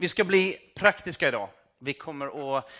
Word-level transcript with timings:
Vi 0.00 0.08
ska 0.08 0.24
bli 0.24 0.72
praktiska 0.74 1.28
idag. 1.28 1.48
Vi 1.78 1.94
kommer 1.94 2.58
att 2.58 2.70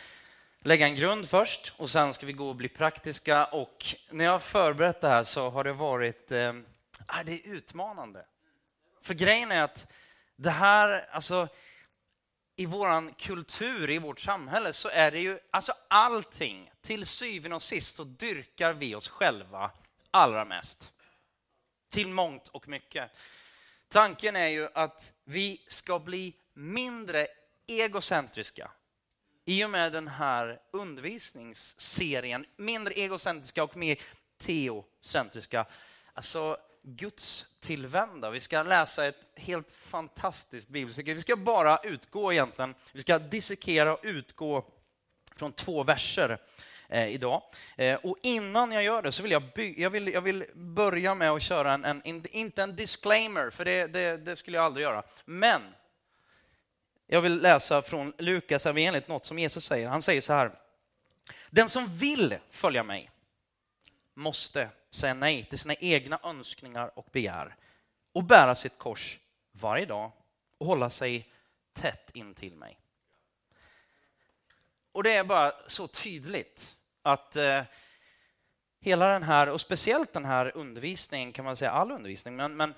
lägga 0.60 0.86
en 0.86 0.94
grund 0.94 1.28
först 1.28 1.72
och 1.76 1.90
sen 1.90 2.14
ska 2.14 2.26
vi 2.26 2.32
gå 2.32 2.48
och 2.48 2.56
bli 2.56 2.68
praktiska. 2.68 3.44
Och 3.44 3.84
när 4.10 4.24
jag 4.24 4.32
har 4.32 4.38
förberett 4.38 5.00
det 5.00 5.08
här 5.08 5.24
så 5.24 5.50
har 5.50 5.64
det 5.64 5.72
varit 5.72 6.32
eh, 6.32 6.52
ah, 7.06 7.22
det 7.22 7.32
är 7.32 7.48
utmanande. 7.52 8.24
För 9.02 9.14
grejen 9.14 9.52
är 9.52 9.62
att 9.62 9.86
det 10.36 10.50
här, 10.50 11.08
alltså 11.10 11.48
i 12.56 12.66
vår 12.66 13.18
kultur, 13.18 13.90
i 13.90 13.98
vårt 13.98 14.20
samhälle, 14.20 14.72
så 14.72 14.88
är 14.88 15.10
det 15.10 15.20
ju 15.20 15.38
alltså 15.50 15.72
allting. 15.88 16.70
Till 16.80 17.06
syvende 17.06 17.56
och 17.56 17.62
sist 17.62 17.96
så 17.96 18.04
dyrkar 18.04 18.72
vi 18.72 18.94
oss 18.94 19.08
själva 19.08 19.70
allra 20.10 20.44
mest. 20.44 20.92
Till 21.90 22.08
mångt 22.08 22.48
och 22.48 22.68
mycket. 22.68 23.10
Tanken 23.88 24.36
är 24.36 24.48
ju 24.48 24.68
att 24.74 25.12
vi 25.24 25.64
ska 25.68 25.98
bli 25.98 26.34
mindre 26.58 27.26
egocentriska 27.66 28.70
i 29.44 29.64
och 29.64 29.70
med 29.70 29.92
den 29.92 30.08
här 30.08 30.60
undervisningsserien. 30.70 32.46
Mindre 32.56 32.94
egocentriska 32.94 33.62
och 33.62 33.76
mer 33.76 33.98
teocentriska. 34.38 35.66
Alltså 36.12 36.56
Guds 36.82 37.46
tillvända. 37.60 38.30
Vi 38.30 38.40
ska 38.40 38.62
läsa 38.62 39.06
ett 39.06 39.24
helt 39.36 39.72
fantastiskt 39.72 40.68
bibelstycke. 40.68 41.14
Vi 41.14 41.20
ska 41.20 41.36
bara 41.36 41.78
utgå 41.78 42.32
egentligen, 42.32 42.74
vi 42.92 43.00
ska 43.00 43.18
dissekera 43.18 43.92
och 43.92 44.00
utgå 44.02 44.64
från 45.36 45.52
två 45.52 45.82
verser 45.82 46.38
eh, 46.88 47.08
idag. 47.08 47.42
Eh, 47.76 47.94
och 47.94 48.16
innan 48.22 48.72
jag 48.72 48.82
gör 48.82 49.02
det 49.02 49.12
så 49.12 49.22
vill 49.22 49.32
jag, 49.32 49.42
jag, 49.76 49.90
vill, 49.90 50.08
jag 50.08 50.20
vill 50.20 50.44
börja 50.54 51.14
med 51.14 51.30
att 51.30 51.42
köra 51.42 51.72
en, 51.72 51.84
en 51.84 52.26
inte 52.30 52.62
en 52.62 52.76
disclaimer, 52.76 53.50
för 53.50 53.64
det, 53.64 53.86
det, 53.86 54.16
det, 54.16 54.36
skulle 54.36 54.56
jag 54.56 54.64
aldrig 54.64 54.84
göra. 54.84 55.02
Men 55.24 55.62
jag 57.10 57.20
vill 57.20 57.42
läsa 57.42 57.82
från 57.82 58.12
Lukas 58.18 58.66
evangeliet 58.66 59.08
något 59.08 59.24
som 59.24 59.38
Jesus 59.38 59.64
säger. 59.64 59.88
Han 59.88 60.02
säger 60.02 60.20
så 60.20 60.32
här. 60.32 60.58
Den 61.50 61.68
som 61.68 61.86
vill 61.86 62.38
följa 62.50 62.82
mig 62.82 63.10
måste 64.14 64.68
säga 64.90 65.14
nej 65.14 65.44
till 65.44 65.58
sina 65.58 65.74
egna 65.74 66.20
önskningar 66.22 66.98
och 66.98 67.06
begär 67.12 67.56
och 68.12 68.24
bära 68.24 68.54
sitt 68.54 68.78
kors 68.78 69.18
varje 69.52 69.86
dag 69.86 70.12
och 70.58 70.66
hålla 70.66 70.90
sig 70.90 71.28
tätt 71.72 72.10
in 72.14 72.34
till 72.34 72.56
mig. 72.56 72.78
Och 74.92 75.02
det 75.02 75.14
är 75.14 75.24
bara 75.24 75.52
så 75.66 75.88
tydligt 75.88 76.76
att 77.02 77.36
eh, 77.36 77.62
hela 78.80 79.12
den 79.12 79.22
här, 79.22 79.48
och 79.48 79.60
speciellt 79.60 80.12
den 80.12 80.24
här 80.24 80.56
undervisningen, 80.56 81.32
kan 81.32 81.44
man 81.44 81.56
säga 81.56 81.70
all 81.70 81.90
undervisning, 81.90 82.36
men, 82.36 82.56
men 82.56 82.74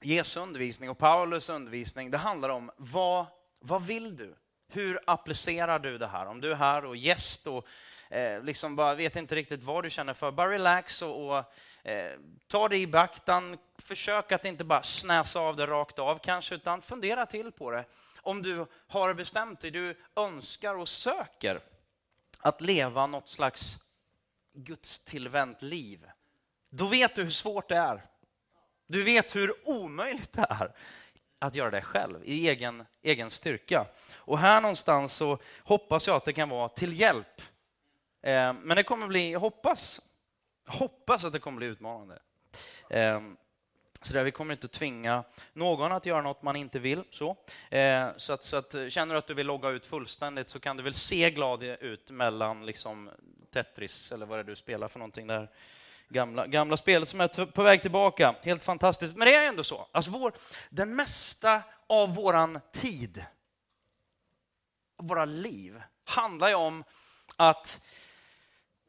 Jesu 0.00 0.40
undervisning 0.40 0.90
och 0.90 0.98
Paulus 0.98 1.48
undervisning, 1.48 2.10
det 2.10 2.18
handlar 2.18 2.48
om 2.48 2.70
vad, 2.76 3.26
vad 3.58 3.86
vill 3.86 4.16
du? 4.16 4.36
Hur 4.68 4.98
applicerar 5.06 5.78
du 5.78 5.98
det 5.98 6.06
här? 6.06 6.26
Om 6.26 6.40
du 6.40 6.50
är 6.50 6.56
här 6.56 6.84
och 6.84 6.96
gäst 6.96 7.46
och 7.46 7.66
eh, 8.10 8.42
liksom 8.42 8.76
bara 8.76 8.94
vet 8.94 9.16
inte 9.16 9.34
riktigt 9.34 9.64
vad 9.64 9.84
du 9.84 9.90
känner 9.90 10.14
för, 10.14 10.30
bara 10.30 10.50
relax 10.50 11.02
och, 11.02 11.26
och 11.26 11.44
eh, 11.88 12.18
ta 12.46 12.68
det 12.68 12.76
i 12.76 12.86
beaktan. 12.86 13.58
Försök 13.78 14.32
att 14.32 14.44
inte 14.44 14.64
bara 14.64 14.82
snäsa 14.82 15.40
av 15.40 15.56
det 15.56 15.66
rakt 15.66 15.98
av 15.98 16.18
kanske, 16.18 16.54
utan 16.54 16.82
fundera 16.82 17.26
till 17.26 17.52
på 17.52 17.70
det. 17.70 17.84
Om 18.22 18.42
du 18.42 18.66
har 18.88 19.14
bestämt 19.14 19.60
dig, 19.60 19.70
du 19.70 19.96
önskar 20.16 20.74
och 20.74 20.88
söker 20.88 21.60
att 22.38 22.60
leva 22.60 23.06
något 23.06 23.28
slags 23.28 23.78
gudstillvänt 24.54 25.62
liv, 25.62 26.06
då 26.70 26.86
vet 26.86 27.14
du 27.14 27.22
hur 27.22 27.30
svårt 27.30 27.68
det 27.68 27.76
är. 27.76 28.04
Du 28.86 29.02
vet 29.02 29.36
hur 29.36 29.52
omöjligt 29.68 30.32
det 30.32 30.46
är 30.50 30.72
att 31.38 31.54
göra 31.54 31.70
det 31.70 31.82
själv 31.82 32.24
i 32.24 32.48
egen, 32.48 32.84
egen 33.02 33.30
styrka. 33.30 33.86
Och 34.16 34.38
här 34.38 34.60
någonstans 34.60 35.14
så 35.14 35.38
hoppas 35.64 36.06
jag 36.06 36.16
att 36.16 36.24
det 36.24 36.32
kan 36.32 36.48
vara 36.48 36.68
till 36.68 37.00
hjälp 37.00 37.42
Eh, 38.22 38.52
men 38.52 38.76
det 38.76 38.82
kommer 38.82 39.06
bli, 39.06 39.32
jag 39.32 39.40
hoppas, 39.40 40.00
hoppas 40.66 41.24
att 41.24 41.32
det 41.32 41.38
kommer 41.38 41.58
bli 41.58 41.66
utmanande. 41.66 42.18
Eh, 42.90 43.20
så 44.02 44.14
där, 44.14 44.24
vi 44.24 44.30
kommer 44.30 44.54
inte 44.54 44.68
tvinga 44.68 45.24
någon 45.52 45.92
att 45.92 46.06
göra 46.06 46.22
något 46.22 46.42
man 46.42 46.56
inte 46.56 46.78
vill. 46.78 47.04
Så, 47.10 47.36
eh, 47.70 48.08
så, 48.16 48.32
att, 48.32 48.44
så 48.44 48.56
att, 48.56 48.74
känner 48.88 49.14
du 49.14 49.18
att 49.18 49.26
du 49.26 49.34
vill 49.34 49.46
logga 49.46 49.68
ut 49.68 49.86
fullständigt 49.86 50.48
så 50.48 50.60
kan 50.60 50.76
du 50.76 50.82
väl 50.82 50.94
se 50.94 51.30
glad 51.30 51.62
ut 51.62 52.10
mellan 52.10 52.66
liksom, 52.66 53.10
Tetris 53.52 54.12
eller 54.12 54.26
vad 54.26 54.38
det 54.38 54.42
är 54.42 54.44
du 54.44 54.56
spelar 54.56 54.88
för 54.88 54.98
någonting 54.98 55.26
där. 55.26 55.50
Gamla, 56.08 56.46
gamla 56.46 56.76
spelet 56.76 57.08
som 57.08 57.20
är 57.20 57.46
på 57.46 57.62
väg 57.62 57.82
tillbaka. 57.82 58.34
Helt 58.42 58.64
fantastiskt. 58.64 59.16
Men 59.16 59.28
det 59.28 59.34
är 59.34 59.48
ändå 59.48 59.64
så. 59.64 59.88
Alltså 59.92 60.10
vår, 60.10 60.32
den 60.70 60.96
mesta 60.96 61.62
av 61.86 62.14
våran 62.14 62.60
tid, 62.72 63.24
våra 64.96 65.24
liv, 65.24 65.82
handlar 66.04 66.48
ju 66.48 66.54
om 66.54 66.84
att 67.36 67.80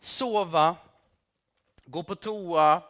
sova, 0.02 0.76
gå 1.86 2.04
på 2.04 2.16
toa, 2.16 2.84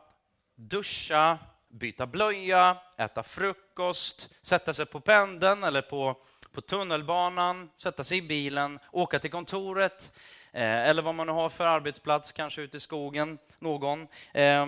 duscha, 0.56 1.38
byta 1.68 2.08
blöja, 2.08 2.78
äta 2.98 3.24
frukost, 3.24 4.30
sätta 4.42 4.74
sig 4.74 4.86
på 4.86 5.00
pendeln 5.00 5.64
eller 5.64 5.82
på, 5.82 6.18
på 6.52 6.62
tunnelbanan, 6.62 7.70
sätta 7.78 8.04
sig 8.04 8.18
i 8.18 8.22
bilen, 8.22 8.80
åka 8.92 9.20
till 9.20 9.32
kontoret 9.32 10.12
Eh, 10.52 10.90
eller 10.90 11.02
vad 11.02 11.16
man 11.16 11.28
nu 11.28 11.34
har 11.34 11.50
för 11.50 11.66
arbetsplats, 11.66 12.32
kanske 12.32 12.62
ute 12.62 12.78
i 12.78 12.80
skogen, 12.80 13.38
någon. 13.60 14.08
Eh, 14.34 14.68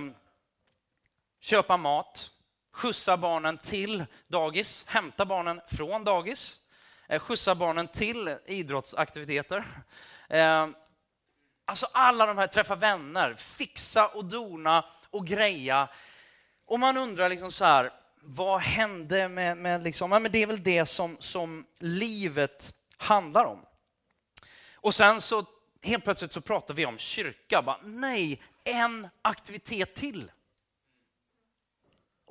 köpa 1.39 1.77
mat, 1.77 2.31
skjutsa 2.71 3.17
barnen 3.17 3.57
till 3.57 4.05
dagis, 4.27 4.85
hämta 4.87 5.25
barnen 5.25 5.61
från 5.67 6.03
dagis, 6.03 6.57
eh, 7.07 7.19
skjutsa 7.19 7.55
barnen 7.55 7.87
till 7.87 8.35
idrottsaktiviteter. 8.45 9.63
Eh, 10.29 10.67
Alltså 11.65 11.87
alla 11.91 12.25
de 12.25 12.37
här, 12.37 12.47
träffa 12.47 12.75
vänner, 12.75 13.33
fixa 13.33 14.07
och 14.07 14.25
dona 14.25 14.85
och 15.09 15.27
greja. 15.27 15.87
Och 16.65 16.79
man 16.79 16.97
undrar 16.97 17.29
liksom 17.29 17.51
så 17.51 17.65
här, 17.65 17.91
vad 18.21 18.59
hände 18.59 19.29
med, 19.29 19.57
med 19.57 19.83
liksom, 19.83 20.11
ja, 20.11 20.19
men 20.19 20.31
det 20.31 20.43
är 20.43 20.47
väl 20.47 20.63
det 20.63 20.85
som, 20.85 21.17
som 21.19 21.65
livet 21.79 22.73
handlar 22.97 23.45
om. 23.45 23.65
Och 24.75 24.95
sen 24.95 25.21
så 25.21 25.45
helt 25.83 26.03
plötsligt 26.03 26.31
så 26.31 26.41
pratar 26.41 26.73
vi 26.73 26.85
om 26.85 26.97
kyrka. 26.97 27.61
Bara, 27.61 27.79
nej, 27.83 28.41
en 28.63 29.07
aktivitet 29.21 29.95
till. 29.95 30.31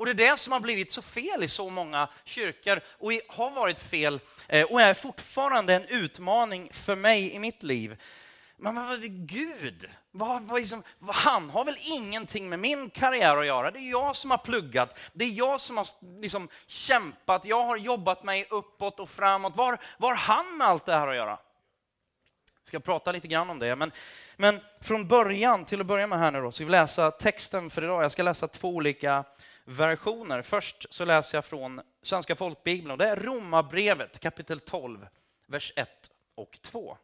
Och 0.00 0.06
det 0.06 0.12
är 0.12 0.30
det 0.30 0.38
som 0.38 0.52
har 0.52 0.60
blivit 0.60 0.92
så 0.92 1.02
fel 1.02 1.42
i 1.42 1.48
så 1.48 1.70
många 1.70 2.08
kyrkor 2.24 2.80
och 2.88 3.12
har 3.28 3.50
varit 3.50 3.80
fel 3.80 4.20
eh, 4.48 4.66
och 4.66 4.80
är 4.80 4.94
fortfarande 4.94 5.74
en 5.74 5.84
utmaning 5.84 6.68
för 6.72 6.96
mig 6.96 7.32
i 7.32 7.38
mitt 7.38 7.62
liv. 7.62 7.96
Men 8.56 8.74
vad, 8.74 9.00
Gud, 9.26 9.90
vad, 10.10 10.42
vad 10.42 10.60
liksom, 10.60 10.82
han 11.08 11.50
har 11.50 11.64
väl 11.64 11.76
ingenting 11.80 12.48
med 12.48 12.58
min 12.58 12.90
karriär 12.90 13.36
att 13.36 13.46
göra? 13.46 13.70
Det 13.70 13.78
är 13.78 13.90
jag 13.90 14.16
som 14.16 14.30
har 14.30 14.38
pluggat, 14.38 14.98
det 15.12 15.24
är 15.24 15.30
jag 15.30 15.60
som 15.60 15.76
har 15.76 15.88
liksom 16.20 16.48
kämpat, 16.66 17.44
jag 17.44 17.64
har 17.64 17.76
jobbat 17.76 18.24
mig 18.24 18.46
uppåt 18.50 19.00
och 19.00 19.10
framåt. 19.10 19.56
Vad 19.56 19.78
har 19.98 20.14
han 20.14 20.56
med 20.58 20.66
allt 20.66 20.86
det 20.86 20.92
här 20.92 21.08
att 21.08 21.16
göra? 21.16 21.38
Vi 22.62 22.69
ska 22.69 22.81
prata 22.81 23.12
lite 23.12 23.28
grann 23.28 23.50
om 23.50 23.59
det, 23.59 23.76
men, 23.76 23.93
men 24.37 24.60
från 24.81 25.09
början, 25.09 25.65
till 25.65 25.81
att 25.81 25.87
börja 25.87 26.06
med 26.06 26.19
här 26.19 26.31
nu 26.31 26.41
då, 26.41 26.53
så 26.53 26.65
vi 26.65 26.71
läsa 26.71 27.10
texten 27.10 27.71
för 27.71 27.84
idag. 27.84 28.04
Jag 28.04 28.12
ska 28.12 28.22
läsa 28.22 28.48
två 28.48 28.69
olika 28.69 29.25
versioner. 29.65 30.43
Först 30.43 30.94
så 30.94 31.04
läser 31.04 31.38
jag 31.38 31.44
från 31.44 31.81
Svenska 32.03 32.37
folkbibeln 32.37 32.91
och 32.91 32.98
det 32.98 33.09
är 33.09 33.16
Romarbrevet 33.16 34.21
kapitel 34.21 34.60
12, 34.60 35.06
vers 35.47 35.72
1 35.76 35.88
och 36.34 36.59
2. 36.62 36.97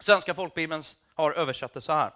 Svenska 0.00 0.34
folkbibeln 0.34 0.82
har 1.14 1.32
översatt 1.32 1.74
det 1.74 1.80
så 1.80 1.92
här. 1.92 2.12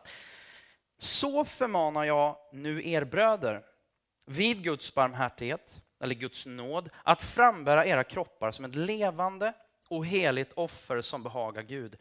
Så 0.98 1.44
förmanar 1.44 2.04
jag 2.04 2.36
nu 2.52 2.88
er 2.88 3.04
bröder 3.04 3.62
vid 4.26 4.62
Guds 4.62 4.94
barmhärtighet, 4.94 5.80
eller 6.00 6.14
Guds 6.14 6.46
nåd, 6.46 6.90
att 7.02 7.22
frambära 7.22 7.86
era 7.86 8.04
kroppar 8.04 8.52
som 8.52 8.64
ett 8.64 8.74
levande 8.74 9.52
och 9.88 10.06
heligt 10.06 10.52
offer 10.54 11.00
som 11.00 11.22
behagar 11.22 11.62
Gud, 11.62 11.96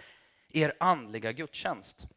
er 0.55 0.73
andliga 0.79 1.31
gudstjänst. 1.31 2.07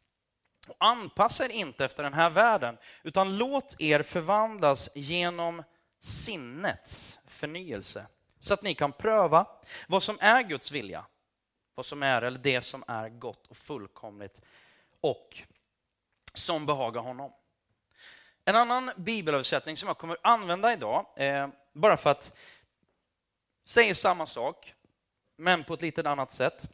Och 0.67 0.75
anpassa 0.79 1.45
er 1.45 1.49
inte 1.49 1.85
efter 1.85 2.03
den 2.03 2.13
här 2.13 2.29
världen, 2.29 2.77
utan 3.03 3.37
låt 3.37 3.75
er 3.79 4.03
förvandlas 4.03 4.89
genom 4.95 5.63
sinnets 5.99 7.19
förnyelse, 7.27 8.05
så 8.39 8.53
att 8.53 8.63
ni 8.63 8.75
kan 8.75 8.91
pröva 8.91 9.47
vad 9.87 10.03
som 10.03 10.17
är 10.19 10.43
Guds 10.43 10.71
vilja, 10.71 11.05
vad 11.75 11.85
som 11.85 12.03
är, 12.03 12.21
eller 12.21 12.39
det 12.39 12.61
som 12.61 12.83
är 12.87 13.09
gott 13.09 13.47
och 13.47 13.57
fullkomligt 13.57 14.41
och 15.01 15.37
som 16.33 16.65
behagar 16.65 17.01
honom. 17.01 17.31
En 18.45 18.55
annan 18.55 18.91
bibelöversättning 18.97 19.77
som 19.77 19.87
jag 19.87 19.97
kommer 19.97 20.17
använda 20.23 20.73
idag, 20.73 21.05
eh, 21.15 21.47
bara 21.73 21.97
för 21.97 22.09
att 22.09 22.37
säga 23.65 23.95
samma 23.95 24.27
sak, 24.27 24.73
men 25.35 25.63
på 25.63 25.73
ett 25.73 25.81
lite 25.81 26.09
annat 26.09 26.31
sätt. 26.31 26.69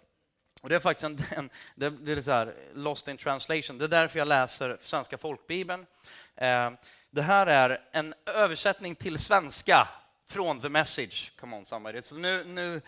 Och 0.66 0.70
det 0.70 0.76
är 0.76 0.80
faktiskt 0.80 1.04
en, 1.04 1.18
en 1.38 1.50
det, 1.76 1.90
det, 1.90 2.12
är 2.12 2.22
så 2.22 2.32
här, 2.32 2.56
lost 2.74 3.08
in 3.08 3.18
translation. 3.18 3.78
Det 3.78 3.86
är 3.86 3.90
därför 3.90 4.20
jag 4.20 4.28
läser 4.28 4.78
Svenska 4.82 5.18
folkbibeln. 5.18 5.86
Eh, 6.36 6.72
det 7.10 7.22
här 7.22 7.48
är 7.48 7.82
en 7.92 8.14
översättning 8.26 8.96
till 8.96 9.20
svenska 9.20 9.88
från 10.28 10.62
The 10.62 10.70
Message. 10.70 11.32
Come 11.40 11.58
on 11.58 11.66
somebody. 11.66 12.02
Så 12.02 12.16
nu, 12.16 12.44
nu 12.44 12.82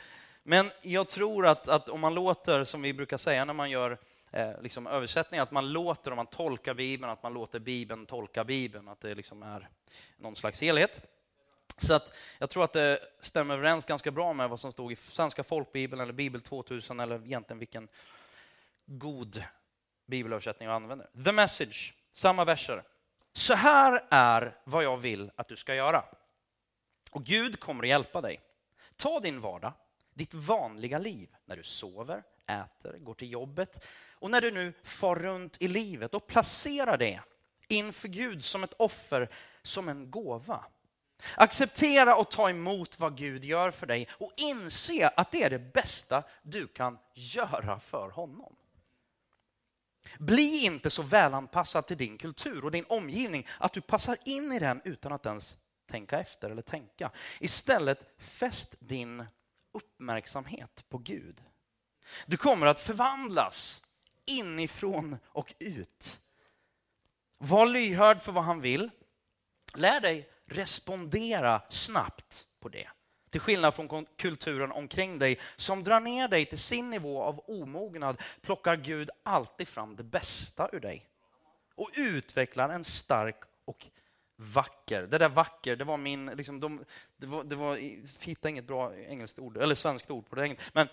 Men 0.44 0.72
jag 0.82 1.08
tror 1.08 1.48
att, 1.48 1.68
att 1.68 1.90
om 1.90 2.00
man 2.00 2.14
låter, 2.14 2.64
som 2.64 2.82
vi 2.82 2.94
brukar 2.94 3.18
säga 3.18 3.46
när 3.46 3.54
man 3.54 3.70
gör 3.70 3.98
eh, 4.32 4.62
liksom 4.62 4.88
översättningar, 4.88 5.44
att 5.44 5.52
man 5.52 5.74
låter, 5.74 6.12
om 6.12 6.16
man 6.18 6.28
tolkar 6.28 6.74
Bibeln, 6.74 7.12
att 7.12 7.24
man 7.24 7.34
låter 7.34 7.60
Bibeln 7.60 8.06
tolka 8.06 8.44
Bibeln, 8.44 8.88
att 8.88 9.02
det 9.02 9.16
liksom 9.16 9.44
är 9.44 9.70
någon 10.18 10.36
slags 10.36 10.62
helhet. 10.62 11.17
Så 11.78 11.94
att 11.94 12.14
jag 12.40 12.50
tror 12.50 12.64
att 12.64 12.74
det 12.74 13.00
stämmer 13.20 13.54
överens 13.54 13.86
ganska 13.86 14.12
bra 14.12 14.34
med 14.34 14.50
vad 14.50 14.60
som 14.60 14.72
stod 14.72 14.92
i 14.92 14.96
Svenska 14.96 15.44
folkbibeln 15.44 16.02
eller 16.02 16.14
Bibel 16.14 16.42
2000 16.42 17.00
eller 17.00 17.26
egentligen 17.26 17.60
vilken 17.60 17.88
god 18.86 19.44
bibelöversättning 20.08 20.68
jag 20.68 20.76
använder. 20.76 21.10
The 21.24 21.32
message, 21.32 21.94
samma 22.14 22.46
verser. 22.46 22.84
Så 23.34 23.54
här 23.54 24.08
är 24.10 24.58
vad 24.64 24.84
jag 24.84 24.98
vill 24.98 25.32
att 25.36 25.48
du 25.48 25.56
ska 25.56 25.76
göra. 25.76 26.06
Och 27.12 27.24
Gud 27.24 27.60
kommer 27.60 27.84
att 27.84 27.90
hjälpa 27.90 28.22
dig. 28.22 28.42
Ta 28.96 29.20
din 29.20 29.42
vardag, 29.42 29.74
ditt 30.14 30.34
vanliga 30.34 31.00
liv, 31.00 31.30
när 31.46 31.58
du 31.58 31.64
sover, 31.64 32.24
äter, 32.48 32.98
går 32.98 33.14
till 33.14 33.32
jobbet 33.32 33.86
och 34.12 34.32
när 34.32 34.42
du 34.42 34.52
nu 34.52 34.74
far 34.84 35.16
runt 35.16 35.62
i 35.62 35.68
livet 35.68 36.14
och 36.14 36.28
placera 36.28 36.98
det 36.98 37.22
inför 37.68 38.08
Gud 38.08 38.44
som 38.44 38.64
ett 38.64 38.74
offer, 38.74 39.30
som 39.62 39.90
en 39.90 40.12
gåva. 40.12 40.66
Acceptera 41.36 42.16
och 42.16 42.32
ta 42.32 42.50
emot 42.50 43.00
vad 43.00 43.18
Gud 43.18 43.46
gör 43.46 43.72
för 43.72 43.88
dig 43.88 44.08
och 44.12 44.34
inse 44.38 45.08
att 45.08 45.32
det 45.32 45.44
är 45.44 45.50
det 45.50 45.74
bästa 45.74 46.24
du 46.42 46.68
kan 46.68 46.98
göra 47.14 47.80
för 47.80 48.10
honom. 48.10 48.56
Bli 50.20 50.66
inte 50.66 50.90
så 50.90 51.02
välanpassad 51.02 51.88
till 51.88 51.98
din 51.98 52.18
kultur 52.18 52.66
och 52.66 52.72
din 52.72 52.86
omgivning 52.90 53.48
att 53.60 53.74
du 53.74 53.82
passar 53.82 54.18
in 54.26 54.52
i 54.52 54.60
den 54.60 54.82
utan 54.84 55.12
att 55.12 55.26
ens 55.26 55.58
tänka 55.90 56.20
efter 56.20 56.50
eller 56.50 56.62
tänka. 56.62 57.12
Istället 57.40 58.16
fäst 58.18 58.76
din 58.80 59.26
uppmärksamhet 59.74 60.86
på 60.90 60.98
Gud. 60.98 61.44
Du 62.26 62.38
kommer 62.38 62.68
att 62.68 62.80
förvandlas 62.80 63.82
inifrån 64.26 65.18
och 65.26 65.54
ut. 65.60 66.20
Var 67.38 67.66
lyhörd 67.66 68.22
för 68.22 68.32
vad 68.32 68.44
han 68.44 68.62
vill. 68.62 68.90
Lär 69.76 70.02
dig 70.02 70.30
respondera 70.48 71.62
snabbt 71.70 72.48
på 72.60 72.70
det. 72.70 72.88
Till 73.30 73.42
skillnad 73.42 73.74
från 73.74 74.06
kulturen 74.06 74.72
omkring 74.72 75.20
dig 75.20 75.40
som 75.56 75.84
drar 75.84 76.00
ner 76.00 76.28
dig 76.28 76.46
till 76.46 76.58
sin 76.58 76.90
nivå 76.90 77.24
av 77.24 77.40
omognad 77.48 78.22
plockar 78.42 78.76
Gud 78.76 79.10
alltid 79.24 79.68
fram 79.68 79.96
det 79.96 80.04
bästa 80.04 80.70
ur 80.72 80.80
dig 80.80 81.10
och 81.76 81.90
utvecklar 81.96 82.70
en 82.70 82.86
stark 82.86 83.40
och 83.66 83.88
vacker. 84.36 85.02
Det 85.02 85.18
där 85.18 85.30
vacker, 85.30 85.76
det 85.76 85.84
var 85.84 85.98
min, 85.98 86.26
liksom, 86.26 86.60
de, 86.60 86.86
det 87.18 87.26
var, 87.26 87.44
det 87.44 87.56
var, 87.56 87.78
jag 87.78 88.08
hittade 88.20 88.50
inget 88.50 88.68
bra 88.68 88.96
engelskt 88.96 89.40
ord, 89.40 89.58
eller 89.58 89.76
svenskt 89.76 90.12
ord 90.12 90.30
på 90.30 90.36
det. 90.36 90.56
Men 90.74 90.88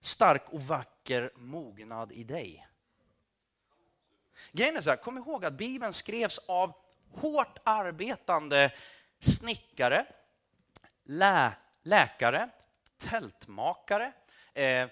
stark 0.00 0.42
och 0.48 0.62
vacker 0.62 1.32
mognad 1.36 2.12
i 2.12 2.24
dig. 2.24 2.68
Grejen 4.52 4.76
är 4.76 4.80
så 4.80 4.90
här, 4.90 4.96
kom 4.96 5.18
ihåg 5.18 5.44
att 5.44 5.58
Bibeln 5.58 5.92
skrevs 5.92 6.38
av 6.38 6.72
hårt 7.12 7.58
arbetande 7.64 8.72
snickare, 9.20 10.06
lä, 11.04 11.52
läkare, 11.82 12.48
tältmakare, 12.98 14.12
eh, 14.54 14.88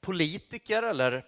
politiker 0.00 0.82
eller 0.82 1.24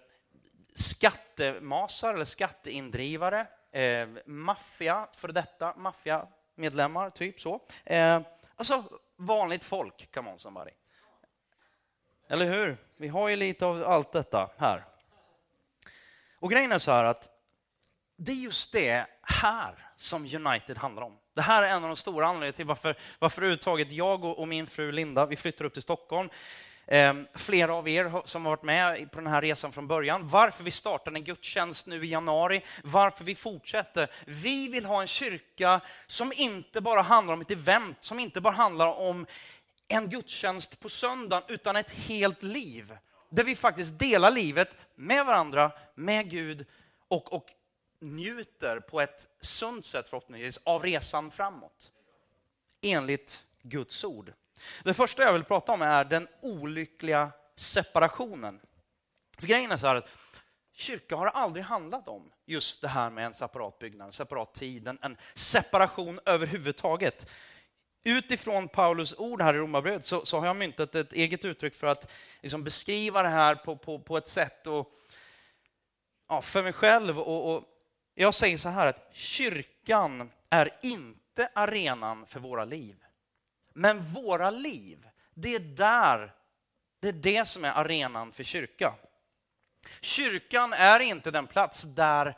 skattemasar 0.75 2.13
eller 2.13 2.25
skatteindrivare, 2.25 3.47
eh, 3.71 4.07
maffia, 4.25 5.07
för 5.13 5.27
detta 5.27 5.75
maffiamedlemmar, 5.77 7.09
typ 7.09 7.39
så. 7.39 7.61
Eh, 7.83 8.21
alltså 8.55 8.83
vanligt 9.15 9.63
folk, 9.63 10.11
come 10.13 10.31
on 10.31 10.39
somebody. 10.39 10.71
Eller 12.29 12.45
hur? 12.45 12.77
Vi 12.97 13.07
har 13.07 13.29
ju 13.29 13.35
lite 13.35 13.65
av 13.65 13.83
allt 13.83 14.11
detta 14.11 14.49
här. 14.57 14.85
Och 16.39 16.51
grejen 16.51 16.71
är 16.71 16.79
så 16.79 16.91
här 16.91 17.03
att 17.03 17.29
det 18.15 18.31
är 18.31 18.35
just 18.35 18.71
det 18.71 19.07
här 19.31 19.75
som 19.95 20.21
United 20.21 20.77
handlar 20.77 21.03
om. 21.03 21.17
Det 21.35 21.41
här 21.41 21.63
är 21.63 21.67
en 21.67 21.83
av 21.83 21.89
de 21.89 21.95
stora 21.95 22.27
anledningarna 22.27 22.55
till 22.55 22.65
varför, 22.65 22.95
varför 23.19 23.41
överhuvudtaget 23.41 23.91
jag 23.91 24.23
och, 24.23 24.39
och 24.39 24.47
min 24.47 24.67
fru 24.67 24.91
Linda, 24.91 25.25
vi 25.25 25.35
flyttar 25.35 25.65
upp 25.65 25.73
till 25.73 25.81
Stockholm. 25.81 26.29
Ehm, 26.91 27.27
flera 27.35 27.73
av 27.73 27.89
er 27.89 28.21
som 28.25 28.45
har 28.45 28.51
varit 28.51 28.63
med 28.63 29.11
på 29.11 29.19
den 29.19 29.27
här 29.27 29.41
resan 29.41 29.71
från 29.71 29.87
början. 29.87 30.27
Varför 30.27 30.63
vi 30.63 30.71
startade 30.71 31.17
en 31.17 31.23
gudstjänst 31.23 31.87
nu 31.87 32.05
i 32.05 32.07
januari, 32.07 32.61
varför 32.83 33.23
vi 33.23 33.35
fortsätter. 33.35 34.11
Vi 34.25 34.67
vill 34.67 34.85
ha 34.85 35.01
en 35.01 35.07
kyrka 35.07 35.81
som 36.07 36.31
inte 36.35 36.81
bara 36.81 37.01
handlar 37.01 37.33
om 37.33 37.41
ett 37.41 37.51
event, 37.51 37.97
som 37.99 38.19
inte 38.19 38.41
bara 38.41 38.53
handlar 38.53 38.99
om 38.99 39.25
en 39.87 40.09
gudstjänst 40.09 40.79
på 40.79 40.89
söndagen, 40.89 41.43
utan 41.47 41.75
ett 41.75 41.91
helt 41.91 42.43
liv. 42.43 42.97
Där 43.29 43.43
vi 43.43 43.55
faktiskt 43.55 43.99
delar 43.99 44.31
livet 44.31 44.75
med 44.95 45.25
varandra, 45.25 45.71
med 45.95 46.29
Gud 46.29 46.65
och, 47.07 47.33
och 47.33 47.45
njuter 47.99 48.79
på 48.79 49.01
ett 49.01 49.27
sunt 49.41 49.85
sätt 49.85 50.09
förhoppningsvis 50.09 50.59
av 50.63 50.83
resan 50.83 51.31
framåt. 51.31 51.91
Enligt 52.81 53.43
Guds 53.61 54.03
ord. 54.03 54.33
Det 54.83 54.93
första 54.93 55.23
jag 55.23 55.33
vill 55.33 55.43
prata 55.43 55.71
om 55.71 55.81
är 55.81 56.05
den 56.05 56.27
olyckliga 56.41 57.31
separationen. 57.55 58.59
För 59.39 59.47
grejen 59.47 59.71
är 59.71 59.77
så 59.77 59.87
här 59.87 59.95
att 59.95 60.09
kyrka 60.73 61.15
har 61.15 61.27
aldrig 61.27 61.65
handlat 61.65 62.07
om 62.07 62.31
just 62.45 62.81
det 62.81 62.87
här 62.87 63.09
med 63.09 63.25
en 63.25 63.33
separat 63.33 63.79
byggnad, 63.79 64.07
en 64.07 64.13
separat 64.13 64.53
tid, 64.53 64.87
en, 64.87 64.97
en 65.01 65.17
separation 65.33 66.19
överhuvudtaget. 66.25 67.29
Utifrån 68.03 68.67
Paulus 68.67 69.15
ord 69.17 69.41
här 69.41 69.53
i 69.53 69.57
Romarbrevet 69.57 70.05
så, 70.05 70.25
så, 70.25 70.39
har 70.39 70.47
jag 70.47 70.55
myntat 70.55 70.95
ett 70.95 71.13
eget 71.13 71.45
uttryck 71.45 71.75
för 71.75 71.87
att 71.87 72.11
liksom 72.41 72.63
beskriva 72.63 73.23
det 73.23 73.29
här 73.29 73.55
på, 73.55 73.75
på, 73.75 73.99
på 73.99 74.17
ett 74.17 74.27
sätt 74.27 74.67
och, 74.67 74.91
ja, 76.27 76.41
för 76.41 76.63
mig 76.63 76.73
själv. 76.73 77.19
Och, 77.19 77.55
och, 77.55 77.63
jag 78.21 78.33
säger 78.33 78.57
så 78.57 78.69
här 78.69 78.87
att 78.87 79.09
kyrkan 79.11 80.31
är 80.49 80.79
inte 80.81 81.49
arenan 81.55 82.25
för 82.25 82.39
våra 82.39 82.65
liv. 82.65 82.95
Men 83.73 84.03
våra 84.03 84.51
liv, 84.51 85.07
det 85.33 85.55
är 85.55 85.59
där, 85.59 86.33
det 86.99 87.07
är 87.07 87.13
det 87.13 87.47
som 87.47 87.65
är 87.65 87.71
arenan 87.71 88.31
för 88.31 88.43
kyrka. 88.43 88.93
Kyrkan 90.01 90.73
är 90.73 90.99
inte 90.99 91.31
den 91.31 91.47
plats 91.47 91.83
där 91.83 92.37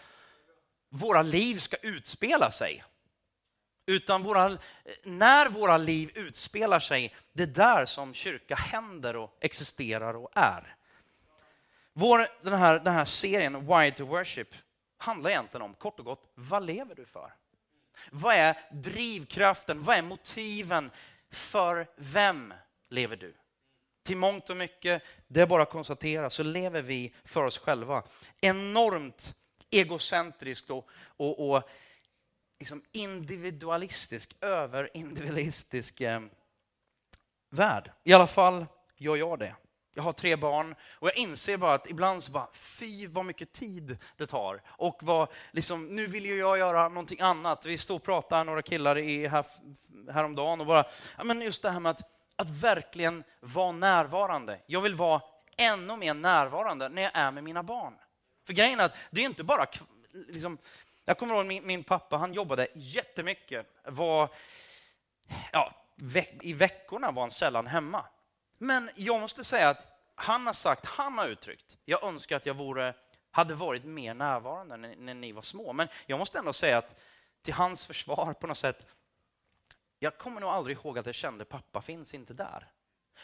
våra 0.90 1.22
liv 1.22 1.58
ska 1.58 1.78
utspela 1.78 2.52
sig. 2.52 2.84
Utan 3.86 4.24
våra, 4.24 4.58
när 5.04 5.50
våra 5.50 5.78
liv 5.78 6.12
utspelar 6.16 6.80
sig, 6.80 7.16
det 7.34 7.44
är 7.44 7.48
där 7.48 7.86
som 7.86 8.14
kyrka 8.14 8.56
händer 8.56 9.16
och 9.16 9.38
existerar 9.42 10.14
och 10.14 10.32
är. 10.36 10.76
Vår, 11.94 12.28
den, 12.42 12.54
här, 12.54 12.80
den 12.80 12.94
här 12.94 13.06
serien, 13.06 13.68
Why 13.68 13.92
to 13.92 14.06
Worship, 14.06 14.56
handlar 15.02 15.30
egentligen 15.30 15.62
om, 15.62 15.74
kort 15.74 16.00
och 16.00 16.06
gott, 16.06 16.32
vad 16.36 16.66
lever 16.66 16.96
du 16.96 17.06
för? 17.06 17.34
Vad 18.12 18.36
är 18.36 18.58
drivkraften? 18.72 19.84
Vad 19.84 19.98
är 19.98 20.02
motiven? 20.02 20.92
För 21.32 21.88
vem 21.96 22.54
lever 22.90 23.16
du? 23.16 23.34
Till 24.04 24.18
mångt 24.18 24.50
och 24.50 24.58
mycket, 24.58 25.04
det 25.28 25.42
är 25.42 25.46
bara 25.46 25.64
att 25.64 25.70
konstatera, 25.70 26.30
så 26.30 26.44
lever 26.44 26.82
vi 26.82 27.14
för 27.24 27.44
oss 27.44 27.58
själva. 27.58 28.04
Enormt 28.42 29.36
egocentriskt 29.70 30.70
och, 30.70 30.90
och, 31.18 31.50
och 31.50 31.70
liksom 32.60 32.84
individualistisk, 32.92 34.36
överindividualistisk 34.42 36.02
eh, 36.02 36.22
värld. 37.50 37.92
I 38.04 38.14
alla 38.14 38.28
fall 38.28 38.66
gör 38.98 39.16
jag 39.16 39.40
det. 39.40 39.56
Jag 39.94 40.04
har 40.04 40.14
tre 40.14 40.36
barn 40.36 40.76
och 40.94 41.08
jag 41.08 41.18
inser 41.18 41.58
bara 41.58 41.74
att 41.74 41.90
ibland 41.90 42.24
så 42.24 42.32
bara, 42.32 42.48
fy 42.54 43.08
vad 43.08 43.26
mycket 43.26 43.52
tid 43.52 43.98
det 44.18 44.26
tar. 44.26 44.62
Och 44.68 45.00
vad, 45.02 45.28
liksom, 45.52 45.86
nu 45.86 46.08
vill 46.08 46.26
ju 46.26 46.38
jag 46.38 46.58
göra 46.58 46.90
någonting 46.90 47.22
annat. 47.22 47.66
Vi 47.66 47.78
stod 47.78 47.96
och 47.96 48.04
pratade, 48.04 48.44
några 48.44 48.62
killar 48.62 48.98
i, 48.98 49.28
här, 49.28 49.46
häromdagen 50.12 50.62
och 50.62 50.68
bara, 50.68 50.86
ja, 51.18 51.24
men 51.24 51.42
just 51.42 51.62
det 51.62 51.70
här 51.70 51.80
med 51.80 51.90
att, 51.90 52.02
att 52.36 52.50
verkligen 52.50 53.24
vara 53.40 53.72
närvarande. 53.72 54.60
Jag 54.66 54.82
vill 54.82 54.96
vara 54.96 55.22
ännu 55.58 55.98
mer 55.98 56.14
närvarande 56.14 56.90
när 56.90 57.02
jag 57.02 57.12
är 57.14 57.32
med 57.32 57.44
mina 57.44 57.64
barn. 57.64 57.94
För 58.44 58.54
grejen 58.54 58.80
är 58.80 58.86
att 58.86 58.96
det 59.10 59.22
är 59.22 59.26
inte 59.26 59.44
bara 59.44 59.66
liksom, 60.28 60.58
jag 61.06 61.18
kommer 61.18 61.36
ihåg 61.36 61.46
min, 61.46 61.68
min 61.68 61.84
pappa, 61.84 62.18
han 62.18 62.34
jobbade 62.34 62.68
jättemycket. 62.74 63.68
Var, 63.84 64.30
ja, 65.52 65.74
veck, 65.96 66.38
I 66.42 66.54
veckorna 66.54 67.12
var 67.12 67.22
han 67.22 67.32
sällan 67.32 67.68
hemma. 67.68 68.06
Men 68.64 68.90
jag 68.96 69.22
måste 69.22 69.44
säga 69.44 69.70
att 69.70 69.86
han 70.16 70.46
har 70.46 70.54
sagt, 70.54 70.86
han 70.86 71.18
har 71.18 71.28
uttryckt, 71.28 71.78
jag 71.86 72.04
önskar 72.04 72.36
att 72.36 72.46
jag 72.46 72.54
vore, 72.54 72.94
hade 73.32 73.54
varit 73.54 73.84
mer 73.84 74.14
närvarande 74.14 74.78
när, 74.78 74.96
när 74.96 75.14
ni 75.14 75.32
var 75.32 75.42
små. 75.42 75.74
Men 75.74 75.88
jag 76.06 76.20
måste 76.20 76.40
ändå 76.40 76.54
säga 76.54 76.78
att 76.78 77.00
till 77.42 77.54
hans 77.54 77.86
försvar 77.86 78.34
på 78.34 78.48
något 78.48 78.58
sätt, 78.58 78.86
jag 80.00 80.18
kommer 80.18 80.42
nog 80.42 80.50
aldrig 80.50 80.78
ihåg 80.78 81.00
att 81.00 81.06
jag 81.06 81.16
kände 81.16 81.46
pappa 81.46 81.82
finns 81.82 82.14
inte 82.14 82.34
där. 82.34 82.68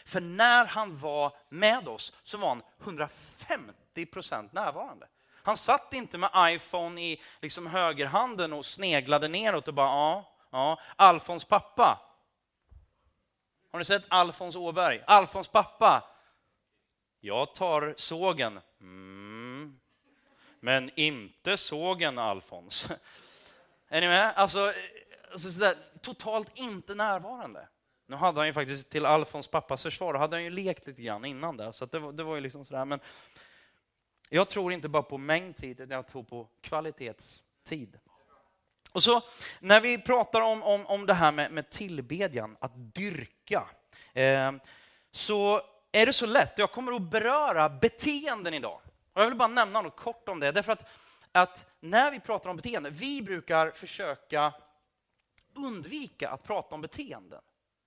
För 0.04 0.20
när 0.20 0.64
han 0.64 0.98
var 0.98 1.36
med 1.48 1.88
oss 1.88 2.12
så 2.22 2.38
var 2.38 2.48
han 2.48 2.62
150 2.82 4.06
procent 4.06 4.52
närvarande. 4.52 5.06
Han 5.30 5.56
satt 5.56 5.92
inte 5.94 6.18
med 6.18 6.30
iPhone 6.36 7.02
i 7.02 7.22
liksom 7.40 7.66
högerhanden 7.66 8.52
och 8.52 8.66
sneglade 8.66 9.28
neråt 9.28 9.68
och 9.68 9.74
bara 9.74 9.88
ja, 9.88 10.32
ja, 10.50 10.80
Alfons 10.96 11.44
pappa. 11.44 12.07
Har 13.78 13.80
ni 13.80 13.84
sett 13.84 14.04
Alfons 14.08 14.56
Åberg? 14.56 15.02
Alfons 15.06 15.48
pappa. 15.48 16.04
Jag 17.20 17.54
tar 17.54 17.94
sågen. 17.96 18.60
Mm. 18.80 19.80
Men 20.60 20.90
inte 20.94 21.56
sågen, 21.56 22.18
Alfons. 22.18 22.88
Är 23.88 24.00
ni 24.00 24.06
med? 24.06 24.32
Alltså, 24.36 24.72
alltså 25.32 25.52
sådär, 25.52 25.74
totalt 26.00 26.48
inte 26.54 26.94
närvarande. 26.94 27.68
Nu 28.06 28.16
hade 28.16 28.40
han 28.40 28.46
ju 28.46 28.52
faktiskt 28.52 28.90
till 28.90 29.06
Alfons 29.06 29.48
pappas 29.48 29.82
försvar, 29.82 30.14
hade 30.14 30.36
han 30.36 30.44
ju 30.44 30.50
lekt 30.50 30.86
lite 30.86 31.02
grann 31.02 31.24
innan 31.24 31.56
där, 31.56 31.72
så 31.72 31.86
det, 31.86 31.98
var, 31.98 32.12
det 32.12 32.22
var 32.22 32.34
ju 32.34 32.40
liksom 32.40 32.64
sådär. 32.64 32.84
Men 32.84 33.00
jag 34.28 34.48
tror 34.48 34.72
inte 34.72 34.88
bara 34.88 35.02
på 35.02 35.18
mängd 35.18 35.56
tid, 35.56 35.80
utan 35.80 35.96
jag 35.96 36.06
tror 36.06 36.22
på 36.22 36.48
kvalitetstid. 36.60 37.98
Och 38.92 39.02
så 39.02 39.22
när 39.60 39.80
vi 39.80 39.98
pratar 39.98 40.40
om, 40.40 40.62
om, 40.62 40.86
om 40.86 41.06
det 41.06 41.14
här 41.14 41.32
med, 41.32 41.52
med 41.52 41.70
tillbedjan, 41.70 42.56
att 42.60 42.72
dyrka, 42.74 43.68
eh, 44.12 44.52
så 45.12 45.60
är 45.92 46.06
det 46.06 46.12
så 46.12 46.26
lätt. 46.26 46.58
Jag 46.58 46.72
kommer 46.72 46.92
att 46.92 47.02
beröra 47.02 47.68
beteenden 47.68 48.54
idag. 48.54 48.80
Och 49.12 49.22
jag 49.22 49.26
vill 49.26 49.38
bara 49.38 49.48
nämna 49.48 49.80
något 49.80 49.96
kort 49.96 50.28
om 50.28 50.40
det, 50.40 50.52
därför 50.52 50.72
att, 50.72 50.88
att 51.32 51.66
när 51.80 52.10
vi 52.10 52.20
pratar 52.20 52.50
om 52.50 52.56
beteenden, 52.56 52.92
vi 52.92 53.22
brukar 53.22 53.70
försöka 53.70 54.52
undvika 55.54 56.30
att 56.30 56.44
prata 56.44 56.74
om 56.74 56.80
beteenden 56.80 57.40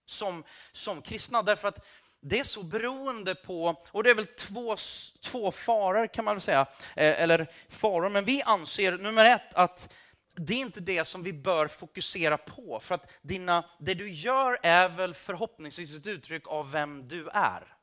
som, 0.05 0.43
som 0.71 1.01
kristna, 1.01 1.41
därför 1.41 1.67
att 1.67 1.85
det 2.19 2.39
är 2.39 2.43
så 2.43 2.63
beroende 2.63 3.35
på, 3.35 3.83
och 3.91 4.03
det 4.03 4.09
är 4.09 4.15
väl 4.15 4.25
två, 4.25 4.75
två 5.21 5.51
faror 5.51 6.07
kan 6.07 6.25
man 6.25 6.35
väl 6.35 6.41
säga, 6.41 6.61
eh, 6.95 7.21
eller 7.21 7.47
faror, 7.69 8.09
men 8.09 8.25
vi 8.25 8.41
anser 8.41 8.97
nummer 8.97 9.25
ett 9.25 9.53
att 9.53 9.93
det 10.35 10.53
är 10.53 10.57
inte 10.57 10.79
det 10.79 11.05
som 11.05 11.23
vi 11.23 11.33
bör 11.33 11.67
fokusera 11.67 12.37
på, 12.37 12.79
för 12.79 12.95
att 12.95 13.11
dina, 13.21 13.65
det 13.79 13.93
du 13.93 14.09
gör 14.09 14.57
är 14.63 14.89
väl 14.89 15.13
förhoppningsvis 15.13 15.97
ett 15.97 16.07
uttryck 16.07 16.47
av 16.47 16.71
vem 16.71 17.07
du 17.07 17.29
är. 17.29 17.75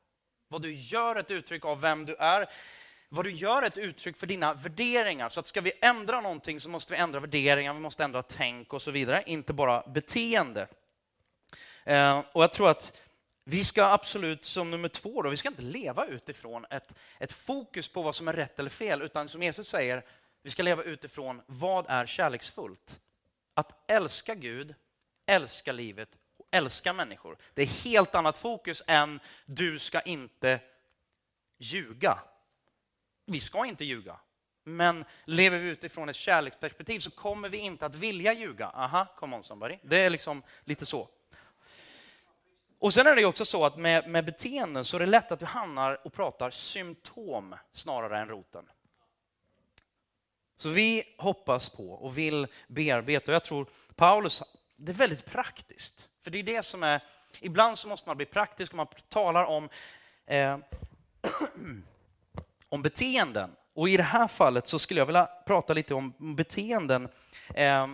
Vad 0.47 0.61
du 0.61 0.73
gör 0.73 1.15
är 1.15 1.19
ett 1.19 1.31
uttryck 1.31 1.65
av 1.65 1.81
vem 1.81 2.05
du 2.05 2.15
är. 2.15 2.49
Vad 3.09 3.25
du 3.25 3.31
gör 3.31 3.61
är 3.61 3.67
ett 3.67 3.77
uttryck 3.77 4.17
för 4.17 4.27
dina 4.27 4.53
värderingar. 4.53 5.29
Så 5.29 5.39
att 5.39 5.47
ska 5.47 5.61
vi 5.61 5.71
ändra 5.81 6.21
någonting 6.21 6.59
så 6.59 6.69
måste 6.69 6.93
vi 6.93 6.99
ändra 6.99 7.19
värderingar, 7.19 7.73
vi 7.73 7.79
måste 7.79 8.03
ändra 8.03 8.23
tänk 8.23 8.73
och 8.73 8.81
så 8.81 8.91
vidare, 8.91 9.23
inte 9.25 9.53
bara 9.53 9.87
beteende. 9.87 10.67
Eh, 11.83 12.19
och 12.31 12.43
jag 12.43 12.53
tror 12.53 12.69
att 12.69 12.97
vi 13.43 13.63
ska 13.63 13.85
absolut, 13.85 14.43
som 14.45 14.71
nummer 14.71 14.89
två, 14.89 15.21
då, 15.21 15.29
vi 15.29 15.37
ska 15.37 15.49
inte 15.49 15.61
leva 15.61 16.05
utifrån 16.05 16.65
ett, 16.69 16.95
ett 17.19 17.31
fokus 17.31 17.87
på 17.87 18.01
vad 18.01 18.15
som 18.15 18.27
är 18.27 18.33
rätt 18.33 18.59
eller 18.59 18.69
fel, 18.69 19.01
utan 19.01 19.29
som 19.29 19.43
Jesus 19.43 19.67
säger, 19.67 20.03
vi 20.49 20.51
ska 20.51 20.63
leva 20.63 20.83
utifrån 20.83 21.41
vad 21.45 21.85
är 21.89 22.05
kärleksfullt. 22.05 22.99
Att 23.53 23.91
älska 23.91 24.35
Gud, 24.35 24.75
älska 25.25 25.71
livet 25.71 26.09
och 26.37 26.47
älska 26.51 26.93
människor. 26.93 27.37
Det 27.53 27.61
är 27.61 27.65
helt 27.65 28.15
annat 28.15 28.37
fokus 28.37 28.83
än 28.87 29.19
du 29.45 29.79
ska 29.79 30.01
inte 30.01 30.59
ljuga. 31.57 32.19
Vi 33.25 33.39
ska 33.39 33.65
inte 33.65 33.85
ljuga. 33.85 34.19
Men 34.63 35.05
lever 35.25 35.57
vi 35.57 35.69
utifrån 35.69 36.09
ett 36.09 36.15
kärleksperspektiv 36.15 36.99
så 36.99 37.11
kommer 37.11 37.49
vi 37.49 37.57
inte 37.57 37.85
att 37.85 37.95
vilja 37.95 38.33
ljuga. 38.33 38.67
Aha, 38.67 39.05
come 39.17 39.35
on 39.35 39.43
somebody. 39.43 39.77
Det 39.83 39.97
är 39.97 40.09
liksom 40.09 40.43
lite 40.63 40.85
så. 40.85 41.09
Och 42.79 42.93
sen 42.93 43.07
är 43.07 43.15
det 43.15 43.25
också 43.25 43.45
så 43.45 43.65
att 43.65 43.77
med, 43.77 44.09
med 44.09 44.25
beteenden 44.25 44.85
så 44.85 44.97
är 44.97 44.99
det 44.99 45.05
lätt 45.05 45.31
att 45.31 45.41
vi 45.41 45.45
hamnar 45.45 46.07
och 46.07 46.13
pratar 46.13 46.49
symptom 46.49 47.55
snarare 47.73 48.19
än 48.19 48.27
roten. 48.27 48.65
Så 50.61 50.69
vi 50.69 51.03
hoppas 51.17 51.69
på 51.69 51.91
och 51.91 52.17
vill 52.17 52.47
bearbeta, 52.67 53.31
och 53.31 53.35
jag 53.35 53.43
tror 53.43 53.67
Paulus, 53.95 54.43
det 54.75 54.91
är 54.91 54.95
väldigt 54.95 55.25
praktiskt. 55.25 56.09
För 56.23 56.31
det 56.31 56.39
är 56.39 56.43
det 56.43 56.63
som 56.63 56.83
är, 56.83 57.03
ibland 57.41 57.77
så 57.77 57.87
måste 57.87 58.09
man 58.09 58.17
bli 58.17 58.25
praktisk 58.25 58.73
om 58.73 58.77
man 58.77 58.87
talar 59.09 59.45
om, 59.45 59.69
eh, 60.25 60.57
om 62.69 62.81
beteenden. 62.81 63.51
Och 63.73 63.89
i 63.89 63.97
det 63.97 64.03
här 64.03 64.27
fallet 64.27 64.67
så 64.67 64.79
skulle 64.79 65.01
jag 65.01 65.05
vilja 65.05 65.29
prata 65.45 65.73
lite 65.73 65.93
om 65.93 66.13
beteenden 66.35 67.09
eh, 67.55 67.87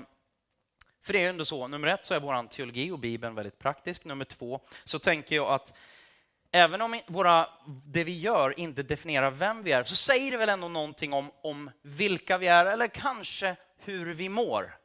för 1.06 1.14
det 1.14 1.20
är 1.20 1.24
ju 1.24 1.30
ändå 1.30 1.46
så, 1.46 1.68
nummer 1.68 1.88
ett 1.88 2.06
så 2.06 2.14
är 2.14 2.20
vår 2.20 2.48
teologi 2.48 2.92
och 2.92 3.00
Bibeln 3.00 3.36
väldigt 3.36 3.60
praktisk. 3.60 4.06
Nummer 4.06 4.26
två 4.26 4.60
så 4.84 5.00
tänker 5.00 5.36
jag 5.36 5.54
att 5.54 5.74
även 6.56 6.82
om 6.82 7.02
våra, 7.08 7.50
det 7.86 8.04
vi 8.04 8.20
gör 8.20 8.60
inte 8.60 8.84
definierar 8.84 9.32
vem 9.32 9.64
vi 9.64 9.72
är, 9.72 9.84
så 9.84 9.96
säger 9.96 10.32
det 10.32 10.38
väl 10.38 10.50
ändå 10.50 10.68
någonting 10.68 11.14
om, 11.14 11.32
om 11.42 11.72
vilka 11.82 12.38
vi 12.38 12.48
är, 12.48 12.66
eller 12.66 12.88
kanske 12.88 13.56
hur 13.78 14.14
vi 14.14 14.30
mår. 14.30 14.78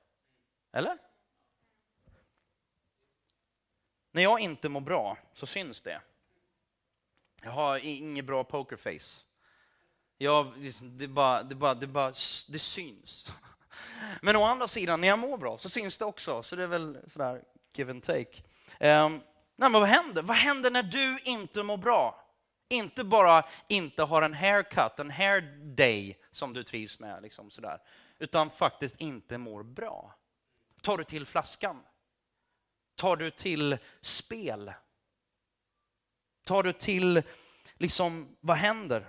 Eller? 0.72 0.98
När 4.12 4.22
jag 4.22 4.40
inte 4.40 4.68
mår 4.68 4.80
bra 4.80 5.18
så 5.32 5.46
syns 5.46 5.80
det. 5.80 6.00
Jag 7.42 7.50
har 7.50 7.78
inget 7.78 8.24
bra 8.24 8.44
pokerface. 8.44 9.24
Jag, 10.18 10.52
det, 10.82 11.08
bara, 11.08 11.42
det, 11.42 11.54
bara, 11.54 11.74
det, 11.74 11.86
bara, 11.86 12.10
det 12.48 12.58
syns. 12.58 13.32
Men 14.22 14.36
å 14.36 14.44
andra 14.44 14.68
sidan, 14.68 15.00
när 15.00 15.08
jag 15.08 15.18
mår 15.18 15.38
bra 15.38 15.58
så 15.58 15.68
syns 15.68 15.98
det 15.98 16.04
också, 16.04 16.42
så 16.42 16.56
det 16.56 16.62
är 16.62 16.68
väl 16.68 16.98
sådär 17.06 17.42
give 17.74 17.90
and 17.90 18.02
take. 18.02 18.42
Um, 18.80 19.22
nej, 19.60 19.70
men 19.70 19.80
vad 19.80 19.88
händer? 19.88 20.22
Vad 20.22 20.36
händer 20.36 20.70
när 20.70 20.82
du 20.82 21.18
inte 21.24 21.62
mår 21.62 21.76
bra? 21.76 22.26
Inte 22.68 23.04
bara 23.04 23.44
inte 23.68 24.02
har 24.02 24.22
en 24.22 24.34
haircut, 24.34 24.98
en 24.98 25.10
hair 25.10 25.40
day 25.76 26.18
som 26.30 26.52
du 26.52 26.64
trivs 26.64 26.98
med, 26.98 27.22
liksom 27.22 27.50
sådär, 27.50 27.78
utan 28.18 28.50
faktiskt 28.50 29.00
inte 29.00 29.38
mår 29.38 29.62
bra. 29.62 30.14
Tar 30.82 30.98
du 30.98 31.04
till 31.04 31.26
flaskan? 31.26 31.82
Tar 32.94 33.16
du 33.16 33.30
till 33.30 33.78
spel? 34.00 34.72
Tar 36.44 36.62
du 36.62 36.72
till, 36.72 37.22
liksom, 37.74 38.36
vad 38.40 38.56
händer? 38.56 39.08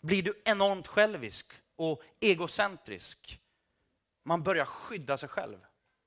Blir 0.00 0.22
du 0.22 0.42
enormt 0.44 0.86
självisk 0.86 1.52
och 1.76 2.02
egocentrisk? 2.20 3.40
Man 4.24 4.42
börjar 4.42 4.64
skydda 4.64 5.16
sig 5.16 5.28
själv. 5.28 5.58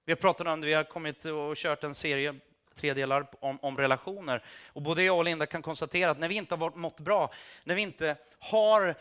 Vi 0.05 0.11
har 0.11 0.17
pratat 0.17 0.47
om 0.47 0.61
det, 0.61 0.67
vi 0.67 0.73
har 0.73 0.83
kommit 0.83 1.25
och 1.25 1.55
kört 1.55 1.83
en 1.83 1.95
serie, 1.95 2.39
tre 2.75 2.93
delar, 2.93 3.27
om, 3.39 3.59
om 3.61 3.77
relationer. 3.77 4.43
Och 4.67 4.81
både 4.81 5.03
jag 5.03 5.17
och 5.17 5.23
Linda 5.23 5.45
kan 5.45 5.61
konstatera 5.61 6.11
att 6.11 6.19
när 6.19 6.27
vi 6.27 6.35
inte 6.35 6.55
har 6.55 6.71
mått 6.75 6.99
bra, 6.99 7.33
när 7.63 7.75
vi 7.75 7.81
inte 7.81 8.17
har 8.39 8.95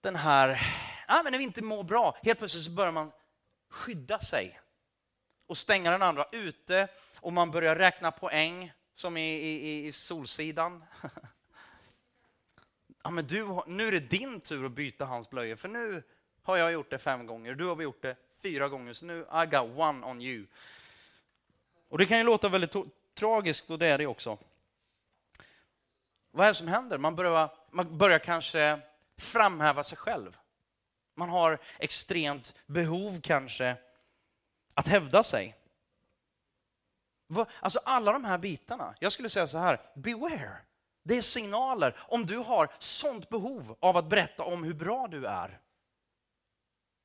den 0.00 0.16
här, 0.16 0.60
ja, 1.08 1.20
men 1.22 1.32
när 1.32 1.38
vi 1.38 1.44
inte 1.44 1.62
mår 1.62 1.82
bra, 1.82 2.18
helt 2.22 2.38
plötsligt 2.38 2.64
så 2.64 2.70
börjar 2.70 2.92
man 2.92 3.12
skydda 3.70 4.18
sig 4.18 4.60
och 5.46 5.58
stänga 5.58 5.90
den 5.90 6.02
andra 6.02 6.26
ute 6.32 6.88
och 7.20 7.32
man 7.32 7.50
börjar 7.50 7.76
räkna 7.76 8.10
poäng 8.10 8.72
som 8.94 9.16
i, 9.16 9.34
i, 9.34 9.86
i 9.86 9.92
Solsidan. 9.92 10.84
ja, 13.02 13.10
men 13.10 13.26
du, 13.26 13.46
nu 13.66 13.88
är 13.88 13.92
det 13.92 14.00
din 14.00 14.40
tur 14.40 14.66
att 14.66 14.72
byta 14.72 15.04
hans 15.04 15.30
blöjor, 15.30 15.56
för 15.56 15.68
nu 15.68 16.02
har 16.42 16.56
jag 16.56 16.72
gjort 16.72 16.90
det 16.90 16.98
fem 16.98 17.26
gånger, 17.26 17.54
du 17.54 17.66
har 17.66 17.82
gjort 17.82 18.02
det 18.02 18.16
fyra 18.42 18.68
gånger, 18.68 18.92
så 18.92 19.06
nu 19.06 19.20
I 19.20 19.46
got 19.46 19.76
one 19.76 20.06
on 20.06 20.22
you. 20.22 20.46
Och 21.94 21.98
det 21.98 22.06
kan 22.06 22.18
ju 22.18 22.24
låta 22.24 22.48
väldigt 22.48 22.74
tragiskt, 23.14 23.70
och 23.70 23.78
det 23.78 23.86
är 23.86 23.98
det 23.98 24.06
också. 24.06 24.38
Vad 26.30 26.46
är 26.46 26.50
det 26.50 26.54
som 26.54 26.68
händer? 26.68 26.98
Man 26.98 27.16
börjar, 27.16 27.50
man 27.70 27.98
börjar 27.98 28.18
kanske 28.18 28.80
framhäva 29.16 29.84
sig 29.84 29.98
själv. 29.98 30.36
Man 31.14 31.28
har 31.28 31.58
extremt 31.78 32.54
behov 32.66 33.20
kanske 33.20 33.76
att 34.74 34.86
hävda 34.86 35.22
sig. 35.22 35.56
Alltså 37.60 37.80
alla 37.84 38.12
de 38.12 38.24
här 38.24 38.38
bitarna, 38.38 38.94
jag 38.98 39.12
skulle 39.12 39.28
säga 39.28 39.46
så 39.46 39.58
här, 39.58 39.80
beware. 39.94 40.56
Det 41.02 41.16
är 41.16 41.22
signaler 41.22 41.96
om 41.98 42.26
du 42.26 42.36
har 42.36 42.72
sånt 42.78 43.28
behov 43.28 43.76
av 43.80 43.96
att 43.96 44.08
berätta 44.08 44.42
om 44.42 44.64
hur 44.64 44.74
bra 44.74 45.06
du 45.06 45.26
är. 45.26 45.60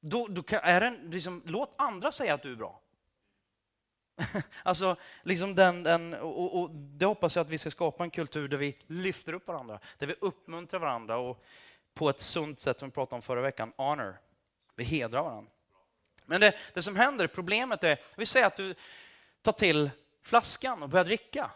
Då, 0.01 0.27
då 0.27 0.43
är 0.49 0.81
det 0.81 0.97
liksom, 1.03 1.41
låt 1.45 1.73
andra 1.77 2.11
säga 2.11 2.33
att 2.33 2.41
du 2.41 2.51
är 2.51 2.55
bra. 2.55 2.81
alltså, 4.63 4.95
liksom 5.23 5.55
den, 5.55 5.83
den 5.83 6.13
och, 6.13 6.61
och, 6.61 6.69
det 6.71 7.05
hoppas 7.05 7.35
jag 7.35 7.43
att 7.43 7.49
vi 7.49 7.57
ska 7.57 7.71
skapa 7.71 8.03
en 8.03 8.09
kultur 8.09 8.47
där 8.47 8.57
vi 8.57 8.77
lyfter 8.87 9.33
upp 9.33 9.47
varandra, 9.47 9.79
där 9.97 10.07
vi 10.07 10.15
uppmuntrar 10.21 10.79
varandra 10.79 11.17
och 11.17 11.43
på 11.93 12.09
ett 12.09 12.19
sunt 12.19 12.59
sätt, 12.59 12.79
som 12.79 12.87
vi 12.87 12.93
pratade 12.93 13.15
om 13.15 13.21
förra 13.21 13.41
veckan, 13.41 13.73
honor. 13.77 14.17
Vi 14.75 14.83
hedrar 14.83 15.23
varandra. 15.23 15.51
Men 16.25 16.41
det, 16.41 16.55
det 16.73 16.81
som 16.81 16.95
händer, 16.95 17.27
problemet 17.27 17.83
är, 17.83 17.99
vi 18.17 18.25
säger 18.25 18.45
att 18.45 18.57
du 18.57 18.75
tar 19.41 19.51
till 19.51 19.89
flaskan 20.23 20.83
och 20.83 20.89
börjar 20.89 21.05
dricka 21.05 21.51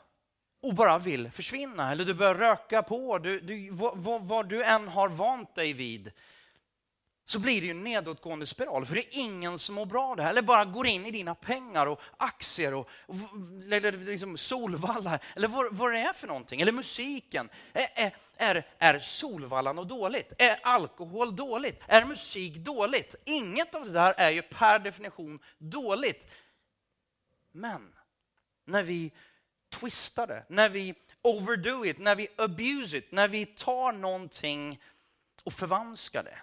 och 0.62 0.74
bara 0.74 0.98
vill 0.98 1.32
försvinna, 1.32 1.92
eller 1.92 2.06
du 2.06 2.14
börjar 2.14 2.36
röka 2.36 2.84
på, 2.84 3.18
du, 3.18 3.40
du, 3.40 3.70
vad, 3.70 3.98
vad, 3.98 4.22
vad 4.22 4.50
du 4.50 4.64
än 4.64 4.88
har 4.88 5.10
vant 5.10 5.56
dig 5.56 5.74
vid 5.74 6.12
så 7.26 7.40
blir 7.40 7.62
det 7.62 7.68
ju 7.68 7.72
en 7.72 7.84
nedåtgående 7.84 8.46
spiral. 8.46 8.86
För 8.86 8.96
det 8.96 9.02
är 9.02 9.20
ingen 9.20 9.60
som 9.60 9.76
mår 9.76 9.86
bra 9.86 10.10
av 10.10 10.18
det 10.18 10.24
här. 10.24 10.30
Eller 10.30 10.42
bara 10.42 10.66
går 10.66 10.88
in 10.88 11.06
i 11.06 11.12
dina 11.12 11.36
pengar 11.36 11.88
och 11.88 12.02
aktier 12.18 12.74
och, 12.74 12.90
och 13.06 13.16
eller 13.72 13.92
liksom 13.92 14.38
Solvalla, 14.38 15.20
eller 15.36 15.48
vad, 15.48 15.78
vad 15.78 15.94
det 15.94 16.00
är 16.00 16.14
för 16.14 16.28
någonting. 16.28 16.62
Eller 16.62 16.72
musiken. 16.72 17.50
Är, 17.74 18.16
är, 18.38 18.68
är 18.78 19.00
Solvalla 19.00 19.74
något 19.74 19.90
dåligt? 19.90 20.34
Är 20.38 20.60
alkohol 20.64 21.36
dåligt? 21.36 21.82
Är 21.88 22.06
musik 22.06 22.56
dåligt? 22.56 23.16
Inget 23.26 23.76
av 23.76 23.86
det 23.86 23.92
där 23.92 24.14
är 24.18 24.30
ju 24.30 24.42
per 24.42 24.80
definition 24.80 25.40
dåligt. 25.58 26.28
Men 27.52 27.94
när 28.66 28.84
vi 28.84 29.12
twistar 29.70 30.28
det, 30.28 30.46
när 30.48 30.70
vi 30.70 30.96
overdo 31.22 31.86
it, 31.86 32.00
när 32.00 32.16
vi 32.16 32.28
abuse 32.38 32.98
it, 32.98 33.12
när 33.12 33.28
vi 33.28 33.46
tar 33.46 33.92
någonting 33.92 34.82
och 35.44 35.54
förvanskar 35.54 36.24
det 36.24 36.38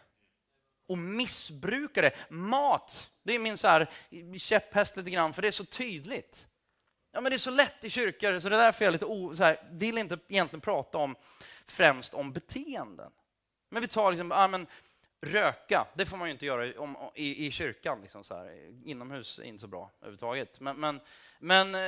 och 0.90 0.98
missbrukare. 0.98 2.12
Mat, 2.28 3.10
det 3.22 3.34
är 3.34 3.38
min 3.38 3.58
så 3.58 3.68
här 3.68 3.90
käpphäst 4.38 4.96
lite 4.96 5.10
grann, 5.10 5.32
för 5.32 5.42
det 5.42 5.48
är 5.48 5.52
så 5.52 5.64
tydligt. 5.64 6.46
Ja, 7.12 7.20
men 7.20 7.30
det 7.30 7.36
är 7.36 7.38
så 7.38 7.50
lätt 7.50 7.84
i 7.84 7.90
kyrkor, 7.90 8.40
så 8.40 8.48
det 8.48 8.56
är 8.56 8.62
därför 8.62 8.84
jag 8.84 8.92
lite 8.92 9.06
o, 9.06 9.34
så 9.34 9.44
här, 9.44 9.68
vill 9.70 9.98
inte 9.98 10.18
egentligen 10.28 10.60
prata 10.60 10.98
om 10.98 11.16
främst 11.66 12.14
om 12.14 12.32
beteenden. 12.32 13.12
Men 13.68 13.82
vi 13.82 13.88
tar 13.88 14.12
liksom, 14.12 14.30
ja, 14.30 14.48
men, 14.48 14.66
röka, 15.20 15.86
det 15.94 16.06
får 16.06 16.16
man 16.16 16.28
ju 16.28 16.32
inte 16.32 16.46
göra 16.46 16.80
om, 16.80 16.96
i, 17.14 17.46
i 17.46 17.50
kyrkan. 17.50 18.00
Liksom 18.00 18.24
så 18.24 18.34
här. 18.34 18.70
Inomhus 18.84 19.38
är 19.38 19.42
inte 19.42 19.60
så 19.60 19.66
bra 19.66 19.90
överhuvudtaget. 20.00 20.60
Men, 20.60 20.80
men, 20.80 21.00
men, 21.38 21.74
eh, 21.74 21.80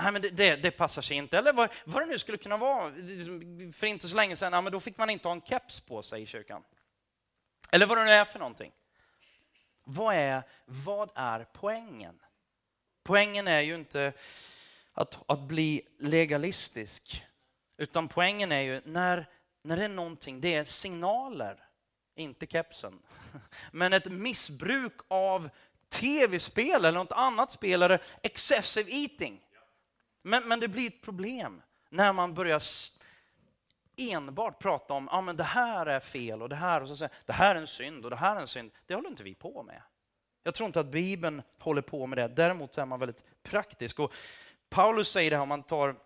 nej, 0.00 0.12
men 0.12 0.22
det, 0.22 0.28
det, 0.28 0.56
det, 0.56 0.70
passar 0.70 1.02
sig 1.02 1.16
inte. 1.16 1.38
Eller 1.38 1.52
vad, 1.52 1.70
vad 1.84 2.02
det 2.02 2.06
nu 2.06 2.18
skulle 2.18 2.38
kunna 2.38 2.56
vara. 2.56 2.88
Liksom, 2.88 3.72
för 3.72 3.86
inte 3.86 4.08
så 4.08 4.16
länge 4.16 4.36
sedan, 4.36 4.52
ja, 4.52 4.60
men 4.60 4.72
då 4.72 4.80
fick 4.80 4.98
man 4.98 5.10
inte 5.10 5.28
ha 5.28 5.32
en 5.32 5.42
keps 5.42 5.80
på 5.80 6.02
sig 6.02 6.22
i 6.22 6.26
kyrkan. 6.26 6.62
Eller 7.70 7.86
vad 7.86 7.98
det 7.98 8.04
nu 8.04 8.10
är 8.10 8.24
för 8.24 8.38
någonting. 8.38 8.72
Vad 9.84 10.14
är, 10.14 10.42
vad 10.64 11.10
är 11.14 11.46
poängen? 11.52 12.20
Poängen 13.02 13.48
är 13.48 13.60
ju 13.60 13.74
inte 13.74 14.12
att, 14.92 15.30
att 15.30 15.40
bli 15.40 15.82
legalistisk, 15.98 17.24
utan 17.76 18.08
poängen 18.08 18.52
är 18.52 18.60
ju 18.60 18.80
när, 18.84 19.26
när 19.62 19.76
det 19.76 19.84
är 19.84 19.88
någonting, 19.88 20.40
det 20.40 20.54
är 20.54 20.64
signaler, 20.64 21.64
inte 22.14 22.46
kepsen, 22.46 22.98
men 23.72 23.92
ett 23.92 24.12
missbruk 24.12 25.00
av 25.08 25.50
tv-spel 25.88 26.84
eller 26.84 26.98
något 26.98 27.12
annat 27.12 27.50
spel, 27.50 27.82
eller 27.82 28.02
excessive 28.22 28.90
eating. 28.90 29.40
Men, 30.22 30.48
men 30.48 30.60
det 30.60 30.68
blir 30.68 30.86
ett 30.86 31.02
problem 31.02 31.62
när 31.90 32.12
man 32.12 32.34
börjar 32.34 32.58
enbart 33.96 34.58
prata 34.58 34.94
om 34.94 35.08
att 35.08 35.28
ah, 35.28 35.32
det 35.32 35.42
här 35.42 35.86
är 35.86 36.00
fel 36.00 36.42
och 36.42 36.48
det 36.48 36.56
här, 36.56 36.80
och 36.80 36.88
så 36.88 36.96
säga, 36.96 37.10
det 37.26 37.32
här 37.32 37.56
är 37.56 37.60
en 37.60 37.66
synd 37.66 38.04
och 38.04 38.10
det 38.10 38.16
här 38.16 38.36
är 38.36 38.40
en 38.40 38.48
synd. 38.48 38.70
Det 38.86 38.94
håller 38.94 39.08
inte 39.08 39.22
vi 39.22 39.34
på 39.34 39.62
med. 39.62 39.82
Jag 40.42 40.54
tror 40.54 40.66
inte 40.66 40.80
att 40.80 40.86
Bibeln 40.86 41.42
håller 41.58 41.82
på 41.82 42.06
med 42.06 42.18
det. 42.18 42.28
Däremot 42.28 42.78
är 42.78 42.84
man 42.84 43.00
väldigt 43.00 43.22
praktisk. 43.42 43.98
Och 43.98 44.12
Paulus 44.68 45.08
säger 45.08 45.30
det 45.30 45.36
här, 45.36 45.42
om 45.42 45.48
man 45.48 45.62
tar 45.62 45.96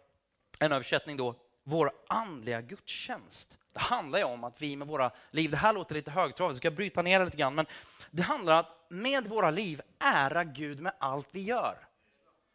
en 0.60 0.72
översättning 0.72 1.16
då, 1.16 1.34
vår 1.62 1.92
andliga 2.08 2.60
gudstjänst. 2.60 3.58
Det 3.72 3.80
handlar 3.80 4.18
ju 4.18 4.24
om 4.24 4.44
att 4.44 4.62
vi 4.62 4.76
med 4.76 4.88
våra 4.88 5.10
liv, 5.30 5.50
det 5.50 5.56
här 5.56 5.72
låter 5.72 5.94
lite 5.94 6.10
högtravigt. 6.10 6.56
ska 6.56 6.66
jag 6.66 6.74
bryta 6.74 7.02
ner 7.02 7.18
det 7.18 7.24
lite 7.24 7.36
grann, 7.36 7.54
men 7.54 7.66
det 8.10 8.22
handlar 8.22 8.52
om 8.52 8.60
att 8.60 8.90
med 8.90 9.28
våra 9.28 9.50
liv 9.50 9.82
ära 9.98 10.44
Gud 10.44 10.80
med 10.80 10.92
allt 10.98 11.28
vi 11.30 11.42
gör. 11.42 11.76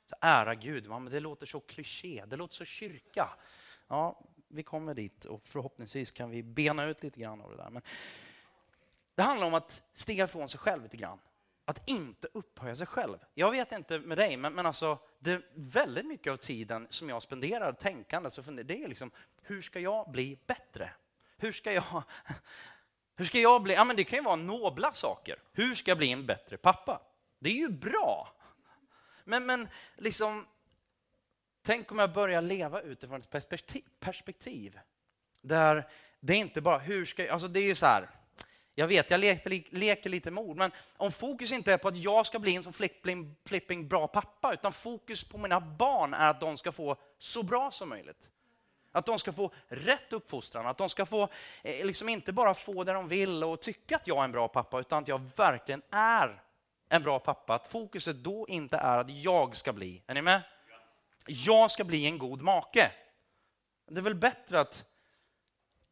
Så 0.10 0.16
ära 0.22 0.56
Gud, 0.56 0.90
det 1.12 1.20
låter 1.20 1.46
så 1.46 1.60
kliché, 1.60 2.24
det 2.28 2.36
låter 2.36 2.56
så 2.56 2.66
kyrka. 2.66 3.30
Ja, 3.88 4.22
vi 4.56 4.64
kommer 4.64 4.94
dit 4.94 5.26
och 5.26 5.48
förhoppningsvis 5.48 6.12
kan 6.12 6.30
vi 6.30 6.44
bena 6.44 6.86
ut 6.86 7.04
lite 7.04 7.20
grann 7.20 7.42
av 7.42 7.52
det 7.52 7.58
där. 7.58 7.70
Men 7.70 7.82
det 9.16 9.22
handlar 9.22 9.48
om 9.48 9.54
att 9.54 9.82
stiga 9.94 10.26
ifrån 10.26 10.50
sig 10.50 10.60
själv 10.60 10.84
lite 10.84 10.98
grann. 10.98 11.20
Att 11.66 11.90
inte 11.90 12.28
upphöja 12.34 12.76
sig 12.76 12.88
själv. 12.88 13.18
Jag 13.34 13.52
vet 13.52 13.72
inte 13.72 14.00
med 14.00 14.18
dig, 14.18 14.38
men, 14.38 14.54
men 14.54 14.66
alltså, 14.66 15.00
det 15.20 15.32
är 15.32 15.42
väldigt 15.54 16.06
mycket 16.06 16.32
av 16.32 16.38
tiden 16.38 16.88
som 16.90 17.10
jag 17.10 17.22
spenderar 17.22 17.74
tänkande, 17.74 18.30
så 18.30 18.42
det 18.42 18.84
är 18.84 18.88
liksom, 18.88 19.12
hur 19.42 19.62
ska 19.62 19.80
jag 19.80 20.12
bli 20.12 20.40
bättre? 20.48 20.92
Hur 21.38 21.52
ska 21.52 21.74
jag, 21.74 21.84
hur 23.16 23.26
ska 23.26 23.40
jag 23.40 23.64
bli, 23.64 23.74
ja 23.74 23.84
men 23.84 23.96
det 23.96 24.04
kan 24.04 24.20
ju 24.20 24.26
vara 24.26 24.36
nobla 24.36 24.94
saker. 24.94 25.40
Hur 25.54 25.76
ska 25.76 25.92
jag 25.92 25.98
bli 25.98 26.12
en 26.12 26.26
bättre 26.26 26.58
pappa? 26.58 27.02
Det 27.40 27.50
är 27.50 27.54
ju 27.54 27.70
bra. 27.70 28.36
Men, 29.24 29.46
men 29.46 29.68
liksom, 29.98 30.46
tänk 31.66 31.92
om 31.92 32.00
jag 32.00 32.14
börjar 32.14 32.42
leva 32.42 32.82
utifrån 32.82 33.20
ett 33.20 33.30
perspektiv, 33.30 33.84
perspektiv 34.00 34.80
där 35.42 35.88
det 36.20 36.34
är 36.34 36.38
inte 36.38 36.62
bara 36.62 36.78
hur 36.78 37.06
ska 37.06 37.24
jag, 37.24 37.32
alltså 37.32 37.48
det 37.48 37.60
är 37.60 37.64
ju 37.64 37.76
så 37.76 37.86
här, 37.86 38.10
jag 38.76 38.88
vet, 38.88 39.10
jag 39.10 39.20
leker, 39.20 39.76
leker 39.76 40.10
lite 40.10 40.32
med 40.32 40.44
ord, 40.44 40.58
men 40.58 40.72
om 40.98 41.12
fokus 41.12 41.52
inte 41.52 41.74
är 41.74 41.78
på 41.78 41.88
att 41.88 41.98
jag 41.98 42.26
ska 42.26 42.40
bli 42.40 42.56
en 42.56 42.64
så 42.64 42.72
flipping, 42.72 43.36
flipping 43.46 43.88
bra 43.88 44.08
pappa, 44.08 44.54
utan 44.54 44.74
fokus 44.74 45.24
på 45.24 45.38
mina 45.38 45.62
barn 45.62 46.14
är 46.14 46.30
att 46.30 46.40
de 46.40 46.58
ska 46.58 46.72
få 46.72 46.96
så 47.20 47.44
bra 47.44 47.72
som 47.72 47.90
möjligt. 47.90 48.30
Att 48.92 49.06
de 49.06 49.20
ska 49.20 49.34
få 49.34 49.52
rätt 49.68 50.14
uppfostran, 50.14 50.68
att 50.68 50.78
de 50.78 50.90
ska 50.90 51.06
få, 51.06 51.30
eh, 51.64 51.86
liksom 51.86 52.10
inte 52.10 52.34
bara 52.34 52.54
få 52.54 52.84
det 52.84 52.94
de 52.94 53.08
vill 53.08 53.44
och 53.44 53.62
tycka 53.62 53.96
att 53.96 54.08
jag 54.08 54.18
är 54.18 54.24
en 54.24 54.32
bra 54.32 54.48
pappa, 54.48 54.80
utan 54.80 55.04
att 55.04 55.08
jag 55.08 55.22
verkligen 55.36 55.82
är 55.92 56.42
en 56.90 57.04
bra 57.04 57.20
pappa. 57.20 57.56
Att 57.56 57.68
fokuset 57.68 58.16
då 58.16 58.46
inte 58.50 58.78
är 58.78 58.98
att 58.98 59.10
jag 59.10 59.56
ska 59.56 59.74
bli, 59.74 60.02
är 60.08 60.14
ni 60.14 60.22
med? 60.22 60.42
Jag 61.28 61.72
ska 61.72 61.84
bli 61.84 62.06
en 62.06 62.18
god 62.18 62.42
make. 62.42 62.92
Det 63.88 64.00
är 64.00 64.04
väl 64.04 64.16
bättre 64.16 64.60
att 64.60 64.86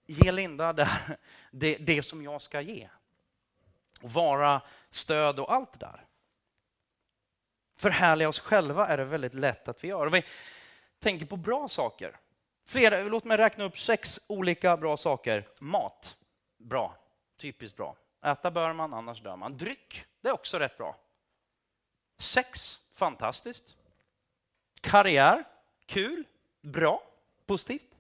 ge 0.06 0.32
Linda 0.32 0.74
det, 0.74 1.18
det, 1.52 1.76
det 1.76 2.04
som 2.04 2.24
jag 2.24 2.42
ska 2.42 2.62
ge. 2.62 2.90
Och 4.02 4.12
vara 4.12 4.62
stöd 4.90 5.40
och 5.40 5.54
allt 5.54 5.72
det 5.72 5.86
där. 5.86 6.06
Förhärliga 7.76 8.30
oss 8.30 8.40
själva 8.40 8.88
är 8.88 8.98
det 8.98 9.06
väldigt 9.06 9.34
lätt 9.34 9.68
att 9.68 9.84
vi 9.84 9.88
gör. 9.88 10.06
Och 10.06 10.14
vi 10.14 10.24
tänker 11.00 11.26
på 11.26 11.38
bra 11.38 11.68
saker. 11.68 12.20
Flera, 12.66 13.04
låt 13.04 13.24
mig 13.24 13.38
räkna 13.38 13.64
upp 13.64 13.80
sex 13.80 14.20
olika 14.28 14.78
bra 14.78 14.98
saker. 14.98 15.48
Mat, 15.60 16.18
bra. 16.58 16.98
Typiskt 17.38 17.78
bra. 17.78 17.96
Äta 18.26 18.52
bör 18.52 18.74
man, 18.74 18.94
annars 18.94 19.22
dör 19.22 19.36
man. 19.36 19.58
Dryck, 19.58 20.06
det 20.22 20.28
är 20.30 20.34
också 20.34 20.60
rätt 20.60 20.78
bra. 20.78 20.96
Sex, 22.18 22.80
fantastiskt. 22.94 23.76
Karriär, 24.84 25.44
kul, 25.86 26.28
bra, 26.62 27.04
positivt. 27.46 27.98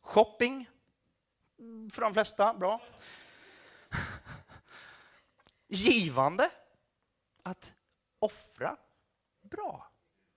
Shopping, 0.00 0.70
för 1.92 2.00
de 2.00 2.14
flesta, 2.14 2.54
bra. 2.54 2.82
Givande, 5.68 6.50
att 7.42 7.74
offra, 8.18 8.76
bra. 9.40 9.90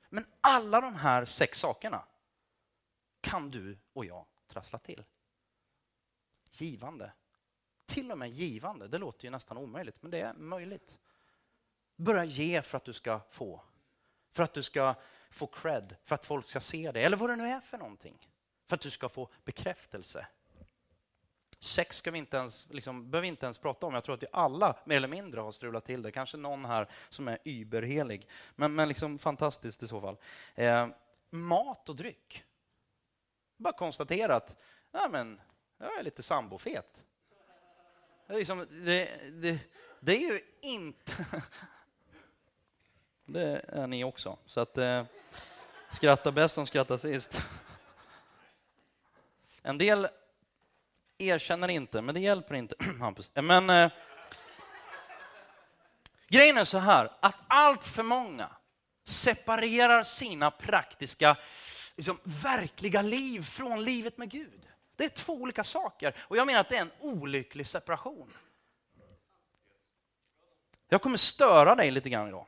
Men 0.09 0.25
alla 0.41 0.81
de 0.81 0.95
här 0.95 1.25
sex 1.25 1.59
sakerna 1.59 2.05
kan 3.21 3.51
du 3.51 3.77
och 3.93 4.05
jag 4.05 4.25
trassla 4.47 4.79
till. 4.79 5.05
Givande. 6.51 7.13
Till 7.85 8.11
och 8.11 8.17
med 8.17 8.29
givande, 8.29 8.87
det 8.87 8.97
låter 8.97 9.25
ju 9.25 9.31
nästan 9.31 9.57
omöjligt, 9.57 10.01
men 10.01 10.11
det 10.11 10.21
är 10.21 10.33
möjligt. 10.33 10.97
Börja 11.95 12.23
ge 12.23 12.61
för 12.61 12.77
att 12.77 12.85
du 12.85 12.93
ska 12.93 13.19
få. 13.29 13.63
För 14.31 14.43
att 14.43 14.53
du 14.53 14.63
ska 14.63 14.95
få 15.31 15.47
cred, 15.47 15.95
för 16.03 16.15
att 16.15 16.25
folk 16.25 16.49
ska 16.49 16.59
se 16.59 16.91
det, 16.91 17.03
eller 17.03 17.17
vad 17.17 17.29
det 17.29 17.35
nu 17.35 17.45
är 17.47 17.59
för 17.59 17.77
någonting. 17.77 18.29
För 18.67 18.75
att 18.75 18.81
du 18.81 18.89
ska 18.89 19.09
få 19.09 19.29
bekräftelse. 19.43 20.27
Sex 21.59 21.97
ska 21.97 22.11
vi 22.11 22.19
inte 22.19 22.37
ens, 22.37 22.67
liksom, 22.69 23.11
behöver 23.11 23.21
vi 23.21 23.27
inte 23.27 23.45
ens 23.45 23.57
prata 23.57 23.87
om. 23.87 23.93
Jag 23.93 24.03
tror 24.03 24.15
att 24.15 24.23
vi 24.23 24.27
alla 24.31 24.79
mer 24.85 24.97
eller 24.97 25.07
mindre 25.07 25.41
har 25.41 25.51
strulat 25.51 25.85
till 25.85 26.01
det. 26.01 26.11
Kanske 26.11 26.37
någon 26.37 26.65
här 26.65 26.89
som 27.09 27.27
är 27.27 27.37
überhelig. 27.43 28.27
Men, 28.55 28.75
men 28.75 28.87
liksom 28.87 29.19
fantastiskt 29.19 29.83
i 29.83 29.87
så 29.87 30.01
fall. 30.01 30.17
Eh, 30.55 30.87
mat 31.29 31.89
och 31.89 31.95
dryck. 31.95 32.43
Bara 33.57 33.73
konstatera 33.73 34.35
att 34.35 34.55
ja, 34.91 35.07
men, 35.11 35.41
jag 35.77 35.99
är 35.99 36.03
lite 36.03 36.23
sambofet. 36.23 37.03
Det 38.27 38.33
är, 38.33 38.37
liksom, 38.37 38.67
det, 38.69 39.09
det, 39.31 39.59
det 39.99 40.15
är 40.15 40.33
ju 40.33 40.41
inte... 40.61 41.25
Det 43.25 43.65
är 43.67 43.87
ni 43.87 44.03
också. 44.03 44.37
Så 44.45 44.59
att, 44.59 44.77
eh, 44.77 45.03
skratta 45.93 46.31
bäst 46.31 46.55
som 46.55 46.67
skrattar 46.67 46.97
sist. 46.97 47.41
En 49.61 49.77
del 49.77 50.07
erkänner 51.17 51.67
inte, 51.67 52.01
men 52.01 52.15
det 52.15 52.21
hjälper 52.21 52.55
inte. 52.55 52.75
men 53.41 53.69
eh, 53.69 53.91
grejen 56.27 56.57
är 56.57 56.63
så 56.63 56.77
här, 56.77 57.11
att 57.19 57.35
allt 57.47 57.85
för 57.85 58.03
många 58.03 58.49
separerar 59.05 60.03
sina 60.03 60.51
praktiska, 60.51 61.37
liksom, 61.95 62.19
verkliga 62.23 63.01
liv 63.01 63.41
från 63.41 63.83
livet 63.83 64.17
med 64.17 64.29
Gud. 64.29 64.67
Det 64.95 65.05
är 65.05 65.09
två 65.09 65.33
olika 65.33 65.63
saker 65.63 66.15
och 66.19 66.37
jag 66.37 66.47
menar 66.47 66.59
att 66.59 66.69
det 66.69 66.77
är 66.77 66.81
en 66.81 66.91
olycklig 66.99 67.67
separation. 67.67 68.33
Jag 70.89 71.01
kommer 71.01 71.17
störa 71.17 71.75
dig 71.75 71.91
lite 71.91 72.09
grann 72.09 72.27
idag. 72.27 72.45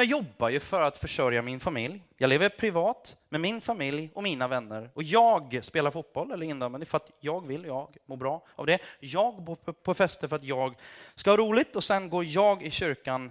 Jag 0.00 0.06
jobbar 0.06 0.48
ju 0.48 0.60
för 0.60 0.80
att 0.80 0.98
försörja 0.98 1.42
min 1.42 1.60
familj. 1.60 2.02
Jag 2.16 2.28
lever 2.28 2.48
privat 2.48 3.16
med 3.28 3.40
min 3.40 3.60
familj 3.60 4.10
och 4.14 4.22
mina 4.22 4.48
vänner. 4.48 4.90
Och 4.94 5.02
jag 5.02 5.64
spelar 5.64 5.90
fotboll 5.90 6.32
eller 6.32 6.46
innebandy 6.46 6.86
för 6.86 6.96
att 6.96 7.10
jag 7.20 7.46
vill, 7.46 7.64
jag 7.64 7.96
mår 8.06 8.16
bra 8.16 8.46
av 8.54 8.66
det. 8.66 8.78
Jag 9.00 9.42
bor 9.42 9.56
på 9.56 9.94
fester 9.94 10.28
för 10.28 10.36
att 10.36 10.44
jag 10.44 10.74
ska 11.14 11.30
ha 11.30 11.36
roligt 11.36 11.76
och 11.76 11.84
sen 11.84 12.10
går 12.10 12.24
jag 12.24 12.62
i 12.62 12.70
kyrkan 12.70 13.30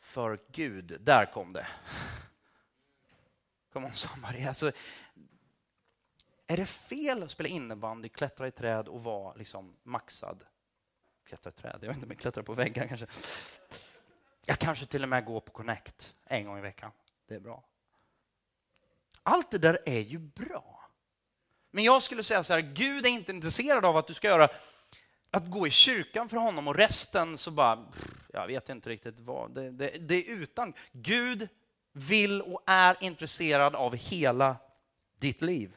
för 0.00 0.38
Gud. 0.52 0.96
Där 1.00 1.32
kom 1.32 1.52
det. 1.52 1.66
Come 3.72 3.86
on 3.86 3.94
somebody. 3.94 4.44
Alltså, 4.44 4.72
är 6.46 6.56
det 6.56 6.66
fel 6.66 7.22
att 7.22 7.30
spela 7.30 7.48
innebandy, 7.48 8.08
klättra 8.08 8.48
i 8.48 8.50
träd 8.50 8.88
och 8.88 9.04
vara 9.04 9.34
liksom 9.34 9.76
maxad? 9.82 10.44
Klättra 11.26 11.50
i 11.50 11.52
träd? 11.52 11.78
Jag 11.80 11.88
vet 11.88 11.96
inte, 11.96 12.08
men 12.08 12.16
klättra 12.16 12.42
på 12.42 12.54
väggar 12.54 12.86
kanske. 12.86 13.06
Jag 14.48 14.58
kanske 14.58 14.86
till 14.86 15.02
och 15.02 15.08
med 15.08 15.24
går 15.24 15.40
på 15.40 15.52
Connect 15.52 16.14
en 16.24 16.44
gång 16.44 16.58
i 16.58 16.60
veckan. 16.60 16.90
det 17.28 17.34
är 17.34 17.40
bra. 17.40 17.64
Allt 19.22 19.50
det 19.50 19.58
där 19.58 19.78
är 19.86 20.00
ju 20.00 20.18
bra. 20.18 20.90
Men 21.70 21.84
jag 21.84 22.02
skulle 22.02 22.22
säga 22.22 22.42
så 22.42 22.52
här, 22.52 22.60
Gud 22.60 23.06
är 23.06 23.10
inte 23.10 23.32
intresserad 23.32 23.84
av 23.84 23.96
att 23.96 24.06
du 24.06 24.14
ska 24.14 24.28
göra 24.28 24.48
att 25.30 25.50
gå 25.50 25.66
i 25.66 25.70
kyrkan 25.70 26.28
för 26.28 26.36
honom 26.36 26.68
och 26.68 26.74
resten 26.74 27.38
så 27.38 27.50
bara, 27.50 27.92
jag 28.32 28.46
vet 28.46 28.68
inte 28.68 28.90
riktigt 28.90 29.18
vad, 29.18 29.54
det, 29.54 29.70
det, 29.70 29.88
det 29.88 30.14
är 30.14 30.34
utan. 30.34 30.74
Gud 30.92 31.48
vill 31.92 32.42
och 32.42 32.62
är 32.66 32.96
intresserad 33.00 33.74
av 33.74 33.96
hela 33.96 34.56
ditt 35.18 35.42
liv. 35.42 35.76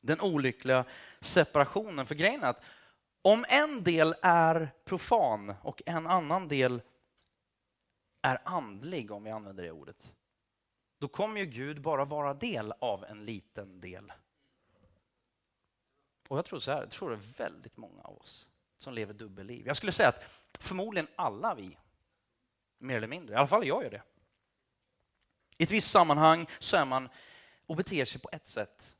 Den 0.00 0.20
olyckliga 0.20 0.84
separationen. 1.20 2.06
För 2.06 2.14
grejen 2.14 2.42
är 2.42 2.48
att 2.48 2.64
om 3.22 3.44
en 3.48 3.82
del 3.82 4.14
är 4.22 4.70
profan 4.84 5.54
och 5.62 5.82
en 5.86 6.06
annan 6.06 6.48
del 6.48 6.82
är 8.26 8.38
andlig, 8.44 9.10
om 9.10 9.24
vi 9.24 9.30
använder 9.30 9.62
det 9.62 9.70
ordet, 9.70 10.14
då 10.98 11.08
kommer 11.08 11.40
ju 11.40 11.46
Gud 11.46 11.80
bara 11.80 12.04
vara 12.04 12.34
del 12.34 12.72
av 12.78 13.04
en 13.04 13.24
liten 13.24 13.80
del. 13.80 14.12
Och 16.28 16.38
jag 16.38 16.44
tror 16.44 16.58
så 16.58 16.70
här, 16.70 16.80
jag 16.80 16.90
tror 16.90 17.10
det 17.10 17.16
är 17.16 17.38
väldigt 17.38 17.76
många 17.76 18.02
av 18.02 18.18
oss 18.18 18.50
som 18.76 18.94
lever 18.94 19.14
dubbelliv. 19.14 19.66
Jag 19.66 19.76
skulle 19.76 19.92
säga 19.92 20.08
att 20.08 20.24
förmodligen 20.58 21.08
alla 21.16 21.54
vi, 21.54 21.78
mer 22.78 22.96
eller 22.96 23.06
mindre, 23.06 23.34
i 23.34 23.38
alla 23.38 23.48
fall 23.48 23.66
jag 23.66 23.82
gör 23.82 23.90
det. 23.90 24.02
I 25.58 25.62
ett 25.62 25.70
visst 25.70 25.90
sammanhang 25.90 26.46
så 26.58 26.76
är 26.76 26.84
man 26.84 27.08
och 27.66 27.76
beter 27.76 28.04
sig 28.04 28.20
på 28.20 28.28
ett 28.32 28.46
sätt. 28.46 28.96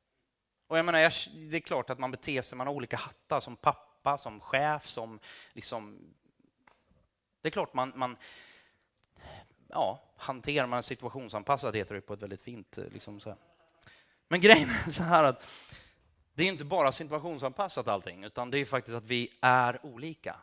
Och 0.67 0.79
jag 0.79 0.85
menar, 0.85 0.99
det 1.51 1.57
är 1.57 1.61
klart 1.61 1.91
att 1.91 1.99
man 1.99 2.11
beter 2.11 2.43
sig, 2.43 2.59
man 2.59 2.67
har 2.67 2.75
olika 2.75 2.97
hattar 2.97 3.41
som 3.41 3.57
pappa, 3.57 4.19
som 4.19 4.41
chef, 4.41 4.87
som 4.87 5.21
liksom... 5.53 6.15
Det 7.41 7.49
är 7.49 7.51
klart 7.51 7.75
man, 7.75 7.93
man 7.97 8.17
ja, 9.69 10.03
hanterar 10.17 10.67
man 10.67 10.83
situationsanpassat, 10.83 11.75
heter 11.75 11.95
det 11.95 12.01
på 12.01 12.15
ett 12.15 12.23
väldigt 12.23 12.41
fint 12.41 12.79
eh, 12.79 12.85
liksom 12.85 13.21
så 13.21 13.29
här. 13.29 13.39
Men 14.29 14.41
grejen 14.41 14.71
är 14.71 14.91
så 14.91 15.03
här 15.03 15.25
att 15.25 15.47
det 16.35 16.43
är 16.43 16.49
inte 16.49 16.65
bara 16.65 16.93
situationsanpassat 16.93 17.89
allting, 17.89 18.25
utan 18.25 18.51
det 18.51 18.59
är 18.59 18.65
faktiskt 18.65 18.97
att 18.97 19.05
vi 19.05 19.39
är 19.41 19.87
olika. 19.87 20.37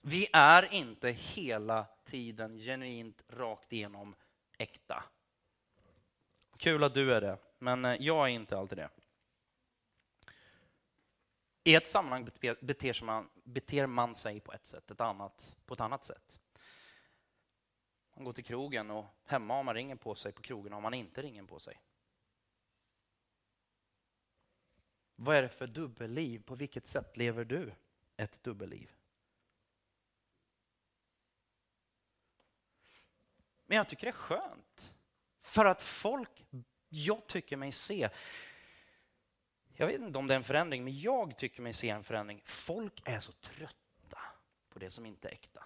Vi 0.00 0.28
är 0.32 0.74
inte 0.74 1.08
hela 1.10 1.86
tiden 2.04 2.58
genuint 2.58 3.22
rakt 3.28 3.72
igenom 3.72 4.14
äkta. 4.58 5.04
Kul 6.56 6.84
att 6.84 6.94
du 6.94 7.14
är 7.14 7.20
det, 7.20 7.38
men 7.58 7.84
eh, 7.84 7.96
jag 8.00 8.24
är 8.24 8.28
inte 8.28 8.58
alltid 8.58 8.78
det. 8.78 8.90
I 11.64 11.74
ett 11.74 11.88
sammanhang 11.88 12.28
beter 12.60 13.04
man, 13.04 13.28
beter 13.44 13.86
man 13.86 14.14
sig 14.14 14.40
på 14.40 14.52
ett 14.52 14.66
sätt, 14.66 14.90
ett 14.90 15.00
annat 15.00 15.56
på 15.66 15.74
ett 15.74 15.80
annat 15.80 16.04
sätt. 16.04 16.39
Man 18.20 18.24
går 18.24 18.32
till 18.32 18.44
krogen 18.44 18.90
och 18.90 19.06
hemma 19.24 19.54
har 19.54 19.62
man 19.62 19.74
ringen 19.74 19.98
på 19.98 20.14
sig, 20.14 20.32
på 20.32 20.42
krogen 20.42 20.72
har 20.72 20.80
man 20.80 20.94
inte 20.94 21.22
ringen 21.22 21.46
på 21.46 21.58
sig. 21.58 21.80
Vad 25.14 25.36
är 25.36 25.42
det 25.42 25.48
för 25.48 25.66
dubbelliv? 25.66 26.42
På 26.42 26.54
vilket 26.54 26.86
sätt 26.86 27.16
lever 27.16 27.44
du 27.44 27.72
ett 28.16 28.42
dubbelliv? 28.42 28.90
Men 33.66 33.76
jag 33.76 33.88
tycker 33.88 34.06
det 34.06 34.10
är 34.10 34.12
skönt. 34.12 34.94
För 35.40 35.64
att 35.64 35.82
folk, 35.82 36.46
jag 36.88 37.26
tycker 37.26 37.56
mig 37.56 37.72
se, 37.72 38.08
jag 39.72 39.86
vet 39.86 40.00
inte 40.00 40.18
om 40.18 40.26
det 40.26 40.34
är 40.34 40.36
en 40.36 40.44
förändring, 40.44 40.84
men 40.84 41.00
jag 41.00 41.38
tycker 41.38 41.62
mig 41.62 41.74
se 41.74 41.90
en 41.90 42.04
förändring. 42.04 42.42
Folk 42.44 43.02
är 43.04 43.20
så 43.20 43.32
trötta 43.32 44.20
på 44.68 44.78
det 44.78 44.90
som 44.90 45.06
inte 45.06 45.28
är 45.28 45.32
äkta. 45.32 45.64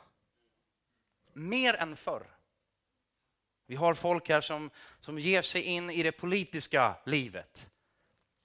Mer 1.33 1.75
än 1.75 1.97
förr. 1.97 2.34
Vi 3.67 3.77
har 3.77 3.95
folk 3.95 4.29
här 4.29 4.41
som, 4.41 4.71
som 5.01 5.19
ger 5.19 5.43
sig 5.43 5.63
in 5.63 5.91
i 5.91 6.03
det 6.03 6.13
politiska 6.13 6.97
livet. 7.07 7.71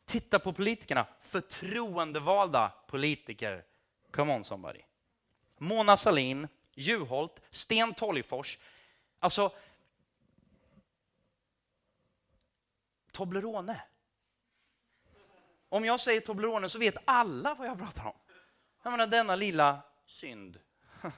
Titta 0.05 0.39
på 0.39 0.53
politikerna, 0.53 1.05
förtroendevalda 1.21 2.73
politiker. 2.87 3.63
Come 4.11 4.35
on 4.35 4.43
somebody. 4.43 4.81
Mona 5.57 5.97
Salin, 5.97 6.47
Juholt, 6.73 7.41
Sten 7.49 7.93
Tolgfors. 7.93 8.57
Alltså, 9.19 9.51
Toblerone. 13.11 13.81
Om 15.69 15.85
jag 15.85 15.99
säger 15.99 16.21
Toblerone 16.21 16.69
så 16.69 16.79
vet 16.79 16.95
alla 17.05 17.55
vad 17.55 17.67
jag 17.67 17.77
pratar 17.79 18.05
om. 18.05 18.15
Jag 18.83 18.91
menar 18.91 19.07
denna 19.07 19.35
lilla 19.35 19.81
synd. 20.05 20.59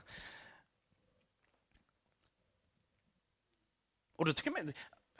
Och 4.22 4.26
då 4.26 4.34
tycker 4.34 4.52
man, 4.52 4.74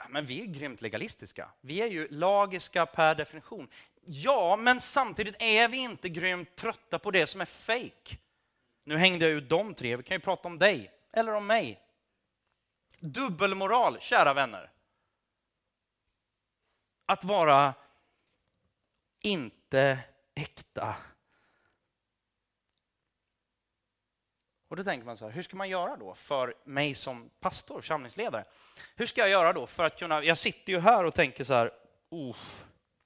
men 0.08 0.26
vi 0.26 0.40
är 0.40 0.46
grymt 0.46 0.80
legalistiska. 0.80 1.50
Vi 1.60 1.82
är 1.82 1.86
ju 1.86 2.08
lagiska 2.08 2.86
per 2.86 3.14
definition. 3.14 3.68
Ja, 4.04 4.56
men 4.56 4.80
samtidigt 4.80 5.42
är 5.42 5.68
vi 5.68 5.76
inte 5.76 6.08
grymt 6.08 6.56
trötta 6.56 6.98
på 6.98 7.10
det 7.10 7.26
som 7.26 7.40
är 7.40 7.44
fake. 7.44 8.16
Nu 8.84 8.96
hängde 8.96 9.28
jag 9.28 9.34
ut 9.34 9.48
de 9.48 9.74
tre, 9.74 9.96
vi 9.96 10.02
kan 10.02 10.14
ju 10.14 10.20
prata 10.20 10.48
om 10.48 10.58
dig 10.58 10.90
eller 11.12 11.34
om 11.34 11.46
mig. 11.46 11.80
Dubbelmoral, 12.98 14.00
kära 14.00 14.34
vänner. 14.34 14.70
Att 17.06 17.24
vara 17.24 17.74
inte 19.20 19.98
äkta. 20.34 20.96
Och 24.72 24.76
då 24.76 24.84
tänker 24.84 25.06
man 25.06 25.16
så 25.16 25.24
här, 25.24 25.32
hur 25.32 25.42
ska 25.42 25.56
man 25.56 25.68
göra 25.68 25.96
då 25.96 26.14
för 26.14 26.54
mig 26.64 26.94
som 26.94 27.30
pastor, 27.40 27.80
församlingsledare? 27.80 28.44
Hur 28.96 29.06
ska 29.06 29.20
jag 29.20 29.30
göra 29.30 29.52
då 29.52 29.66
för 29.66 29.84
att 29.84 29.98
kunna, 29.98 30.24
jag 30.24 30.38
sitter 30.38 30.72
ju 30.72 30.80
här 30.80 31.04
och 31.04 31.14
tänker 31.14 31.44
så 31.44 31.54
här, 31.54 31.70
oh, 32.10 32.36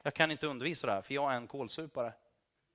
jag 0.03 0.15
kan 0.15 0.31
inte 0.31 0.47
undervisa 0.47 0.87
det 0.87 0.93
här 0.93 1.03
för 1.03 1.15
jag 1.15 1.33
är 1.33 1.37
en 1.37 1.47
kolsupare. 1.47 2.13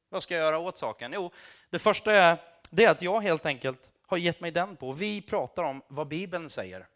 Vad 0.10 0.24
ska 0.24 0.34
jag 0.34 0.44
göra 0.44 0.58
åt 0.58 0.78
saken? 0.78 1.14
Jo, 1.14 1.32
det 1.70 1.80
första 1.80 2.14
är, 2.14 2.38
det 2.70 2.86
är 2.86 2.92
att 2.92 3.02
jag 3.02 3.22
helt 3.22 3.46
enkelt 3.46 3.92
har 4.08 4.18
gett 4.18 4.42
mig 4.42 4.52
den 4.52 4.76
på, 4.76 4.92
vi 4.92 5.22
pratar 5.22 5.64
om 5.64 5.82
vad 5.88 6.08
Bibeln 6.08 6.50
säger. 6.50 6.88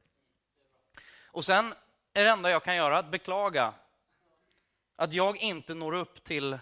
Och 1.25 1.45
sen 1.45 1.73
är 2.13 2.23
det 2.23 2.29
enda 2.29 2.49
jag 2.49 2.63
kan 2.63 2.75
göra 2.75 2.97
att 2.97 3.11
beklaga 3.11 3.73
att 4.95 5.13
jag 5.13 5.37
inte 5.37 5.73
når 5.73 5.95
upp 5.95 6.23
till, 6.23 6.57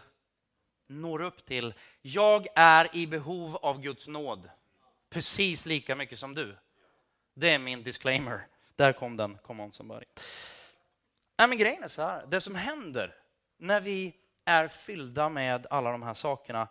når 0.87 1.21
upp 1.21 1.45
till, 1.45 1.73
jag 2.01 2.47
är 2.55 2.95
i 2.95 3.07
behov 3.07 3.55
av 3.55 3.81
Guds 3.81 4.07
nåd 4.07 4.49
precis 5.13 5.65
lika 5.65 5.95
mycket 5.95 6.19
som 6.19 6.35
du. 6.35 6.57
Det 7.33 7.53
är 7.53 7.59
min 7.59 7.83
disclaimer. 7.83 8.47
Där 8.75 8.93
kom 8.93 9.17
den, 9.17 9.37
come 9.37 9.63
on 9.63 9.71
somebody. 9.71 10.05
Nej, 11.37 11.47
men 11.47 11.57
grejen 11.57 11.83
är 11.83 11.87
så 11.87 12.01
här, 12.01 12.25
det 12.25 12.41
som 12.41 12.55
händer 12.55 13.15
när 13.57 13.81
vi 13.81 14.15
är 14.45 14.67
fyllda 14.67 15.29
med 15.29 15.67
alla 15.69 15.91
de 15.91 16.03
här 16.03 16.13
sakerna, 16.13 16.67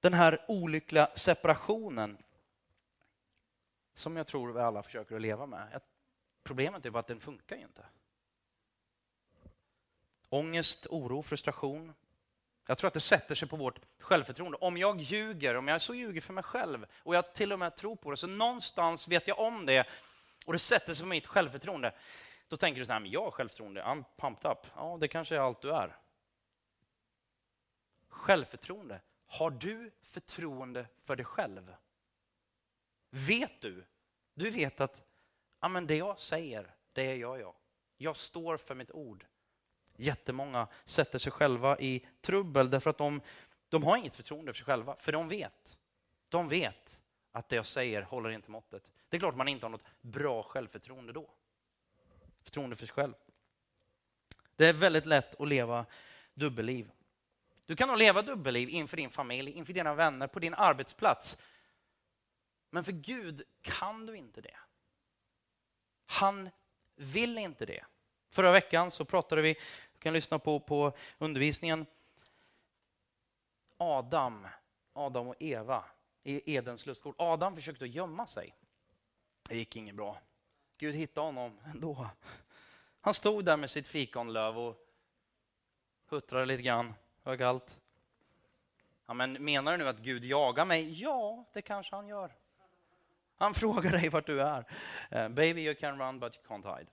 den 0.00 0.14
här 0.14 0.44
olyckliga 0.48 1.10
separationen 1.14 2.18
som 3.94 4.16
jag 4.16 4.26
tror 4.26 4.52
vi 4.52 4.60
alla 4.60 4.82
försöker 4.82 5.16
att 5.16 5.22
leva 5.22 5.46
med. 5.46 5.80
Problemet 6.44 6.86
är 6.86 6.90
bara 6.90 6.98
att 6.98 7.06
den 7.06 7.20
funkar 7.20 7.56
ju 7.56 7.62
inte. 7.62 7.86
Ångest, 10.28 10.86
oro, 10.90 11.22
frustration, 11.22 11.94
jag 12.68 12.78
tror 12.78 12.88
att 12.88 12.94
det 12.94 13.00
sätter 13.00 13.34
sig 13.34 13.48
på 13.48 13.56
vårt 13.56 13.80
självförtroende. 13.98 14.58
Om 14.60 14.76
jag 14.76 15.00
ljuger, 15.00 15.54
om 15.54 15.68
jag 15.68 15.82
så 15.82 15.94
ljuger 15.94 16.20
för 16.20 16.32
mig 16.32 16.44
själv 16.44 16.86
och 16.92 17.14
jag 17.14 17.34
till 17.34 17.52
och 17.52 17.58
med 17.58 17.76
tror 17.76 17.96
på 17.96 18.10
det, 18.10 18.16
så 18.16 18.26
någonstans 18.26 19.08
vet 19.08 19.28
jag 19.28 19.38
om 19.38 19.66
det 19.66 19.86
och 20.46 20.52
det 20.52 20.58
sätter 20.58 20.94
sig 20.94 21.02
på 21.02 21.08
mitt 21.08 21.26
självförtroende. 21.26 21.94
Då 22.48 22.56
tänker 22.56 22.80
du 22.80 22.86
så 22.86 22.92
här, 22.92 23.00
men 23.00 23.10
jag 23.10 23.24
har 23.24 23.30
självförtroende, 23.30 23.82
I'm 23.82 24.04
pumped 24.16 24.50
up. 24.50 24.66
Ja, 24.76 24.96
det 25.00 25.08
kanske 25.08 25.36
är 25.36 25.40
allt 25.40 25.62
du 25.62 25.74
är. 25.74 25.96
Självförtroende. 28.08 29.00
Har 29.26 29.50
du 29.50 29.90
förtroende 30.02 30.86
för 30.98 31.16
dig 31.16 31.24
själv? 31.24 31.74
Vet 33.10 33.60
du? 33.60 33.84
Du 34.34 34.50
vet 34.50 34.80
att 34.80 35.02
ja, 35.60 35.68
men 35.68 35.86
det 35.86 35.96
jag 35.96 36.18
säger, 36.18 36.74
det 36.92 37.02
är 37.02 37.16
jag 37.16 37.40
jag. 37.40 37.54
Jag 37.96 38.16
står 38.16 38.56
för 38.56 38.74
mitt 38.74 38.90
ord 38.90 39.26
jättemånga 39.98 40.68
sätter 40.84 41.18
sig 41.18 41.32
själva 41.32 41.78
i 41.78 42.06
trubbel 42.20 42.70
därför 42.70 42.90
att 42.90 42.98
de, 42.98 43.20
de 43.68 43.82
har 43.82 43.96
inget 43.96 44.14
förtroende 44.14 44.52
för 44.52 44.56
sig 44.56 44.66
själva. 44.66 44.96
För 44.96 45.12
de 45.12 45.28
vet, 45.28 45.78
de 46.28 46.48
vet 46.48 47.00
att 47.32 47.48
det 47.48 47.56
jag 47.56 47.66
säger 47.66 48.02
håller 48.02 48.30
inte 48.30 48.50
måttet. 48.50 48.92
Det 49.08 49.16
är 49.16 49.18
klart 49.18 49.36
man 49.36 49.48
inte 49.48 49.66
har 49.66 49.70
något 49.70 49.84
bra 50.00 50.42
självförtroende 50.42 51.12
då. 51.12 51.30
Förtroende 52.44 52.76
för 52.76 52.86
sig 52.86 52.94
själv. 52.94 53.14
Det 54.56 54.66
är 54.66 54.72
väldigt 54.72 55.06
lätt 55.06 55.40
att 55.40 55.48
leva 55.48 55.86
dubbelliv. 56.34 56.90
Du 57.64 57.76
kan 57.76 57.88
nog 57.88 57.98
leva 57.98 58.22
dubbelliv 58.22 58.68
inför 58.68 58.96
din 58.96 59.10
familj, 59.10 59.50
inför 59.50 59.72
dina 59.72 59.94
vänner, 59.94 60.26
på 60.26 60.38
din 60.38 60.54
arbetsplats. 60.54 61.38
Men 62.70 62.84
för 62.84 62.92
Gud 62.92 63.42
kan 63.60 64.06
du 64.06 64.16
inte 64.16 64.40
det. 64.40 64.56
Han 66.06 66.50
vill 66.96 67.38
inte 67.38 67.66
det. 67.66 67.84
Förra 68.30 68.52
veckan 68.52 68.90
så 68.90 69.04
pratade 69.04 69.42
vi 69.42 69.56
du 69.98 70.02
kan 70.02 70.12
lyssna 70.12 70.38
på, 70.38 70.60
på 70.60 70.92
undervisningen. 71.18 71.86
Adam, 73.76 74.46
Adam 74.92 75.28
och 75.28 75.34
Eva 75.38 75.84
i 76.22 76.54
Edens 76.54 76.86
lustgård. 76.86 77.14
Adam 77.18 77.54
försökte 77.54 77.86
gömma 77.86 78.26
sig. 78.26 78.54
Det 79.48 79.56
gick 79.56 79.76
inget 79.76 79.94
bra. 79.94 80.20
Gud 80.78 80.94
hittade 80.94 81.26
honom 81.26 81.58
ändå. 81.64 82.06
Han 83.00 83.14
stod 83.14 83.44
där 83.44 83.56
med 83.56 83.70
sitt 83.70 83.86
fikonlöv 83.86 84.58
och 84.58 84.76
huttrade 86.08 86.46
lite 86.46 86.62
grann. 86.62 86.86
Det 87.22 87.30
var 87.30 87.36
kallt. 87.36 87.78
Ja, 89.06 89.14
men 89.14 89.44
menar 89.44 89.72
du 89.72 89.78
nu 89.78 89.88
att 89.88 89.98
Gud 89.98 90.24
jagar 90.24 90.64
mig? 90.64 91.02
Ja, 91.02 91.44
det 91.52 91.62
kanske 91.62 91.96
han 91.96 92.08
gör. 92.08 92.34
Han 93.36 93.54
frågar 93.54 93.90
dig 93.90 94.08
vart 94.08 94.26
du 94.26 94.42
är. 94.42 94.64
Eh, 95.10 95.28
baby 95.28 95.60
you 95.60 95.74
can 95.74 95.98
run 95.98 96.20
but 96.20 96.36
you 96.36 96.44
can't 96.46 96.78
hide. 96.78 96.90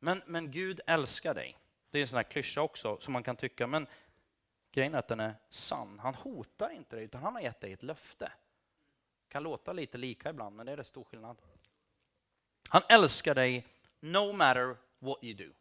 Men, 0.00 0.22
men 0.26 0.50
Gud 0.50 0.80
älskar 0.86 1.34
dig. 1.34 1.58
Det 1.90 1.98
är 1.98 2.02
en 2.02 2.08
sån 2.08 2.16
här 2.16 2.22
klyscha 2.22 2.60
också 2.60 2.98
som 3.00 3.12
man 3.12 3.22
kan 3.22 3.36
tycka, 3.36 3.66
men 3.66 3.86
grejen 4.72 4.94
är 4.94 4.98
att 4.98 5.08
den 5.08 5.20
är 5.20 5.34
sann. 5.50 5.98
Han 5.98 6.14
hotar 6.14 6.70
inte 6.70 6.96
dig, 6.96 7.04
utan 7.04 7.22
han 7.22 7.34
har 7.34 7.42
gett 7.42 7.60
dig 7.60 7.72
ett 7.72 7.82
löfte. 7.82 8.32
Kan 9.28 9.42
låta 9.42 9.72
lite 9.72 9.98
lika 9.98 10.30
ibland, 10.30 10.56
men 10.56 10.66
det 10.66 10.72
är 10.72 10.76
det 10.76 10.84
stor 10.84 11.04
skillnad. 11.04 11.36
Han 12.68 12.82
älskar 12.88 13.34
dig 13.34 13.66
no 14.00 14.32
matter 14.32 14.76
what 14.98 15.24
you 15.24 15.34
do. 15.34 15.52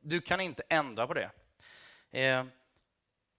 Du 0.00 0.20
kan 0.20 0.40
inte 0.40 0.62
ändra 0.68 1.06
på 1.06 1.14
det. 1.14 1.30
Eh, 2.10 2.46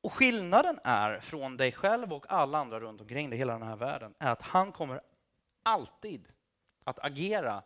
och 0.01 0.13
skillnaden 0.13 0.79
är 0.83 1.19
från 1.19 1.57
dig 1.57 1.71
själv 1.71 2.13
och 2.13 2.25
alla 2.29 2.57
andra 2.57 2.79
runt 2.79 3.01
omkring 3.01 3.29
dig, 3.29 3.39
hela 3.39 3.53
den 3.53 3.67
här 3.67 3.75
världen, 3.75 4.13
är 4.19 4.31
att 4.31 4.41
han 4.41 4.71
kommer 4.71 5.01
alltid 5.63 6.27
att 6.83 6.99
agera 6.99 7.63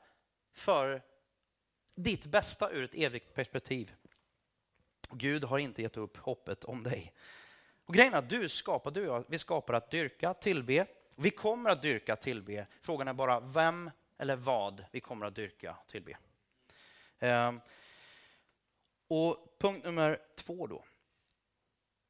för 0.54 1.02
ditt 1.96 2.26
bästa 2.26 2.72
ur 2.72 2.84
ett 2.84 2.96
evigt 2.96 3.34
perspektiv. 3.34 3.92
Gud 5.12 5.44
har 5.44 5.58
inte 5.58 5.82
gett 5.82 5.98
upp 5.98 6.18
hoppet 6.18 6.64
om 6.64 6.84
dig. 6.84 7.14
Och 7.86 7.94
grejen 7.94 8.14
är 8.14 8.18
att 8.18 8.30
du 8.30 8.50
skapar, 8.50 8.92
du 8.92 9.10
och 9.10 9.16
jag, 9.16 9.26
vi 9.28 9.38
skapar 9.38 9.74
att 9.74 9.92
dyrka, 9.92 10.34
tillbe. 10.34 10.86
Vi 11.16 11.30
kommer 11.30 11.70
att 11.70 11.82
dyrka, 11.82 12.16
tillbe. 12.16 12.68
Frågan 12.82 13.08
är 13.08 13.14
bara 13.14 13.40
vem 13.40 13.92
eller 14.18 14.36
vad 14.36 14.86
vi 14.92 15.02
kommer 15.02 15.26
att 15.26 15.36
dyrka, 15.36 15.78
tillbe. 15.88 16.18
Ehm, 17.20 17.62
och 19.08 19.56
punkt 19.60 19.86
nummer 19.86 20.22
två 20.36 20.68
då. 20.68 20.86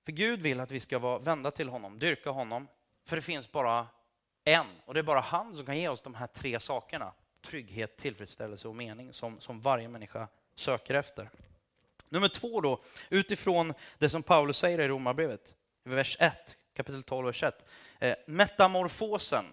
För 0.06 0.12
Gud 0.12 0.42
vill 0.42 0.60
att 0.60 0.72
vi 0.72 0.80
ska 0.80 1.00
vara 1.00 1.20
vända 1.20 1.52
till 1.52 1.70
honom, 1.70 2.00
dyrka 2.00 2.30
honom. 2.30 2.68
För 3.06 3.16
det 3.16 3.22
finns 3.22 3.52
bara 3.52 3.88
en, 4.44 4.68
och 4.86 4.94
det 4.94 5.00
är 5.00 5.04
bara 5.04 5.20
han 5.20 5.56
som 5.56 5.66
kan 5.66 5.78
ge 5.78 5.90
oss 5.90 6.02
de 6.02 6.16
här 6.16 6.28
tre 6.28 6.60
sakerna. 6.60 7.14
Trygghet, 7.42 7.98
tillfredsställelse 7.98 8.68
och 8.68 8.76
mening 8.76 9.14
som, 9.14 9.40
som 9.40 9.62
varje 9.62 9.88
människa 9.88 10.28
söker 10.56 10.94
efter. 10.94 11.30
Nummer 12.10 12.28
två 12.28 12.62
då, 12.62 12.82
utifrån 13.10 13.74
det 13.98 14.10
som 14.10 14.24
Paulus 14.24 14.58
säger 14.58 14.80
i 14.80 14.88
Romarbrevet, 14.88 15.56
vers 15.84 16.18
1, 16.20 16.58
kapitel 16.74 17.04
12, 17.04 17.26
vers 17.26 17.44
1. 17.44 17.66
Eh, 18.00 18.16
metamorfosen. 18.28 19.46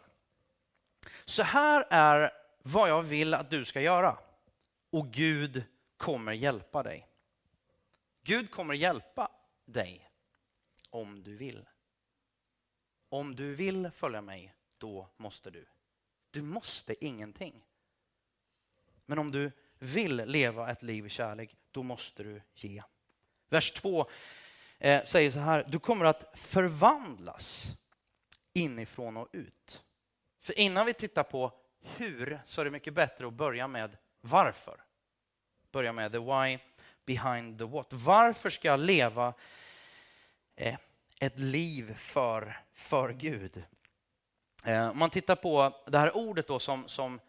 Så 1.24 1.42
här 1.42 1.86
är 1.90 2.32
vad 2.62 2.90
jag 2.90 3.02
vill 3.02 3.34
att 3.34 3.50
du 3.50 3.64
ska 3.64 3.80
göra. 3.80 4.18
Och 4.90 5.10
Gud 5.10 5.64
kommer 5.96 6.32
hjälpa 6.32 6.82
dig. 6.82 7.08
Gud 8.22 8.50
kommer 8.50 8.74
hjälpa 8.74 9.30
dig 9.64 10.10
om 10.90 11.22
du 11.22 11.36
vill. 11.36 11.68
Om 13.08 13.36
du 13.36 13.54
vill 13.54 13.90
följa 13.90 14.20
mig, 14.20 14.54
då 14.78 15.08
måste 15.16 15.50
du. 15.50 15.66
Du 16.30 16.42
måste 16.42 17.04
ingenting. 17.04 17.64
Men 19.08 19.18
om 19.18 19.30
du 19.30 19.52
vill 19.78 20.16
leva 20.16 20.70
ett 20.70 20.82
liv 20.82 21.06
i 21.06 21.08
kärlek, 21.08 21.56
då 21.70 21.82
måste 21.82 22.22
du 22.22 22.42
ge. 22.54 22.82
Vers 23.48 23.72
2 23.72 24.06
eh, 24.78 25.02
säger 25.04 25.30
så 25.30 25.38
här, 25.38 25.64
du 25.68 25.78
kommer 25.78 26.04
att 26.04 26.32
förvandlas 26.34 27.76
inifrån 28.52 29.16
och 29.16 29.28
ut. 29.32 29.84
För 30.40 30.58
innan 30.58 30.86
vi 30.86 30.94
tittar 30.94 31.22
på 31.22 31.52
hur 31.80 32.40
så 32.46 32.60
är 32.60 32.64
det 32.64 32.70
mycket 32.70 32.94
bättre 32.94 33.26
att 33.26 33.32
börja 33.32 33.68
med 33.68 33.96
varför. 34.20 34.80
Börja 35.70 35.92
med 35.92 36.12
the 36.12 36.18
why 36.18 36.58
behind 37.06 37.58
the 37.58 37.64
what. 37.64 37.92
Varför 37.92 38.50
ska 38.50 38.68
jag 38.68 38.80
leva 38.80 39.34
eh, 40.56 40.78
ett 41.20 41.38
liv 41.38 41.94
för, 41.94 42.60
för 42.74 43.12
Gud? 43.12 43.64
Eh, 44.64 44.88
om 44.88 44.98
man 44.98 45.10
tittar 45.10 45.36
på 45.36 45.82
det 45.86 45.98
här 45.98 46.16
ordet 46.16 46.46
då 46.46 46.58
som, 46.58 46.88
som 46.88 47.20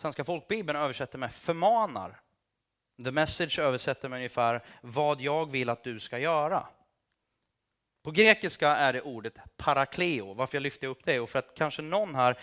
Svenska 0.00 0.24
folkbibeln 0.24 0.78
översätter 0.78 1.18
med 1.18 1.32
förmanar. 1.34 2.20
The 3.04 3.10
message 3.10 3.58
översätter 3.58 4.08
med 4.08 4.16
ungefär 4.16 4.64
vad 4.82 5.20
jag 5.20 5.50
vill 5.50 5.68
att 5.68 5.84
du 5.84 6.00
ska 6.00 6.18
göra. 6.18 6.66
På 8.02 8.10
grekiska 8.10 8.68
är 8.68 8.92
det 8.92 9.00
ordet 9.00 9.38
parakleo. 9.56 10.34
Varför 10.34 10.56
jag 10.56 10.62
lyfter 10.62 10.86
upp 10.86 11.04
det? 11.04 11.20
Och 11.20 11.30
för 11.30 11.38
att 11.38 11.54
kanske 11.54 11.82
någon 11.82 12.14
här 12.14 12.40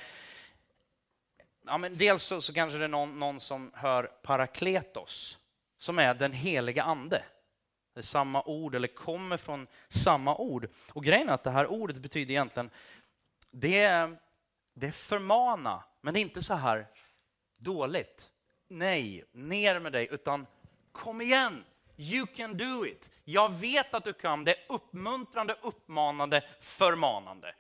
Ja, 1.68 1.78
men 1.78 1.98
dels 1.98 2.24
så, 2.24 2.42
så 2.42 2.54
kanske 2.54 2.78
det 2.80 2.84
är 2.84 2.90
någon, 2.90 3.20
någon, 3.20 3.40
som 3.40 3.72
hör 3.76 4.04
parakletos, 4.04 5.40
som 5.78 6.00
är 6.00 6.14
den 6.14 6.34
heliga 6.34 6.84
ande. 6.84 7.24
Det 7.94 8.00
är 8.00 8.04
samma 8.04 8.44
ord, 8.44 8.76
eller 8.76 8.88
kommer 8.88 9.38
från 9.38 9.68
samma 9.90 10.36
ord. 10.36 10.68
Och 10.94 11.04
grejen 11.04 11.30
är 11.30 11.34
att 11.34 11.44
det 11.44 11.52
här 11.52 11.68
ordet 11.68 11.98
betyder 11.98 12.32
egentligen, 12.32 12.70
det 13.52 13.84
är, 13.84 14.18
det 14.74 14.88
är 14.88 14.92
förmana, 14.92 15.84
men 16.02 16.14
det 16.14 16.20
är 16.20 16.22
inte 16.22 16.44
så 16.44 16.54
här 16.54 16.88
dåligt. 17.58 18.30
Nej, 18.68 19.24
ner 19.32 19.80
med 19.80 19.92
dig, 19.92 20.08
utan 20.12 20.48
kom 20.92 21.22
igen, 21.22 21.64
you 21.98 22.28
can 22.28 22.58
do 22.58 22.86
it. 22.86 23.12
Jag 23.24 23.52
vet 23.54 23.94
att 23.94 24.04
du 24.04 24.14
kan. 24.14 24.44
Det 24.44 24.52
är 24.52 24.66
uppmuntrande, 24.70 25.56
uppmanande, 25.62 26.44
förmanande. 26.62 27.56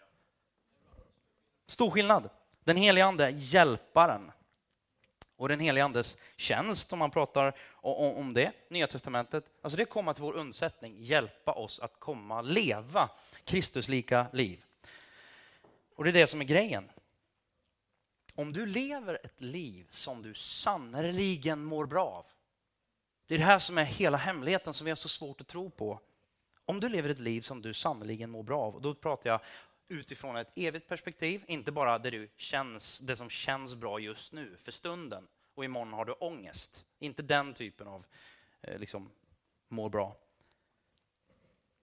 Stor 1.67 1.89
skillnad. 1.89 2.29
Den 2.63 2.77
helige 2.77 3.05
Ande, 3.05 3.29
hjälparen. 3.29 4.31
Och 5.38 5.49
den 5.49 5.60
helige 5.60 5.86
Andes 5.86 6.17
tjänst, 6.38 6.93
om 6.93 6.99
man 6.99 7.12
pratar 7.12 7.53
om 7.81 8.34
det, 8.34 8.51
Nya 8.69 8.88
Testamentet, 8.88 9.45
alltså 9.62 9.77
det 9.77 9.86
kommer 9.86 10.13
till 10.13 10.23
vår 10.23 10.34
undsättning, 10.34 10.95
hjälpa 10.99 11.51
oss 11.51 11.79
att 11.79 11.99
komma, 11.99 12.41
leva 12.41 13.10
Kristuslika 13.43 14.25
liv. 14.34 14.63
Och 15.95 16.03
det 16.03 16.10
är 16.10 16.13
det 16.13 16.27
som 16.27 16.41
är 16.41 16.45
grejen. 16.45 16.89
Om 18.36 18.54
du 18.54 18.65
lever 18.65 19.19
ett 19.24 19.41
liv 19.41 19.88
som 19.89 20.21
du 20.21 20.34
sannerligen 20.34 21.63
mår 21.63 21.86
bra 21.86 22.06
av, 22.06 22.26
det 23.28 23.36
är 23.36 23.39
det 23.39 23.45
här 23.45 23.60
som 23.60 23.78
är 23.78 23.84
hela 23.84 24.17
hemligheten 24.17 24.74
som 24.74 24.86
vi 24.86 24.91
har 24.91 24.95
så 24.95 25.10
svårt 25.10 25.41
att 25.41 25.48
tro 25.48 25.69
på. 25.69 26.00
Om 26.65 26.80
du 26.80 26.89
lever 26.89 27.10
ett 27.10 27.19
liv 27.19 27.41
som 27.41 27.62
du 27.62 27.74
sannerligen 27.74 28.30
mår 28.30 28.43
bra 28.43 28.62
av, 28.62 28.76
och 28.76 28.82
då 28.82 28.95
pratar 28.95 29.30
jag 29.30 29.39
utifrån 29.88 30.36
ett 30.36 30.52
evigt 30.56 30.88
perspektiv, 30.88 31.43
inte 31.48 31.71
bara 31.71 32.00
det, 32.00 32.10
du 32.10 32.30
känns, 32.36 33.00
det 33.00 33.15
som 33.15 33.30
känns 33.30 33.76
bra 33.76 34.00
just 34.00 34.32
nu, 34.32 34.58
för 34.58 34.71
stunden, 34.71 35.28
och 35.54 35.65
imorgon 35.65 35.93
har 35.93 36.06
du 36.06 36.12
ångest. 36.12 36.86
Inte 37.00 37.21
den 37.21 37.54
typen 37.54 37.88
av 37.88 38.06
eh, 38.62 38.80
liksom, 38.80 39.10
mår 39.67 39.89
bra. 39.89 40.17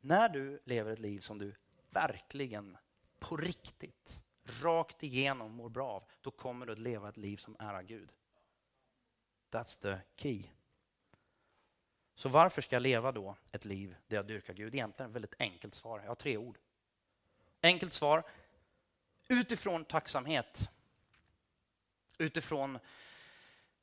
När 0.00 0.28
du 0.28 0.60
lever 0.64 0.92
ett 0.92 0.98
liv 0.98 1.20
som 1.20 1.38
du 1.38 1.54
verkligen, 1.90 2.76
på 3.18 3.36
riktigt, 3.36 4.21
rakt 4.44 5.02
igenom 5.02 5.52
mår 5.52 5.68
bra 5.68 5.88
av, 5.88 6.04
då 6.20 6.30
kommer 6.30 6.66
du 6.66 6.72
att 6.72 6.78
leva 6.78 7.08
ett 7.08 7.16
liv 7.16 7.36
som 7.36 7.56
ärar 7.58 7.82
Gud. 7.82 8.12
That's 9.50 9.82
the 9.82 9.98
key. 10.16 10.42
Så 12.14 12.28
varför 12.28 12.62
ska 12.62 12.76
jag 12.76 12.82
leva 12.82 13.12
då 13.12 13.36
ett 13.52 13.64
liv 13.64 13.96
där 14.06 14.16
jag 14.16 14.26
dyrkar 14.26 14.54
Gud? 14.54 14.74
Egentligen 14.74 15.10
ett 15.10 15.14
väldigt 15.14 15.34
enkelt 15.38 15.74
svar. 15.74 16.00
Jag 16.00 16.08
har 16.08 16.14
tre 16.14 16.36
ord. 16.36 16.58
Enkelt 17.62 17.92
svar. 17.92 18.22
Utifrån 19.28 19.84
tacksamhet. 19.84 20.68
Utifrån 22.18 22.78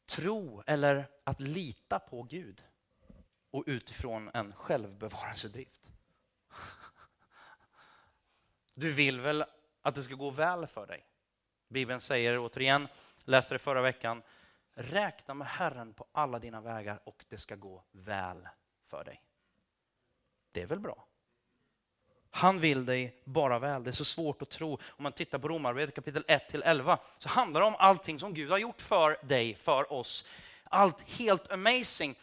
tro 0.06 0.64
eller 0.68 1.10
att 1.24 1.40
lita 1.42 2.00
på 2.00 2.24
Gud. 2.24 2.64
Och 3.52 3.64
utifrån 3.68 4.30
en 4.34 4.54
självbevarelsedrift. 4.54 5.90
Du 8.74 8.92
vill 8.92 9.20
väl 9.20 9.46
att 9.82 9.96
det 9.96 10.04
ska 10.04 10.16
gå 10.16 10.30
väl 10.30 10.68
för 10.68 10.88
dig? 10.88 11.06
Bibeln 11.68 12.02
säger 12.02 12.40
återigen, 12.40 12.88
läste 13.26 13.56
det 13.56 13.60
förra 13.60 13.82
veckan, 13.82 14.22
räkna 14.74 15.34
med 15.34 15.48
Herren 15.48 15.94
på 15.94 16.06
alla 16.12 16.40
dina 16.40 16.62
vägar 16.62 17.00
och 17.04 17.26
det 17.30 17.38
ska 17.38 17.56
gå 17.56 17.84
väl 17.92 18.48
för 18.86 19.04
dig. 19.04 19.22
Det 20.52 20.62
är 20.62 20.68
väl 20.68 20.80
bra? 20.80 21.06
Han 22.30 22.60
vill 22.60 22.86
dig 22.86 23.22
bara 23.24 23.60
väl. 23.60 23.84
Det 23.84 23.90
är 23.90 23.92
så 23.92 24.06
svårt 24.06 24.42
att 24.42 24.50
tro. 24.50 24.74
Om 24.74 25.04
man 25.04 25.12
tittar 25.12 25.40
på 25.40 25.48
Romarbrevet 25.48 25.96
kapitel 25.96 26.24
1-11 26.24 26.98
så 27.18 27.30
handlar 27.30 27.62
det 27.62 27.68
om 27.68 27.76
allting 27.80 28.20
som 28.20 28.34
Gud 28.34 28.52
har 28.52 28.58
gjort 28.58 28.82
för 28.82 29.18
dig, 29.28 29.56
för 29.56 29.94
oss. 29.94 30.26
Allt 30.64 31.02
helt 31.02 31.52
amazing. 31.52 32.16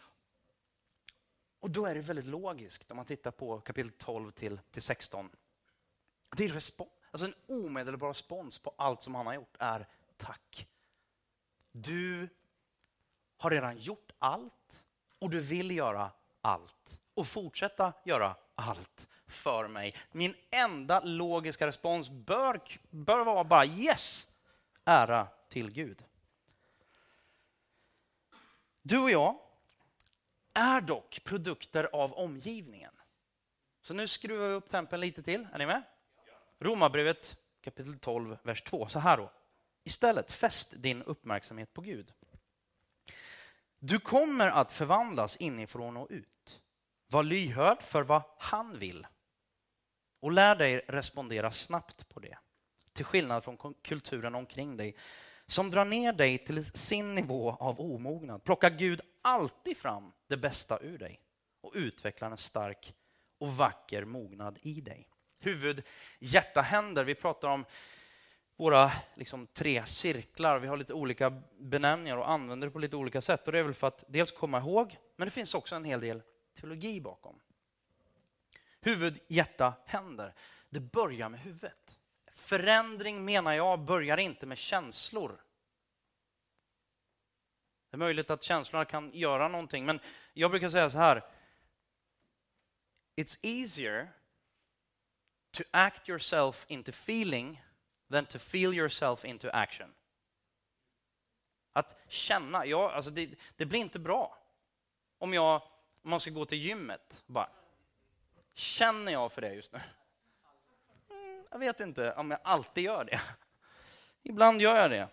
Och 1.59 1.69
då 1.69 1.85
är 1.85 1.95
det 1.95 2.01
väldigt 2.01 2.25
logiskt 2.25 2.91
om 2.91 2.97
man 2.97 3.05
tittar 3.05 3.31
på 3.31 3.61
kapitel 3.61 3.91
12 3.91 4.31
till, 4.31 4.59
16. 4.77 5.29
Det 6.37 6.45
är 6.45 6.49
respons, 6.49 6.89
alltså 7.11 7.25
en 7.25 7.65
omedelbar 7.65 8.07
respons 8.07 8.57
på 8.57 8.73
allt 8.77 9.01
som 9.01 9.15
han 9.15 9.25
har 9.25 9.33
gjort 9.33 9.57
är 9.59 9.87
tack. 10.17 10.67
Du 11.71 12.29
har 13.37 13.51
redan 13.51 13.77
gjort 13.77 14.11
allt 14.19 14.83
och 15.19 15.29
du 15.29 15.41
vill 15.41 15.71
göra 15.71 16.11
allt 16.41 17.01
och 17.13 17.27
fortsätta 17.27 17.93
göra 18.05 18.35
allt 18.55 19.07
för 19.27 19.67
mig. 19.67 19.95
Min 20.11 20.35
enda 20.49 20.99
logiska 21.03 21.67
respons 21.67 22.09
bör, 22.09 22.61
bör 22.89 23.23
vara 23.23 23.43
bara 23.43 23.65
yes, 23.65 24.27
ära 24.85 25.27
till 25.49 25.71
Gud. 25.71 26.03
Du 28.81 28.97
och 28.97 29.11
jag 29.11 29.39
är 30.53 30.81
dock 30.81 31.23
produkter 31.23 31.89
av 31.93 32.13
omgivningen. 32.13 32.93
Så 33.81 33.93
nu 33.93 34.07
skruvar 34.07 34.47
vi 34.47 34.53
upp 34.53 34.69
tempen 34.69 34.99
lite 34.99 35.23
till. 35.23 35.47
Är 35.53 35.57
ni 35.57 35.65
med? 35.65 35.83
Romarbrevet 36.59 37.37
kapitel 37.61 37.99
12, 37.99 38.37
vers 38.43 38.61
2. 38.61 38.87
Så 38.87 38.99
här 38.99 39.17
då. 39.17 39.31
Istället 39.83 40.31
fäst 40.31 40.73
din 40.75 41.03
uppmärksamhet 41.03 41.73
på 41.73 41.81
Gud. 41.81 42.13
Du 43.79 43.99
kommer 43.99 44.47
att 44.47 44.71
förvandlas 44.71 45.37
inifrån 45.37 45.97
och 45.97 46.07
ut. 46.09 46.61
Var 47.07 47.23
lyhörd 47.23 47.83
för 47.83 48.03
vad 48.03 48.21
han 48.37 48.79
vill 48.79 49.07
och 50.19 50.31
lär 50.31 50.55
dig 50.55 50.85
respondera 50.87 51.51
snabbt 51.51 52.09
på 52.09 52.19
det. 52.19 52.37
Till 52.93 53.05
skillnad 53.05 53.43
från 53.43 53.73
kulturen 53.81 54.35
omkring 54.35 54.77
dig 54.77 54.95
som 55.45 55.71
drar 55.71 55.85
ner 55.85 56.13
dig 56.13 56.37
till 56.37 56.65
sin 56.65 57.15
nivå 57.15 57.51
av 57.51 57.79
omognad. 57.79 58.43
Plockar 58.43 58.69
Gud 58.69 59.01
alltid 59.21 59.77
fram 59.77 60.11
det 60.27 60.37
bästa 60.37 60.79
ur 60.79 60.97
dig 60.97 61.21
och 61.61 61.71
utvecklar 61.75 62.31
en 62.31 62.37
stark 62.37 62.95
och 63.39 63.57
vacker 63.57 64.05
mognad 64.05 64.59
i 64.61 64.81
dig. 64.81 65.09
Huvud, 65.47 65.83
hjärta, 66.19 66.61
händer. 66.61 67.03
Vi 67.03 67.15
pratar 67.15 67.47
om 67.47 67.65
våra 68.55 68.91
liksom, 69.15 69.47
tre 69.47 69.85
cirklar. 69.85 70.59
Vi 70.59 70.67
har 70.67 70.77
lite 70.77 70.93
olika 70.93 71.41
benämningar 71.59 72.17
och 72.17 72.31
använder 72.31 72.67
det 72.67 72.71
på 72.71 72.79
lite 72.79 72.95
olika 72.95 73.21
sätt. 73.21 73.45
Och 73.45 73.51
Det 73.51 73.59
är 73.59 73.63
väl 73.63 73.73
för 73.73 73.87
att 73.87 74.03
dels 74.07 74.31
komma 74.31 74.59
ihåg, 74.59 74.97
men 75.15 75.27
det 75.27 75.31
finns 75.31 75.53
också 75.53 75.75
en 75.75 75.83
hel 75.83 75.99
del 75.99 76.21
teologi 76.53 77.01
bakom. 77.01 77.39
Huvud, 78.81 79.19
hjärta, 79.27 79.73
händer. 79.85 80.33
Det 80.69 80.79
börjar 80.79 81.29
med 81.29 81.39
huvudet. 81.39 81.97
Förändring 82.31 83.25
menar 83.25 83.53
jag 83.53 83.79
börjar 83.79 84.17
inte 84.17 84.45
med 84.45 84.57
känslor. 84.57 85.41
Det 87.89 87.95
är 87.95 87.99
möjligt 87.99 88.29
att 88.29 88.43
känslorna 88.43 88.85
kan 88.85 89.11
göra 89.13 89.47
någonting, 89.47 89.85
men 89.85 89.99
jag 90.33 90.51
brukar 90.51 90.69
säga 90.69 90.89
så 90.89 90.97
här. 90.97 91.23
It's 93.15 93.39
easier 93.41 94.16
to 95.57 95.63
act 95.71 96.09
yourself 96.09 96.65
into 96.69 96.91
feeling 96.91 97.61
than 98.11 98.25
to 98.25 98.39
feel 98.39 98.73
yourself 98.73 99.25
into 99.25 99.49
action. 99.49 99.93
Att 101.73 101.95
känna, 102.07 102.65
ja, 102.65 102.91
alltså 102.91 103.11
det, 103.11 103.29
det 103.55 103.65
blir 103.65 103.79
inte 103.79 103.99
bra. 103.99 104.37
Om, 105.17 105.33
jag, 105.33 105.61
om 106.01 106.09
man 106.09 106.19
ska 106.19 106.31
gå 106.31 106.45
till 106.45 106.57
gymmet, 106.57 107.23
bara, 107.25 107.49
känner 108.53 109.11
jag 109.11 109.31
för 109.31 109.41
det 109.41 109.53
just 109.53 109.73
nu? 109.73 109.79
Mm, 111.09 111.45
jag 111.51 111.59
vet 111.59 111.79
inte 111.79 112.13
om 112.13 112.31
jag 112.31 112.39
alltid 112.43 112.83
gör 112.83 113.03
det. 113.03 113.21
Ibland 114.23 114.61
gör 114.61 114.75
jag 114.75 114.91
det. 114.91 115.09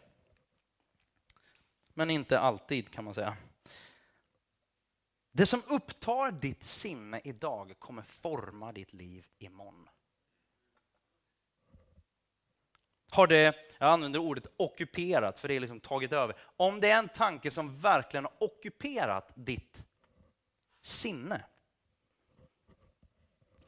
Men 1.95 2.11
inte 2.11 2.39
alltid 2.39 2.91
kan 2.91 3.05
man 3.05 3.15
säga. 3.15 3.37
Det 5.33 5.47
som 5.47 5.63
upptar 5.71 6.33
ditt 6.33 6.65
sinne 6.65 7.21
idag 7.25 7.75
kommer 7.79 8.03
forma 8.03 8.73
ditt 8.73 8.93
liv 8.93 9.27
imorgon. 9.39 9.89
Har 13.15 13.27
det, 13.27 13.57
jag 13.79 13.93
använder 13.93 14.21
ordet 14.21 14.47
ockuperat 14.57 15.39
för 15.39 15.49
det 15.49 15.55
är 15.55 15.61
liksom 15.61 15.81
tagit 15.81 16.13
över. 16.13 16.37
Om 16.57 16.81
det 16.81 16.91
är 16.91 16.99
en 16.99 17.09
tanke 17.09 17.51
som 17.51 17.81
verkligen 17.81 18.25
har 18.25 18.33
ockuperat 18.41 19.33
ditt 19.35 19.85
sinne, 20.83 21.45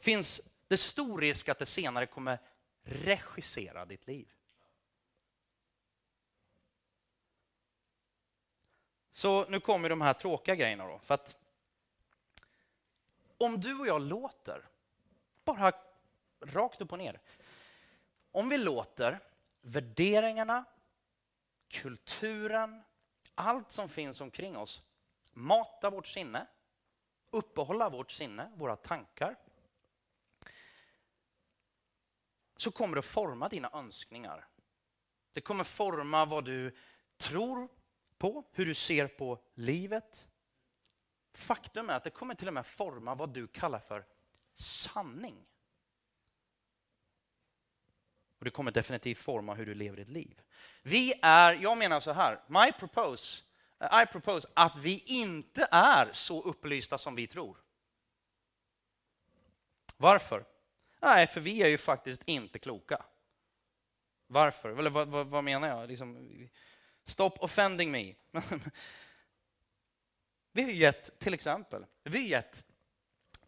finns 0.00 0.40
det 0.68 0.76
stor 0.76 1.20
risk 1.20 1.48
att 1.48 1.59
det 1.59 1.66
senare 1.66 2.06
kommer 2.06 2.38
regissera 2.82 3.85
ditt 3.85 4.06
liv. 4.06 4.32
Så 9.11 9.46
nu 9.48 9.61
kommer 9.61 9.88
de 9.88 10.00
här 10.00 10.12
tråkiga 10.12 10.54
grejerna 10.54 10.87
då. 10.87 10.98
För 10.98 11.14
att 11.14 11.37
om 13.38 13.61
du 13.61 13.78
och 13.78 13.87
jag 13.87 14.02
låter, 14.02 14.68
bara 15.44 15.72
rakt 16.40 16.80
upp 16.80 16.92
och 16.92 16.98
ner. 16.98 17.20
Om 18.32 18.48
vi 18.48 18.59
låter 18.59 19.20
värderingarna, 19.66 20.64
kulturen, 21.68 22.83
allt 23.35 23.72
som 23.72 23.88
finns 23.88 24.20
omkring 24.20 24.57
oss 24.57 24.83
mata 25.33 25.90
vårt 25.90 26.07
sinne, 26.07 26.46
uppehålla 27.31 27.88
vårt 27.88 28.11
sinne, 28.11 28.50
våra 28.57 28.76
tankar 28.76 29.37
så 32.57 32.70
kommer 32.70 32.94
det 32.94 32.98
att 32.98 33.05
forma 33.05 33.48
dina 33.48 33.70
önskningar. 33.72 34.48
Det 35.33 35.40
kommer 35.40 35.64
forma 35.64 36.24
vad 36.24 36.44
du 36.44 36.76
tror 37.16 37.68
på, 38.18 38.44
hur 38.52 38.66
du 38.66 38.74
ser 38.74 39.09
på 39.09 39.42
livet. 39.55 40.31
Faktum 41.35 41.90
är 41.90 41.94
att 41.94 42.05
det 42.05 42.11
kommer 42.11 42.35
till 42.35 42.48
och 42.48 42.55
med 42.55 42.66
forma 42.66 43.14
vad 43.14 43.35
du 43.35 43.46
kallar 43.46 43.81
för 43.81 44.07
sanning. 44.55 45.46
Och 48.38 48.44
det 48.44 48.51
kommer 48.51 48.70
definitivt 48.70 49.18
forma 49.18 49.55
hur 49.55 49.66
du 49.66 49.75
lever 49.75 49.96
ditt 49.96 50.09
liv. 50.09 50.42
Vi 50.83 51.14
är, 51.22 51.55
jag 51.55 51.79
menar 51.79 52.01
så 52.01 52.12
här, 52.12 52.40
my 52.46 52.72
propose, 52.72 53.42
eh, 53.81 54.03
I 54.03 54.07
propose 54.07 54.49
att 54.55 54.79
vi 54.79 55.03
inte 55.07 55.68
är 55.70 56.09
så 56.12 56.42
upplysta 56.42 56.99
som 56.99 57.14
vi 57.14 57.27
tror. 57.27 57.57
Varför? 59.96 60.44
Nej, 61.01 61.27
för 61.27 61.40
vi 61.40 61.62
är 61.62 61.68
ju 61.68 61.79
faktiskt 61.79 62.22
inte 62.25 62.59
kloka. 62.59 63.05
Varför? 64.27 64.79
Eller 64.79 64.90
vad, 64.90 65.09
vad, 65.09 65.27
vad 65.27 65.44
menar 65.44 65.68
jag? 65.68 65.88
Liksom, 65.88 66.49
stop 67.05 67.31
offending 67.38 67.90
me. 67.90 68.14
vi 70.53 70.62
har 70.62 70.70
gett, 70.70 71.18
till 71.18 71.35
exempel, 71.35 71.87
vi 72.05 72.18
har 72.18 72.27
gett 72.27 72.64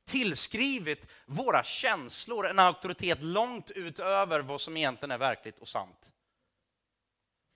tillskrivit 0.09 1.07
våra 1.27 1.63
känslor 1.63 2.47
en 2.47 2.59
auktoritet 2.59 3.23
långt 3.23 3.71
utöver 3.71 4.41
vad 4.41 4.61
som 4.61 4.77
egentligen 4.77 5.11
är 5.11 5.19
verkligt 5.19 5.59
och 5.59 5.69
sant. 5.69 6.13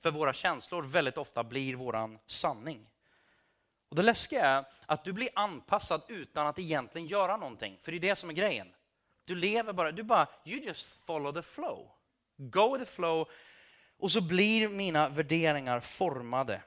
För 0.03 0.11
våra 0.11 0.33
känslor 0.33 0.83
väldigt 0.83 1.19
ofta 1.19 1.45
blir 1.45 1.75
våran 1.75 2.19
sanning. 2.27 2.89
Och 3.89 3.97
Det 3.97 4.03
läskiga 4.03 4.47
är 4.47 4.65
att 4.87 5.05
du 5.05 5.13
blir 5.13 5.29
anpassad 5.35 6.03
utan 6.09 6.47
att 6.47 6.59
egentligen 6.59 7.07
göra 7.07 7.37
någonting. 7.37 7.79
För 7.83 7.93
det 7.93 7.99
är 7.99 8.01
det 8.01 8.17
som 8.17 8.31
är 8.31 8.35
grejen. 8.35 8.69
Du 9.25 9.35
lever 9.35 9.73
bara, 9.73 9.93
du 9.93 10.03
bara, 10.03 10.29
you 10.45 10.61
just 10.61 11.07
follow 11.07 11.33
the 11.33 11.43
flow. 11.43 11.91
Go 12.37 12.73
with 12.73 12.85
the 12.85 12.91
flow. 12.91 13.29
Och 13.99 14.11
så 14.13 14.21
blir 14.21 14.69
mina 14.69 15.09
värderingar 15.09 15.81
formade. 15.81 16.63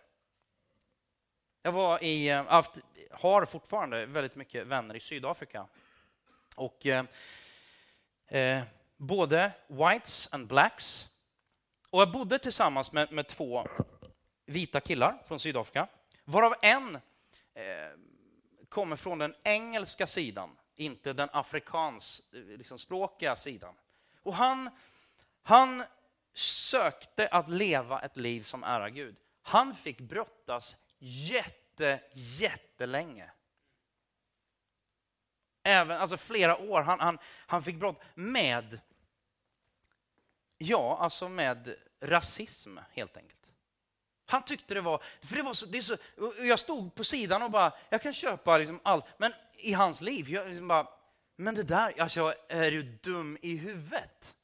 Jag 1.65 1.71
var 1.71 2.04
i, 2.04 2.30
eh, 2.30 2.45
haft, 2.45 2.71
har 3.12 3.45
fortfarande 3.45 4.06
väldigt 4.06 4.36
mycket 4.36 4.67
vänner 4.67 4.95
i 4.95 4.99
Sydafrika. 4.99 5.67
Och 6.56 6.86
eh, 6.86 7.06
eh, 8.28 8.63
både 8.97 9.51
whites 9.67 10.30
and 10.32 10.47
blacks. 10.47 11.10
Och 11.89 12.01
jag 12.01 12.12
bodde 12.12 12.39
tillsammans 12.39 12.91
med, 12.91 13.12
med 13.12 13.28
två 13.28 13.67
vita 14.45 14.80
killar 14.82 15.17
från 15.25 15.39
Sydafrika, 15.39 15.88
varav 16.23 16.56
en 16.62 16.95
eh, 16.95 17.01
kommer 18.69 18.95
från 18.95 19.17
den 19.17 19.36
engelska 19.43 20.08
sidan, 20.08 20.58
inte 20.75 21.13
den 21.13 21.30
afrikanskspråkiga 21.34 23.32
eh, 23.32 23.36
liksom, 23.36 23.51
sidan. 23.51 23.75
Och 24.23 24.34
han, 24.34 24.69
han 25.43 25.84
sökte 26.34 27.28
att 27.28 27.49
leva 27.49 28.01
ett 28.01 28.17
liv 28.17 28.41
som 28.41 28.63
ära 28.63 28.89
Gud. 28.89 29.15
Han 29.41 29.75
fick 29.75 30.01
brottas 30.01 30.78
jätte, 31.05 32.01
jättelänge. 32.13 33.31
Även, 35.63 35.97
alltså 35.97 36.17
flera 36.17 36.57
år. 36.57 36.81
Han, 36.81 36.99
han, 36.99 37.17
han 37.25 37.63
fick 37.63 37.75
brott 37.75 38.01
med, 38.15 38.79
ja, 40.57 40.97
alltså 40.97 41.29
med 41.29 41.75
rasism 42.01 42.77
helt 42.91 43.17
enkelt. 43.17 43.51
Han 44.25 44.43
tyckte 44.43 44.73
det 44.73 44.81
var, 44.81 45.03
för 45.21 45.35
det 45.35 45.41
var 45.41 45.53
så, 45.53 45.65
det 45.65 45.77
är 45.77 45.81
så, 45.81 45.97
jag 46.39 46.60
stod 46.60 46.95
på 46.95 47.03
sidan 47.03 47.43
och 47.43 47.51
bara, 47.51 47.73
jag 47.89 48.01
kan 48.01 48.13
köpa 48.13 48.58
liksom 48.58 48.79
allt, 48.83 49.06
men 49.17 49.33
i 49.53 49.73
hans 49.73 50.01
liv, 50.01 50.29
jag 50.29 50.47
liksom 50.47 50.67
bara, 50.67 50.87
men 51.35 51.56
det 51.56 51.63
där, 51.63 52.01
alltså 52.01 52.33
är 52.49 52.71
du 52.71 52.83
dum 52.83 53.37
i 53.41 53.58
huvudet? 53.58 54.35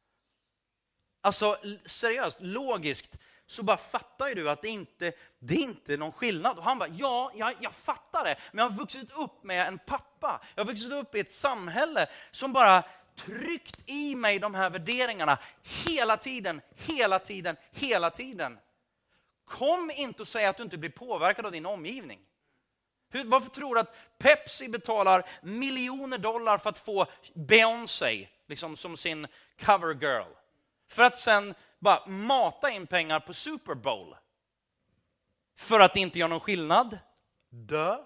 Alltså 1.21 1.57
seriöst, 1.85 2.37
logiskt, 2.41 3.17
så 3.51 3.63
bara 3.63 3.77
fattar 3.77 4.27
ju 4.27 4.35
du 4.35 4.49
att 4.49 4.61
det 4.61 4.69
inte 4.69 5.13
det 5.39 5.53
är 5.53 5.59
inte 5.59 5.97
någon 5.97 6.11
skillnad. 6.11 6.57
Och 6.57 6.63
han 6.63 6.79
bara, 6.79 6.89
ja, 6.89 7.31
jag, 7.35 7.53
jag 7.59 7.73
fattar 7.73 8.23
det, 8.23 8.35
men 8.51 8.63
jag 8.63 8.71
har 8.71 8.77
vuxit 8.77 9.11
upp 9.11 9.43
med 9.43 9.67
en 9.67 9.79
pappa. 9.79 10.41
Jag 10.55 10.63
har 10.63 10.67
vuxit 10.67 10.91
upp 10.91 11.15
i 11.15 11.19
ett 11.19 11.31
samhälle 11.31 12.07
som 12.31 12.53
bara 12.53 12.83
tryckt 13.15 13.89
i 13.89 14.15
mig 14.15 14.39
de 14.39 14.55
här 14.55 14.69
värderingarna 14.69 15.39
hela 15.61 16.17
tiden, 16.17 16.61
hela 16.75 17.19
tiden, 17.19 17.55
hela 17.71 18.09
tiden. 18.09 18.59
Kom 19.45 19.91
inte 19.95 20.21
och 20.21 20.27
säg 20.27 20.45
att 20.45 20.57
du 20.57 20.63
inte 20.63 20.77
blir 20.77 20.89
påverkad 20.89 21.45
av 21.45 21.51
din 21.51 21.65
omgivning. 21.65 22.19
Hur, 23.09 23.23
varför 23.23 23.49
tror 23.49 23.75
du 23.75 23.81
att 23.81 23.95
Pepsi 24.17 24.67
betalar 24.67 25.29
miljoner 25.41 26.17
dollar 26.17 26.57
för 26.57 26.69
att 26.69 26.77
få 26.77 27.05
Beyoncé 27.33 28.27
liksom 28.47 28.77
som 28.77 28.97
sin 28.97 29.27
cover 29.65 29.93
girl? 29.93 30.31
För 30.89 31.03
att 31.03 31.17
sen 31.17 31.53
bara 31.81 32.05
mata 32.07 32.71
in 32.71 32.87
pengar 32.87 33.19
på 33.19 33.33
Super 33.33 33.73
Bowl. 33.73 34.15
För 35.55 35.79
att 35.79 35.93
det 35.93 35.99
inte 35.99 36.19
gör 36.19 36.27
någon 36.27 36.39
skillnad 36.39 36.99
Duh. 37.49 37.99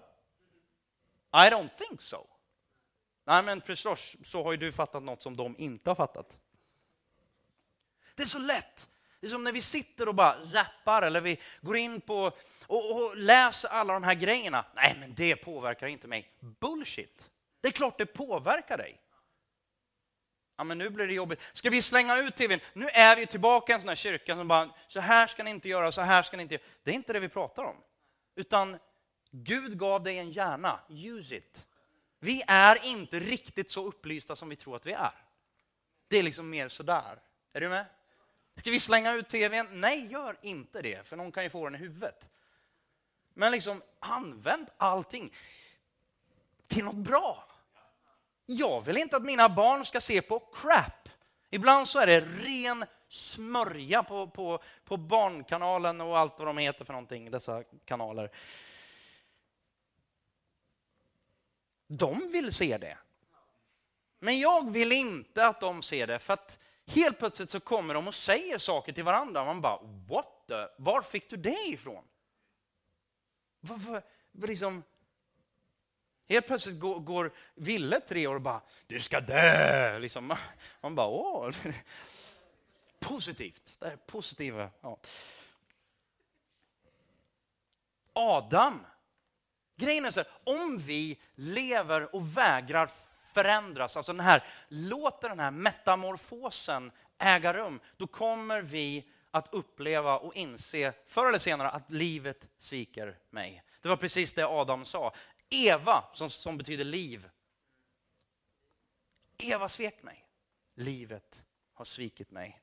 I 1.32 1.50
don't 1.50 1.76
think 1.76 2.02
so. 2.02 2.26
Nej, 3.24 3.42
men 3.42 3.60
förstås 3.60 4.16
så 4.24 4.44
har 4.44 4.52
ju 4.52 4.58
du 4.58 4.72
fattat 4.72 5.02
något 5.02 5.22
som 5.22 5.36
de 5.36 5.54
inte 5.58 5.90
har 5.90 5.94
fattat. 5.94 6.40
Det 8.14 8.22
är 8.22 8.26
så 8.26 8.38
lätt. 8.38 8.88
Det 9.20 9.26
är 9.26 9.30
som 9.30 9.44
när 9.44 9.52
vi 9.52 9.62
sitter 9.62 10.08
och 10.08 10.14
bara 10.14 10.44
zappar 10.44 11.02
eller 11.02 11.20
vi 11.20 11.40
går 11.60 11.76
in 11.76 12.00
på 12.00 12.32
och, 12.66 12.92
och 12.92 13.16
läser 13.16 13.68
alla 13.68 13.92
de 13.92 14.02
här 14.02 14.14
grejerna. 14.14 14.64
Nej, 14.74 14.96
men 15.00 15.14
det 15.14 15.36
påverkar 15.36 15.86
inte 15.86 16.08
mig. 16.08 16.32
Bullshit. 16.40 17.30
Det 17.60 17.68
är 17.68 17.72
klart 17.72 17.98
det 17.98 18.06
påverkar 18.06 18.76
dig. 18.76 19.00
Ja, 20.56 20.64
men 20.64 20.78
nu 20.78 20.90
blir 20.90 21.06
det 21.06 21.14
jobbigt. 21.14 21.40
Ska 21.52 21.70
vi 21.70 21.82
slänga 21.82 22.18
ut 22.18 22.36
tvn? 22.36 22.60
Nu 22.72 22.86
är 22.88 23.16
vi 23.16 23.26
tillbaka 23.26 23.72
i 23.72 23.74
en 23.74 23.80
sån 23.80 23.88
här 23.88 23.96
kyrka 23.96 24.36
som 24.36 24.48
bara, 24.48 24.70
så 24.88 25.00
här 25.00 25.26
ska 25.26 25.42
ni 25.42 25.50
inte 25.50 25.68
göra, 25.68 25.92
så 25.92 26.00
här 26.00 26.22
ska 26.22 26.36
ni 26.36 26.42
inte 26.42 26.54
göra. 26.54 26.64
Det 26.82 26.90
är 26.90 26.94
inte 26.94 27.12
det 27.12 27.20
vi 27.20 27.28
pratar 27.28 27.64
om. 27.64 27.76
Utan 28.34 28.78
Gud 29.30 29.78
gav 29.78 30.02
dig 30.02 30.18
en 30.18 30.30
hjärna, 30.30 30.80
use 30.88 31.36
it. 31.36 31.66
Vi 32.18 32.42
är 32.46 32.86
inte 32.86 33.20
riktigt 33.20 33.70
så 33.70 33.84
upplysta 33.84 34.36
som 34.36 34.48
vi 34.48 34.56
tror 34.56 34.76
att 34.76 34.86
vi 34.86 34.92
är. 34.92 35.14
Det 36.08 36.18
är 36.18 36.22
liksom 36.22 36.50
mer 36.50 36.68
sådär. 36.68 37.18
Är 37.52 37.60
du 37.60 37.68
med? 37.68 37.86
Ska 38.56 38.70
vi 38.70 38.80
slänga 38.80 39.12
ut 39.12 39.28
tvn? 39.28 39.66
Nej, 39.72 40.06
gör 40.06 40.36
inte 40.42 40.82
det, 40.82 41.08
för 41.08 41.16
någon 41.16 41.32
kan 41.32 41.44
ju 41.44 41.50
få 41.50 41.64
den 41.64 41.74
i 41.74 41.78
huvudet. 41.78 42.28
Men 43.34 43.52
liksom, 43.52 43.82
använd 43.98 44.68
allting 44.76 45.34
till 46.66 46.84
något 46.84 46.94
bra. 46.94 47.48
Jag 48.46 48.80
vill 48.80 48.96
inte 48.96 49.16
att 49.16 49.24
mina 49.24 49.48
barn 49.48 49.84
ska 49.84 50.00
se 50.00 50.22
på 50.22 50.38
crap. 50.38 51.08
Ibland 51.50 51.88
så 51.88 51.98
är 51.98 52.06
det 52.06 52.20
ren 52.20 52.84
smörja 53.08 54.02
på, 54.02 54.26
på, 54.26 54.62
på 54.84 54.96
Barnkanalen 54.96 56.00
och 56.00 56.18
allt 56.18 56.38
vad 56.38 56.46
de 56.46 56.58
heter 56.58 56.84
för 56.84 56.92
någonting, 56.92 57.30
dessa 57.30 57.62
kanaler. 57.84 58.30
De 61.86 62.32
vill 62.32 62.52
se 62.52 62.78
det. 62.78 62.98
Men 64.18 64.38
jag 64.38 64.70
vill 64.70 64.92
inte 64.92 65.46
att 65.46 65.60
de 65.60 65.82
ser 65.82 66.06
det, 66.06 66.18
för 66.18 66.34
att 66.34 66.58
helt 66.86 67.18
plötsligt 67.18 67.50
så 67.50 67.60
kommer 67.60 67.94
de 67.94 68.08
och 68.08 68.14
säger 68.14 68.58
saker 68.58 68.92
till 68.92 69.04
varandra. 69.04 69.44
Man 69.44 69.60
bara, 69.60 69.78
what 70.08 70.46
the? 70.48 70.82
Var 70.82 71.02
fick 71.02 71.30
du 71.30 71.36
det 71.36 71.66
ifrån? 71.66 72.04
Varför, 73.60 74.02
liksom, 74.32 74.82
helt 76.28 76.46
plötsligt 76.46 76.80
går, 76.80 77.00
går 77.00 77.30
Ville 77.54 78.00
tre 78.00 78.26
år 78.26 78.34
och 78.34 78.40
bara, 78.40 78.60
du 78.86 79.00
ska 79.00 79.20
dö! 79.20 79.98
Liksom. 79.98 80.36
Man 80.80 80.94
bara, 80.94 81.06
åh. 81.06 81.50
Positivt. 83.00 83.74
Det 83.78 83.86
är 83.86 83.96
positiva. 83.96 84.70
Ja. 84.80 84.98
Adam 88.12 88.84
Grejen 89.76 90.04
är 90.04 90.10
så 90.10 90.20
här, 90.20 90.28
om 90.44 90.78
vi 90.78 91.18
lever 91.34 92.14
och 92.14 92.36
vägrar 92.36 92.90
förändras, 93.34 93.96
alltså 93.96 94.12
den 94.12 94.24
här, 94.24 94.44
låter 94.68 95.28
den 95.28 95.40
här 95.40 95.50
metamorfosen 95.50 96.92
äga 97.18 97.52
rum, 97.52 97.80
då 97.96 98.06
kommer 98.06 98.62
vi 98.62 99.04
att 99.30 99.54
uppleva 99.54 100.18
och 100.18 100.36
inse 100.36 100.92
förr 101.06 101.28
eller 101.28 101.38
senare 101.38 101.68
att 101.68 101.90
livet 101.90 102.46
sviker 102.58 103.18
mig. 103.30 103.62
Det 103.82 103.88
var 103.88 103.96
precis 103.96 104.32
det 104.32 104.46
Adam 104.46 104.84
sa. 104.84 105.14
Eva, 105.50 106.04
som, 106.14 106.30
som 106.30 106.58
betyder 106.58 106.84
liv. 106.84 107.30
Eva 109.38 109.68
svek 109.68 110.02
mig. 110.02 110.28
Livet 110.74 111.42
har 111.72 111.84
svikit 111.84 112.30
mig. 112.30 112.62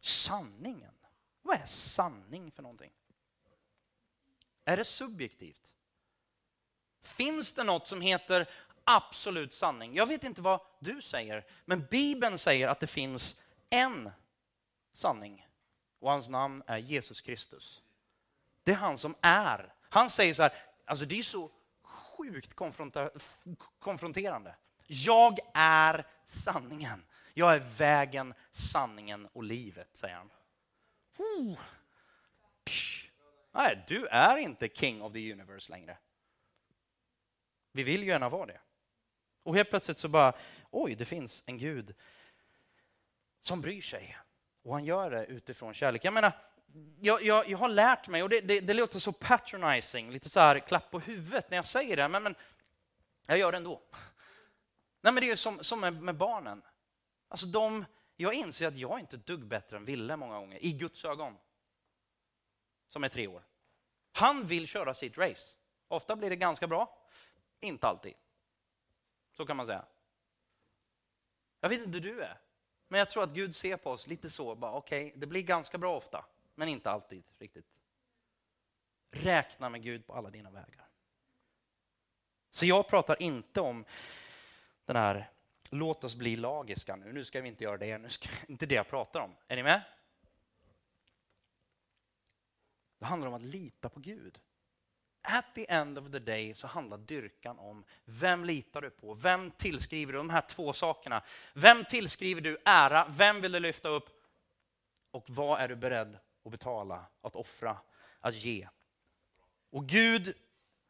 Sanningen. 0.00 0.94
Vad 1.42 1.56
är 1.56 1.66
sanning 1.66 2.50
för 2.50 2.62
någonting? 2.62 2.92
Är 4.64 4.76
det 4.76 4.84
subjektivt? 4.84 5.76
Finns 7.02 7.52
det 7.52 7.64
något 7.64 7.86
som 7.86 8.00
heter 8.00 8.50
absolut 8.84 9.52
sanning? 9.52 9.94
Jag 9.94 10.06
vet 10.06 10.24
inte 10.24 10.40
vad 10.40 10.60
du 10.80 11.02
säger, 11.02 11.46
men 11.64 11.86
Bibeln 11.90 12.38
säger 12.38 12.68
att 12.68 12.80
det 12.80 12.86
finns 12.86 13.40
en 13.70 14.10
sanning 14.92 15.48
och 15.98 16.10
hans 16.10 16.28
namn 16.28 16.62
är 16.66 16.78
Jesus 16.78 17.20
Kristus. 17.20 17.82
Det 18.62 18.72
är 18.72 18.76
han 18.76 18.98
som 18.98 19.14
är. 19.20 19.74
Han 19.90 20.10
säger 20.10 20.34
så 20.34 20.42
här, 20.42 20.52
alltså 20.84 21.06
det 21.06 21.18
är 21.18 21.22
så 21.22 21.50
sjukt 21.82 22.54
konfronterande. 23.78 24.56
Jag 24.86 25.38
är 25.54 26.06
sanningen. 26.24 27.04
Jag 27.34 27.54
är 27.54 27.58
vägen, 27.78 28.34
sanningen 28.50 29.28
och 29.32 29.42
livet, 29.42 29.88
säger 29.92 30.14
han. 30.14 30.30
Oh. 31.18 31.58
Nej, 33.52 33.84
du 33.88 34.06
är 34.06 34.36
inte 34.36 34.68
king 34.68 35.02
of 35.02 35.12
the 35.12 35.32
universe 35.32 35.72
längre. 35.72 35.98
Vi 37.72 37.82
vill 37.82 38.02
ju 38.02 38.08
gärna 38.08 38.28
vara 38.28 38.46
det. 38.46 38.60
Och 39.42 39.56
helt 39.56 39.70
plötsligt 39.70 39.98
så 39.98 40.08
bara, 40.08 40.32
oj, 40.70 40.94
det 40.94 41.04
finns 41.04 41.42
en 41.46 41.58
Gud 41.58 41.94
som 43.40 43.60
bryr 43.60 43.82
sig. 43.82 44.18
Och 44.62 44.72
han 44.72 44.84
gör 44.84 45.10
det 45.10 45.26
utifrån 45.26 45.74
kärlek. 45.74 46.04
Jag 46.04 46.14
menar, 46.14 46.32
jag, 47.00 47.22
jag, 47.22 47.48
jag 47.48 47.58
har 47.58 47.68
lärt 47.68 48.08
mig, 48.08 48.22
och 48.22 48.28
det, 48.28 48.40
det, 48.40 48.60
det, 48.60 48.74
låter 48.74 48.98
så 48.98 49.12
patronizing, 49.12 50.10
lite 50.10 50.28
så 50.28 50.40
här 50.40 50.58
klapp 50.58 50.90
på 50.90 51.00
huvudet 51.00 51.50
när 51.50 51.58
jag 51.58 51.66
säger 51.66 51.96
det, 51.96 52.08
men, 52.08 52.22
men 52.22 52.34
jag 53.26 53.38
gör 53.38 53.52
det 53.52 53.56
ändå. 53.58 53.80
Nej, 55.00 55.12
men 55.12 55.20
det 55.20 55.30
är 55.30 55.36
som, 55.36 55.64
som 55.64 55.80
med, 55.80 56.02
med, 56.02 56.16
barnen. 56.16 56.62
Alltså 57.28 57.46
de, 57.46 57.84
jag 58.16 58.34
inser 58.34 58.66
att 58.66 58.76
jag 58.76 58.94
är 58.96 58.98
inte 58.98 59.16
dugg 59.16 59.46
bättre 59.46 59.76
än 59.76 59.84
Ville 59.84 60.16
många 60.16 60.38
gånger, 60.38 60.64
i 60.64 60.72
Guds 60.72 61.04
ögon 61.04 61.36
som 62.88 63.04
är 63.04 63.08
tre 63.08 63.26
år. 63.26 63.42
Han 64.12 64.46
vill 64.46 64.66
köra 64.66 64.94
sitt 64.94 65.18
race. 65.18 65.56
Ofta 65.88 66.16
blir 66.16 66.30
det 66.30 66.36
ganska 66.36 66.66
bra, 66.66 66.98
inte 67.60 67.86
alltid. 67.86 68.14
Så 69.32 69.46
kan 69.46 69.56
man 69.56 69.66
säga. 69.66 69.84
Jag 71.60 71.68
vet 71.68 71.86
inte 71.86 71.98
hur 71.98 72.14
du 72.14 72.22
är, 72.22 72.40
men 72.88 72.98
jag 72.98 73.10
tror 73.10 73.22
att 73.22 73.30
Gud 73.30 73.54
ser 73.54 73.76
på 73.76 73.90
oss 73.90 74.06
lite 74.06 74.30
så. 74.30 74.52
Okej, 74.52 75.06
okay, 75.06 75.12
det 75.16 75.26
blir 75.26 75.42
ganska 75.42 75.78
bra 75.78 75.96
ofta, 75.96 76.24
men 76.60 76.68
inte 76.68 76.90
alltid 76.90 77.22
riktigt. 77.38 77.80
Räkna 79.10 79.68
med 79.68 79.82
Gud 79.82 80.06
på 80.06 80.14
alla 80.14 80.30
dina 80.30 80.50
vägar. 80.50 80.88
Så 82.50 82.66
jag 82.66 82.88
pratar 82.88 83.22
inte 83.22 83.60
om 83.60 83.84
den 84.84 84.96
här 84.96 85.30
låt 85.70 86.04
oss 86.04 86.14
bli 86.14 86.36
lagiska 86.36 86.96
nu, 86.96 87.12
nu 87.12 87.24
ska 87.24 87.40
vi 87.40 87.48
inte 87.48 87.64
göra 87.64 87.76
det, 87.76 87.98
nu 87.98 88.10
ska, 88.10 88.28
inte 88.48 88.66
det 88.66 88.74
jag 88.74 88.88
pratar 88.88 89.20
om. 89.20 89.36
Är 89.48 89.56
ni 89.56 89.62
med? 89.62 89.82
Det 92.98 93.06
handlar 93.06 93.28
om 93.28 93.34
att 93.34 93.42
lita 93.42 93.88
på 93.88 94.00
Gud. 94.00 94.40
At 95.22 95.54
the 95.54 95.70
end 95.70 95.98
of 95.98 96.12
the 96.12 96.18
day 96.18 96.54
så 96.54 96.66
handlar 96.66 96.98
dyrkan 96.98 97.58
om 97.58 97.84
vem 98.04 98.44
litar 98.44 98.80
du 98.80 98.90
på? 98.90 99.14
Vem 99.14 99.50
tillskriver 99.50 100.12
du 100.12 100.18
de 100.18 100.30
här 100.30 100.44
två 100.48 100.72
sakerna? 100.72 101.22
Vem 101.54 101.84
tillskriver 101.84 102.40
du 102.40 102.58
ära? 102.64 103.06
Vem 103.08 103.40
vill 103.40 103.52
du 103.52 103.60
lyfta 103.60 103.88
upp? 103.88 104.08
Och 105.10 105.24
vad 105.28 105.60
är 105.60 105.68
du 105.68 105.76
beredd 105.76 106.18
att 106.44 106.50
betala, 106.50 107.06
att 107.22 107.36
offra, 107.36 107.76
att 108.20 108.34
ge? 108.34 108.68
Och 109.70 109.86
Gud, 109.86 110.34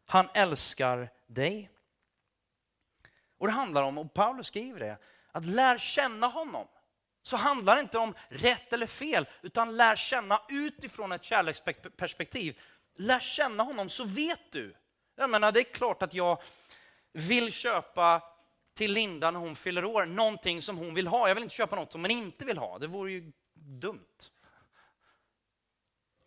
han 0.06 0.28
älskar 0.34 1.10
dig. 1.26 1.70
Och 3.38 3.46
det 3.46 3.52
handlar 3.52 3.82
om, 3.82 3.98
och 3.98 4.14
Paulus 4.14 4.46
skriver 4.46 4.80
det, 4.80 4.98
att 5.32 5.46
lär 5.46 5.78
känna 5.78 6.26
honom 6.26 6.66
så 7.22 7.36
handlar 7.36 7.76
det 7.76 7.82
inte 7.82 7.98
om 7.98 8.14
rätt 8.28 8.72
eller 8.72 8.86
fel, 8.86 9.28
utan 9.42 9.76
lär 9.76 9.96
känna 9.96 10.42
utifrån 10.48 11.12
ett 11.12 11.24
kärleksperspektiv. 11.24 12.58
Lär 12.96 13.20
känna 13.20 13.62
honom 13.62 13.88
så 13.88 14.04
vet 14.04 14.52
du. 14.52 14.74
Jag 15.16 15.30
menar, 15.30 15.52
det 15.52 15.60
är 15.60 15.74
klart 15.74 16.02
att 16.02 16.14
jag 16.14 16.42
vill 17.12 17.52
köpa 17.52 18.22
till 18.74 18.92
Linda 18.92 19.30
när 19.30 19.40
hon 19.40 19.56
fyller 19.56 19.84
år 19.84 20.06
någonting 20.06 20.62
som 20.62 20.78
hon 20.78 20.94
vill 20.94 21.06
ha. 21.06 21.28
Jag 21.28 21.34
vill 21.34 21.44
inte 21.44 21.54
köpa 21.54 21.76
något 21.76 21.92
som 21.92 22.00
hon 22.00 22.10
inte 22.10 22.44
vill 22.44 22.58
ha. 22.58 22.78
Det 22.78 22.86
vore 22.86 23.12
ju 23.12 23.32
dumt. 23.54 24.30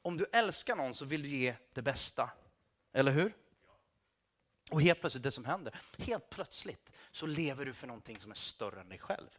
Om 0.03 0.17
du 0.17 0.25
älskar 0.31 0.75
någon 0.75 0.93
så 0.93 1.05
vill 1.05 1.23
du 1.23 1.29
ge 1.29 1.55
det 1.73 1.81
bästa. 1.81 2.29
Eller 2.93 3.11
hur? 3.11 3.33
Och 4.71 4.81
helt 4.81 4.99
plötsligt, 4.99 5.23
det 5.23 5.31
som 5.31 5.45
händer, 5.45 5.79
helt 5.97 6.29
plötsligt 6.29 6.91
så 7.11 7.25
lever 7.25 7.65
du 7.65 7.73
för 7.73 7.87
någonting 7.87 8.19
som 8.19 8.31
är 8.31 8.35
större 8.35 8.81
än 8.81 8.89
dig 8.89 8.99
själv. 8.99 9.29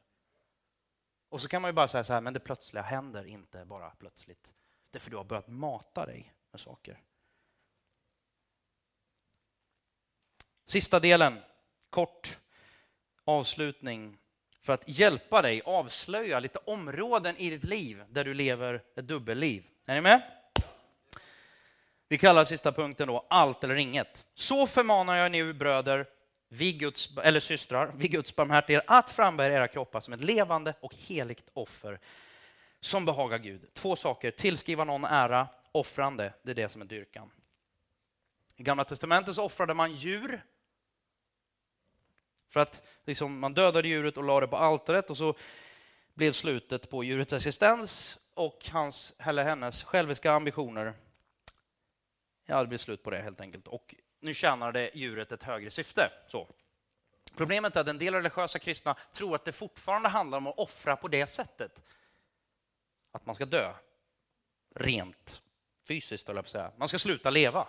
Och 1.28 1.40
så 1.40 1.48
kan 1.48 1.62
man 1.62 1.68
ju 1.68 1.72
bara 1.72 1.88
säga 1.88 2.04
så 2.04 2.12
här, 2.12 2.20
men 2.20 2.32
det 2.32 2.40
plötsliga 2.40 2.82
händer 2.82 3.24
inte 3.24 3.64
bara 3.64 3.90
plötsligt. 3.90 4.54
Det 4.90 4.98
är 4.98 5.00
för 5.00 5.10
du 5.10 5.16
har 5.16 5.24
börjat 5.24 5.48
mata 5.48 6.06
dig 6.06 6.32
med 6.50 6.60
saker. 6.60 7.00
Sista 10.66 11.00
delen, 11.00 11.40
kort 11.90 12.38
avslutning 13.24 14.18
för 14.60 14.72
att 14.72 14.88
hjälpa 14.88 15.42
dig 15.42 15.62
avslöja 15.62 16.40
lite 16.40 16.58
områden 16.58 17.36
i 17.36 17.50
ditt 17.50 17.64
liv 17.64 18.04
där 18.08 18.24
du 18.24 18.34
lever 18.34 18.84
ett 18.96 19.08
dubbelliv. 19.08 19.64
Är 19.86 19.94
ni 19.94 20.00
med? 20.00 20.43
Vi 22.14 22.18
kallar 22.18 22.44
sista 22.44 22.72
punkten 22.72 23.08
då 23.08 23.26
allt 23.30 23.64
eller 23.64 23.74
inget. 23.74 24.24
Så 24.34 24.66
förmanar 24.66 25.16
jag 25.16 25.32
nu 25.32 25.52
bröder 25.52 26.06
vi 26.48 26.72
Guds, 26.72 27.18
eller 27.22 27.40
systrar, 27.40 27.92
vid 27.96 28.10
Guds 28.10 28.36
barmhärtighet, 28.36 28.84
att 28.86 29.10
frambära 29.10 29.54
era 29.54 29.68
kroppar 29.68 30.00
som 30.00 30.14
ett 30.14 30.24
levande 30.24 30.74
och 30.80 30.94
heligt 30.94 31.50
offer 31.52 32.00
som 32.80 33.04
behagar 33.04 33.38
Gud. 33.38 33.74
Två 33.74 33.96
saker, 33.96 34.30
tillskriva 34.30 34.84
någon 34.84 35.04
ära, 35.04 35.48
offrande, 35.72 36.32
det 36.42 36.50
är 36.50 36.54
det 36.54 36.68
som 36.68 36.82
är 36.82 36.86
dyrkan. 36.86 37.30
I 38.56 38.62
Gamla 38.62 38.84
Testamentet 38.84 39.34
så 39.34 39.44
offrade 39.44 39.74
man 39.74 39.92
djur. 39.92 40.42
För 42.50 42.60
att 42.60 42.82
liksom, 43.04 43.38
man 43.38 43.54
dödade 43.54 43.88
djuret 43.88 44.16
och 44.16 44.24
la 44.24 44.40
det 44.40 44.46
på 44.46 44.56
altaret 44.56 45.10
och 45.10 45.16
så 45.16 45.34
blev 46.14 46.32
slutet 46.32 46.90
på 46.90 47.04
djurets 47.04 47.32
existens 47.32 48.18
och 48.34 48.68
hans 48.72 49.14
eller 49.18 49.44
hennes 49.44 49.84
själviska 49.84 50.32
ambitioner. 50.32 50.94
Ja, 52.46 52.60
det 52.60 52.66
blir 52.66 52.78
slut 52.78 53.02
på 53.02 53.10
det 53.10 53.22
helt 53.22 53.40
enkelt. 53.40 53.68
Och 53.68 53.94
nu 54.20 54.34
tjänade 54.34 54.90
djuret 54.94 55.32
ett 55.32 55.42
högre 55.42 55.70
syfte. 55.70 56.10
Så. 56.26 56.48
Problemet 57.36 57.76
är 57.76 57.80
att 57.80 57.88
en 57.88 57.98
del 57.98 58.14
religiösa 58.14 58.58
kristna 58.58 58.96
tror 59.12 59.34
att 59.34 59.44
det 59.44 59.52
fortfarande 59.52 60.08
handlar 60.08 60.38
om 60.38 60.46
att 60.46 60.58
offra 60.58 60.96
på 60.96 61.08
det 61.08 61.26
sättet. 61.26 61.82
Att 63.12 63.26
man 63.26 63.34
ska 63.34 63.44
dö. 63.44 63.72
Rent 64.74 65.42
fysiskt, 65.88 66.28
eller 66.28 66.42
säga. 66.42 66.72
Man 66.76 66.88
ska 66.88 66.98
sluta 66.98 67.30
leva. 67.30 67.66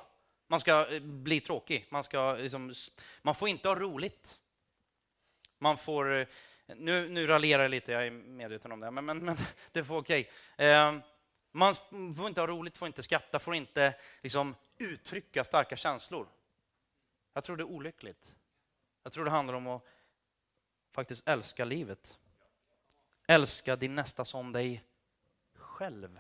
Man 0.47 0.59
ska 0.59 0.93
eh, 0.93 1.01
bli 1.01 1.39
tråkig. 1.39 1.87
Man, 1.89 2.03
ska, 2.03 2.35
eh, 2.35 2.41
liksom, 2.41 2.73
man 3.21 3.35
får 3.35 3.49
inte 3.49 3.67
ha 3.67 3.75
roligt. 3.75 4.39
Man 5.59 5.77
får... 5.77 6.13
Eh, 6.13 6.27
nu, 6.67 7.09
nu 7.09 7.27
raljerar 7.27 7.63
jag 7.63 7.71
lite, 7.71 7.91
jag 7.91 8.07
är 8.07 8.11
medveten 8.11 8.71
om 8.71 8.79
det, 8.79 8.91
men, 8.91 9.05
men, 9.05 9.25
men 9.25 9.37
det 9.71 9.83
får 9.83 9.97
okej. 9.97 10.29
Okay. 10.53 11.01
Man 11.51 11.75
får 12.17 12.27
inte 12.27 12.41
ha 12.41 12.47
roligt, 12.47 12.77
får 12.77 12.85
inte 12.85 13.03
skratta, 13.03 13.39
får 13.39 13.55
inte 13.55 13.93
liksom, 14.21 14.55
uttrycka 14.77 15.43
starka 15.43 15.75
känslor. 15.75 16.27
Jag 17.33 17.43
tror 17.43 17.57
det 17.57 17.63
är 17.63 17.67
olyckligt. 17.69 18.35
Jag 19.03 19.13
tror 19.13 19.25
det 19.25 19.31
handlar 19.31 19.53
om 19.53 19.67
att 19.67 19.83
faktiskt 20.91 21.27
älska 21.27 21.65
livet. 21.65 22.17
Älska 23.27 23.75
din 23.75 23.95
nästa 23.95 24.25
som 24.25 24.51
dig 24.51 24.83
själv. 25.53 26.19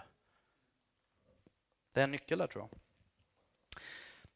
Det 1.91 1.99
är 1.99 2.03
en 2.03 2.11
nyckel 2.11 2.37
där 2.37 2.47
tror 2.47 2.63
jag. 2.63 2.79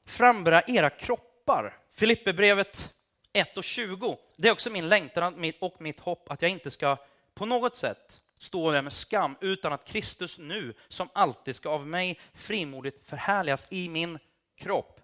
Frambära 0.04 0.62
era 0.68 0.90
kroppar. 0.90 1.78
Filipperbrevet 1.92 2.94
1 3.34 3.58
och 3.58 3.64
20. 3.64 4.18
Det 4.36 4.48
är 4.48 4.52
också 4.52 4.70
min 4.70 4.90
längtan 4.90 5.54
och 5.62 5.82
mitt 5.82 6.00
hopp 6.00 6.32
att 6.32 6.42
jag 6.42 6.52
inte 6.52 6.72
ska 6.72 6.98
på 7.34 7.46
något 7.46 7.76
sätt 7.76 8.22
stå 8.40 8.72
där 8.72 8.82
med 8.82 8.94
skam 8.94 9.36
utan 9.42 9.74
att 9.74 9.86
Kristus 9.86 10.40
nu 10.40 10.74
som 10.88 11.10
alltid 11.14 11.56
ska 11.56 11.70
av 11.70 11.88
mig 11.88 12.20
frimodigt 12.34 13.06
förhärligas 13.06 13.68
i 13.70 13.90
min 13.90 14.20
kropp, 14.56 15.02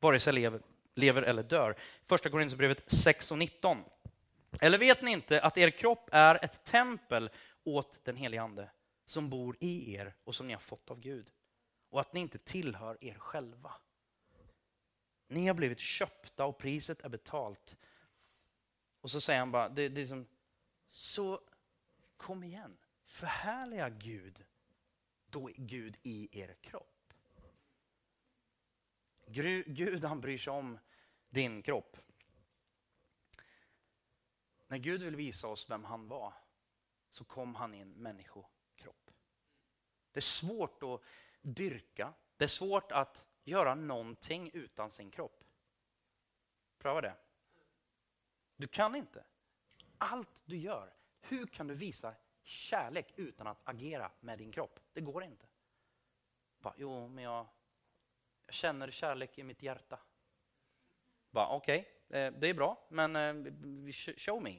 vare 0.00 0.20
sig 0.20 0.32
lever, 0.32 0.60
lever 0.94 1.22
eller 1.22 1.42
dör. 1.42 1.76
Första 2.04 2.30
Korinthierbrevet 2.30 2.92
6 2.92 3.30
och 3.30 3.38
19. 3.38 3.78
Eller 4.60 4.78
vet 4.78 5.02
ni 5.02 5.10
inte 5.10 5.42
att 5.42 5.58
er 5.58 5.70
kropp 5.70 6.08
är 6.12 6.44
ett 6.44 6.64
tempel 6.64 7.30
åt 7.64 8.04
den 8.04 8.16
helige 8.16 8.42
Ande 8.42 8.70
som 9.04 9.30
bor 9.30 9.56
i 9.60 9.94
er 9.94 10.14
och 10.24 10.34
som 10.34 10.46
ni 10.46 10.52
har 10.52 10.60
fått 10.60 10.90
av 10.90 11.00
Gud 11.00 11.30
och 11.90 12.00
att 12.00 12.12
ni 12.12 12.20
inte 12.20 12.38
tillhör 12.38 12.98
er 13.00 13.14
själva. 13.14 13.72
Ni 15.28 15.46
har 15.46 15.54
blivit 15.54 15.80
köpta 15.80 16.44
och 16.44 16.58
priset 16.58 17.00
är 17.00 17.08
betalt. 17.08 17.76
Och 19.00 19.10
så 19.10 19.20
säger 19.20 19.38
han 19.38 19.50
bara, 19.50 19.68
det, 19.68 19.88
det 19.88 20.00
är 20.00 20.06
som, 20.06 20.26
så 20.90 21.40
kom 22.20 22.44
igen, 22.44 22.78
förhärliga 23.04 23.88
Gud, 23.88 24.44
då 25.26 25.50
är 25.50 25.54
Gud 25.56 25.96
i 26.02 26.40
er 26.40 26.54
kropp. 26.60 27.12
Gud 29.66 30.04
han 30.04 30.20
bryr 30.20 30.38
sig 30.38 30.52
om 30.52 30.78
din 31.28 31.62
kropp. 31.62 31.96
När 34.66 34.78
Gud 34.78 35.02
vill 35.02 35.16
visa 35.16 35.48
oss 35.48 35.70
vem 35.70 35.84
han 35.84 36.08
var 36.08 36.34
så 37.10 37.24
kom 37.24 37.54
han 37.54 37.74
i 37.74 37.78
en 37.78 37.92
människokropp. 37.92 39.10
Det 40.12 40.18
är 40.18 40.20
svårt 40.20 40.82
att 40.82 41.02
dyrka, 41.42 42.12
det 42.36 42.44
är 42.44 42.48
svårt 42.48 42.92
att 42.92 43.26
göra 43.44 43.74
någonting 43.74 44.50
utan 44.52 44.90
sin 44.90 45.10
kropp. 45.10 45.44
Pröva 46.78 47.00
det. 47.00 47.16
Du 48.56 48.66
kan 48.66 48.94
inte. 48.96 49.24
Allt 49.98 50.42
du 50.44 50.56
gör, 50.56 50.94
hur 51.20 51.46
kan 51.46 51.66
du 51.66 51.74
visa 51.74 52.14
kärlek 52.42 53.12
utan 53.16 53.46
att 53.46 53.60
agera 53.64 54.10
med 54.20 54.38
din 54.38 54.52
kropp? 54.52 54.80
Det 54.92 55.00
går 55.00 55.24
inte. 55.24 55.46
Bara, 56.58 56.74
jo, 56.76 57.08
men 57.08 57.24
jag, 57.24 57.46
jag 58.46 58.54
känner 58.54 58.90
kärlek 58.90 59.38
i 59.38 59.42
mitt 59.42 59.62
hjärta. 59.62 59.98
Okej, 61.32 61.80
okay, 62.08 62.30
det 62.30 62.46
är 62.46 62.54
bra, 62.54 62.86
men 62.88 63.16
eh, 63.16 63.92
show 64.16 64.42
me. 64.42 64.58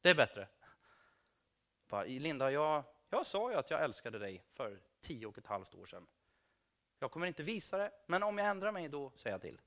Det 0.00 0.10
är 0.10 0.14
bättre. 0.14 0.48
Bara, 1.86 2.04
Linda, 2.04 2.50
jag, 2.50 2.84
jag 3.08 3.26
sa 3.26 3.50
ju 3.50 3.56
att 3.56 3.70
jag 3.70 3.82
älskade 3.82 4.18
dig 4.18 4.44
för 4.50 4.80
tio 5.00 5.26
och 5.26 5.38
ett 5.38 5.46
halvt 5.46 5.74
år 5.74 5.86
sedan. 5.86 6.06
Jag 6.98 7.10
kommer 7.10 7.26
inte 7.26 7.42
visa 7.42 7.78
det, 7.78 7.92
men 8.06 8.22
om 8.22 8.38
jag 8.38 8.46
ändrar 8.46 8.72
mig 8.72 8.88
då 8.88 9.12
säger 9.16 9.34
jag 9.34 9.42
till. 9.42 9.60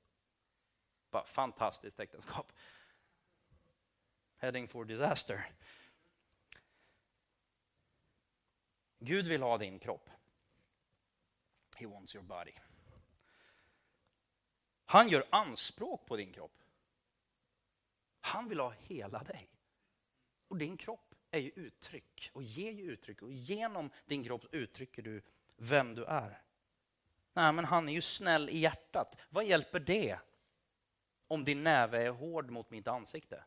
Bara 1.10 1.24
fantastiskt 1.24 2.00
äktenskap. 2.00 2.52
Heading 4.36 4.68
for 4.68 4.84
disaster. 4.84 5.46
Gud 8.98 9.26
vill 9.26 9.42
ha 9.42 9.58
din 9.58 9.78
kropp. 9.78 10.10
He 11.76 11.86
wants 11.86 12.14
your 12.14 12.26
body. 12.26 12.52
Han 14.84 15.08
gör 15.08 15.24
anspråk 15.30 16.06
på 16.06 16.16
din 16.16 16.32
kropp. 16.32 16.64
Han 18.20 18.48
vill 18.48 18.60
ha 18.60 18.70
hela 18.70 19.22
dig. 19.22 19.48
Och 20.48 20.56
din 20.56 20.76
kropp 20.76 21.14
är 21.30 21.38
ju 21.38 21.50
uttryck 21.50 22.30
och 22.32 22.42
ger 22.42 22.72
ju 22.72 22.82
uttryck 22.82 23.22
och 23.22 23.32
genom 23.32 23.90
din 24.06 24.24
kropp 24.24 24.54
uttrycker 24.54 25.02
du 25.02 25.22
vem 25.56 25.94
du 25.94 26.04
är. 26.04 26.42
Nej, 27.32 27.52
men 27.52 27.64
han 27.64 27.88
är 27.88 27.92
ju 27.92 28.00
snäll 28.00 28.48
i 28.48 28.58
hjärtat. 28.58 29.16
Vad 29.30 29.44
hjälper 29.44 29.80
det 29.80 30.18
om 31.26 31.44
din 31.44 31.64
näve 31.64 32.06
är 32.06 32.10
hård 32.10 32.50
mot 32.50 32.70
mitt 32.70 32.88
ansikte? 32.88 33.44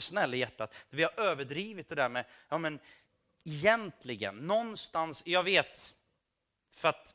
Snäll 0.00 0.34
i 0.34 0.38
hjärtat. 0.38 0.74
Vi 0.90 1.02
har 1.02 1.20
överdrivit 1.20 1.88
det 1.88 1.94
där 1.94 2.08
med, 2.08 2.24
ja 2.48 2.58
men 2.58 2.80
egentligen, 3.44 4.36
någonstans, 4.36 5.22
jag 5.26 5.42
vet, 5.42 5.94
för 6.70 6.88
att 6.88 7.14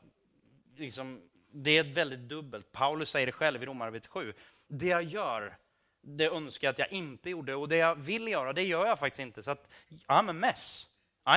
liksom, 0.76 1.30
det 1.52 1.78
är 1.78 1.84
väldigt 1.84 2.20
dubbelt. 2.20 2.72
Paulus 2.72 3.10
säger 3.10 3.26
det 3.26 3.32
själv 3.32 3.64
i 3.64 3.66
Romarbrevet 3.66 4.08
7. 4.08 4.34
Det 4.68 4.88
jag 4.88 5.04
gör, 5.04 5.58
det 6.02 6.28
önskar 6.28 6.68
jag 6.68 6.72
att 6.72 6.80
jag 6.80 6.92
inte 6.92 7.30
gjorde 7.30 7.56
och 7.56 7.70
det 7.70 7.78
jag 7.78 7.96
vill 7.96 8.28
göra, 8.28 8.54
det 8.54 8.64
gör 8.64 8.86
jag 8.86 9.00
faktiskt 9.00 9.20
inte. 9.20 9.44
Så 9.44 9.52
att, 9.52 9.68
I'm 9.90 10.30
a 10.30 10.34
mess. 10.34 10.88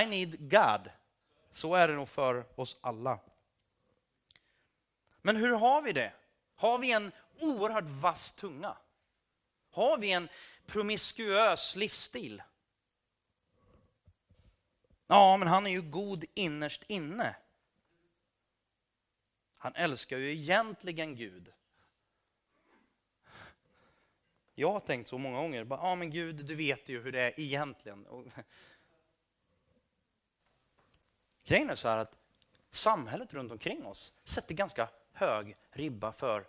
I 0.03 0.07
need 0.07 0.51
God. 0.51 0.91
Så 1.51 1.74
är 1.74 1.89
det 1.89 1.95
nog 1.95 2.09
för 2.09 2.47
oss 2.61 2.78
alla. 2.80 3.18
Men 5.22 5.37
hur 5.37 5.53
har 5.53 5.82
vi 5.82 5.93
det? 5.93 6.12
Har 6.57 6.78
vi 6.78 6.93
en 6.93 7.12
oerhört 7.41 7.84
vass 7.87 8.32
tunga? 8.32 8.76
Har 9.70 9.99
vi 9.99 10.12
en 10.12 10.28
promiskuös 10.66 11.76
livsstil? 11.76 12.43
Ja, 15.07 15.36
men 15.36 15.48
han 15.48 15.66
är 15.66 15.70
ju 15.70 15.82
god 15.82 16.24
innerst 16.34 16.82
inne. 16.88 17.36
Han 19.57 19.74
älskar 19.74 20.18
ju 20.18 20.32
egentligen 20.32 21.16
Gud. 21.16 21.52
Jag 24.54 24.72
har 24.72 24.80
tänkt 24.80 25.09
så 25.09 25.18
många 25.18 25.36
gånger, 25.36 25.66
ja 25.70 25.94
men 25.94 26.11
Gud, 26.11 26.44
du 26.44 26.54
vet 26.54 26.88
ju 26.88 27.02
hur 27.02 27.12
det 27.12 27.20
är 27.20 27.40
egentligen. 27.40 28.32
Grejen 31.44 31.70
är 31.70 31.74
så 31.74 31.88
här 31.88 31.98
att 31.98 32.18
samhället 32.70 33.32
runt 33.32 33.52
omkring 33.52 33.86
oss 33.86 34.12
sätter 34.24 34.54
ganska 34.54 34.88
hög 35.12 35.57
ribba 35.70 36.12
för 36.12 36.46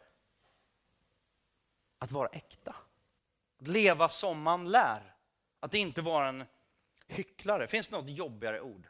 att 1.97 2.11
vara 2.11 2.27
äkta. 2.27 2.75
Att 3.59 3.67
leva 3.67 4.09
som 4.09 4.41
man 4.41 4.71
lär. 4.71 5.15
Att 5.59 5.73
inte 5.73 6.01
vara 6.01 6.27
en 6.27 6.45
hycklare. 7.07 7.67
Finns 7.67 7.87
det 7.87 7.97
något 7.97 8.09
jobbigare 8.09 8.61
ord? 8.61 8.87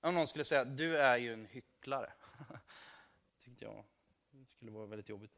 Om 0.00 0.14
någon 0.14 0.28
skulle 0.28 0.44
säga, 0.44 0.64
du 0.64 0.98
är 0.98 1.16
ju 1.16 1.32
en 1.32 1.46
hycklare. 1.46 2.12
tyckte 3.44 3.64
jag 3.64 3.84
det 4.30 4.46
skulle 4.50 4.70
vara 4.70 4.86
väldigt 4.86 5.08
jobbigt. 5.08 5.32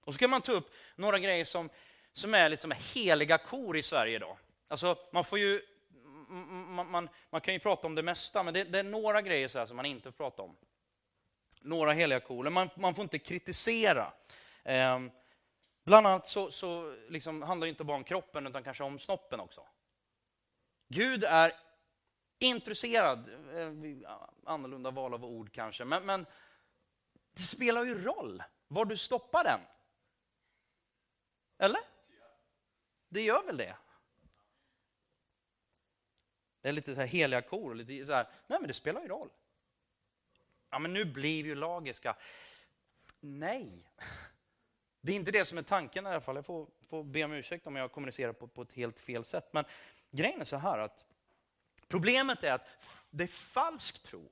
Och 0.00 0.14
så 0.14 0.18
kan 0.18 0.30
man 0.30 0.42
ta 0.42 0.52
upp 0.52 0.70
några 0.96 1.18
grejer 1.18 1.44
som, 1.44 1.70
som 2.12 2.34
är 2.34 2.48
lite 2.48 2.62
som 2.62 2.72
heliga 2.94 3.38
kor 3.38 3.76
i 3.76 3.82
Sverige 3.82 4.16
idag. 4.16 4.38
Alltså, 4.68 4.98
man 5.12 5.24
får 5.24 5.38
ju 5.38 5.62
man, 6.28 6.90
man, 6.90 7.08
man, 7.30 7.40
kan 7.40 7.54
ju 7.54 7.60
prata 7.60 7.86
om 7.86 7.94
det 7.94 8.02
mesta, 8.02 8.42
men 8.42 8.54
det, 8.54 8.64
det 8.64 8.78
är 8.78 8.82
några 8.82 9.22
grejer 9.22 9.48
så 9.48 9.66
som 9.66 9.76
man 9.76 9.86
inte 9.86 10.12
får 10.12 10.16
prata 10.16 10.42
om. 10.42 10.56
Några 11.60 11.92
heliga 11.92 12.20
kor. 12.20 12.50
Man, 12.50 12.70
man 12.74 12.94
får 12.94 13.02
inte 13.02 13.18
kritisera. 13.18 14.12
Eh, 14.64 15.00
bland 15.84 16.06
annat 16.06 16.26
så, 16.26 16.50
så 16.50 16.96
liksom 17.08 17.42
handlar 17.42 17.66
det 17.66 17.70
inte 17.70 17.84
bara 17.84 17.96
om 17.96 18.04
kroppen, 18.04 18.46
utan 18.46 18.62
kanske 18.62 18.84
om 18.84 18.98
snoppen 18.98 19.40
också. 19.40 19.66
Gud 20.88 21.24
är 21.24 21.52
intresserad, 22.38 23.28
eh, 23.54 24.10
annorlunda 24.44 24.90
val 24.90 25.14
av 25.14 25.24
ord 25.24 25.52
kanske, 25.52 25.84
men, 25.84 26.06
men 26.06 26.26
det 27.32 27.42
spelar 27.42 27.84
ju 27.84 28.04
roll 28.04 28.42
var 28.68 28.84
du 28.84 28.96
stoppar 28.96 29.44
den. 29.44 29.60
Eller? 31.58 31.80
Det 33.08 33.22
gör 33.22 33.46
väl 33.46 33.56
det? 33.56 33.76
Det 36.60 36.68
är 36.68 36.72
lite 36.72 36.94
så 36.94 37.00
här 37.00 37.06
heliga 37.06 37.42
kor. 37.42 37.74
Lite 37.74 38.06
så 38.06 38.12
här, 38.12 38.28
nej 38.46 38.58
men 38.60 38.68
det 38.68 38.74
spelar 38.74 39.00
ju 39.00 39.08
roll. 39.08 39.28
ja 40.70 40.78
men 40.78 40.92
nu 40.92 41.04
blir 41.04 41.42
vi 41.42 41.48
ju 41.48 41.54
lagiska. 41.54 42.16
Nej, 43.20 43.90
det 45.00 45.12
är 45.12 45.16
inte 45.16 45.30
det 45.30 45.44
som 45.44 45.58
är 45.58 45.62
tanken 45.62 46.06
i 46.06 46.08
alla 46.08 46.20
fall. 46.20 46.36
Jag 46.36 46.46
får, 46.46 46.66
får 46.86 47.04
be 47.04 47.24
om 47.24 47.32
ursäkt 47.32 47.66
om 47.66 47.76
jag 47.76 47.92
kommunicerar 47.92 48.32
på, 48.32 48.46
på 48.46 48.62
ett 48.62 48.72
helt 48.72 48.98
fel 48.98 49.24
sätt. 49.24 49.48
Men 49.52 49.64
grejen 50.10 50.40
är 50.40 50.44
så 50.44 50.56
här 50.56 50.78
att 50.78 51.04
problemet 51.88 52.44
är 52.44 52.52
att 52.52 52.68
det 53.10 53.24
är 53.24 53.28
falsk 53.28 54.02
tro. 54.02 54.30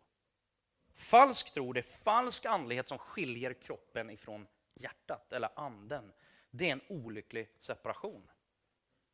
Falsk 0.94 1.54
tro, 1.54 1.72
det 1.72 1.80
är 1.80 2.02
falsk 2.04 2.44
andlighet 2.44 2.88
som 2.88 2.98
skiljer 2.98 3.52
kroppen 3.52 4.10
ifrån 4.10 4.46
hjärtat 4.74 5.32
eller 5.32 5.50
anden. 5.56 6.12
Det 6.50 6.68
är 6.68 6.72
en 6.72 6.80
olycklig 6.88 7.48
separation. 7.58 8.28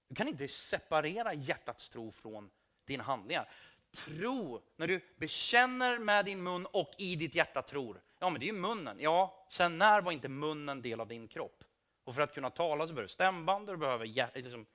Du 0.09 0.15
kan 0.15 0.29
inte 0.29 0.49
separera 0.49 1.35
hjärtats 1.35 1.91
tro 1.91 2.13
från 2.13 2.51
dina 2.85 3.05
handlingar. 3.05 3.51
Tro, 3.91 4.63
när 4.77 4.87
du 4.87 5.01
bekänner 5.17 5.99
med 5.99 6.25
din 6.25 6.43
mun 6.43 6.67
och 6.67 6.91
i 6.99 7.17
ditt 7.17 7.35
hjärta 7.35 7.63
tror, 7.63 8.03
ja 8.19 8.31
men 8.31 8.41
det 8.41 8.45
är 8.45 8.53
ju 8.53 8.61
munnen. 8.61 8.97
Ja, 9.01 9.47
sen 9.51 9.79
när 9.79 10.03
var 10.03 10.13
inte 10.13 10.29
munnen 10.29 10.83
del 10.83 11.01
av 11.01 11.09
din 11.09 11.29
kropp? 11.29 11.65
Och 12.05 12.15
för 12.15 12.23
att 12.23 12.35
kunna 12.35 12.51
tala 12.51 12.87
så 12.87 12.93
behöver 12.93 13.09
du 13.09 13.13
stämband, 13.13 13.69
och 13.69 13.75
du 13.75 13.81
behöver 13.81 14.35
liksom, 14.35 14.67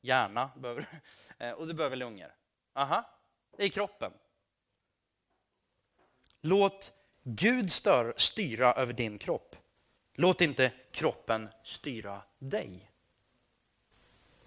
hjärna 0.00 0.50
behöver, 0.56 0.86
eh, 1.38 1.50
och 1.50 1.66
du 1.66 1.74
behöver 1.74 1.96
lungor. 1.96 2.34
Aha, 2.74 3.10
i 3.58 3.68
kroppen. 3.68 4.12
Låt 6.40 6.92
Gud 7.22 7.70
stör, 7.70 8.14
styra 8.16 8.74
över 8.74 8.92
din 8.92 9.18
kropp. 9.18 9.56
Låt 10.14 10.40
inte 10.40 10.72
kroppen 10.90 11.48
styra 11.62 12.22
dig. 12.38 12.90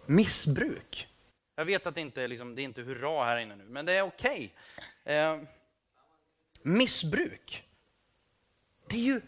Missbruk. 0.06 1.08
Jag 1.56 1.66
vet 1.66 1.88
att 1.88 1.95
det 1.95 2.02
inte 2.02 2.22
är, 2.22 2.28
liksom, 2.28 2.56
det 2.56 2.62
är 2.62 2.64
inte 2.64 2.82
hurra 2.82 3.24
här 3.24 3.38
inne 3.38 3.56
nu, 3.56 3.64
men 3.64 3.86
det 3.86 3.93
är 3.93 4.02
okej. 4.02 4.54
Okay. 5.04 5.16
Eh, 5.16 5.39
missbruk. 6.62 7.64
Det 8.88 8.95
är 8.95 9.02
ju 9.02 9.22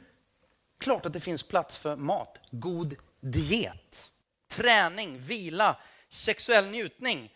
klart 0.78 1.05
att 1.05 1.13
det 1.13 1.19
finns 1.19 1.43
plats 1.43 1.78
för 1.78 1.95
mat, 1.95 2.39
god 2.51 2.95
diet, 3.19 4.11
träning, 4.47 5.17
vila, 5.17 5.78
sexuell 6.12 6.70
njutning. 6.70 7.34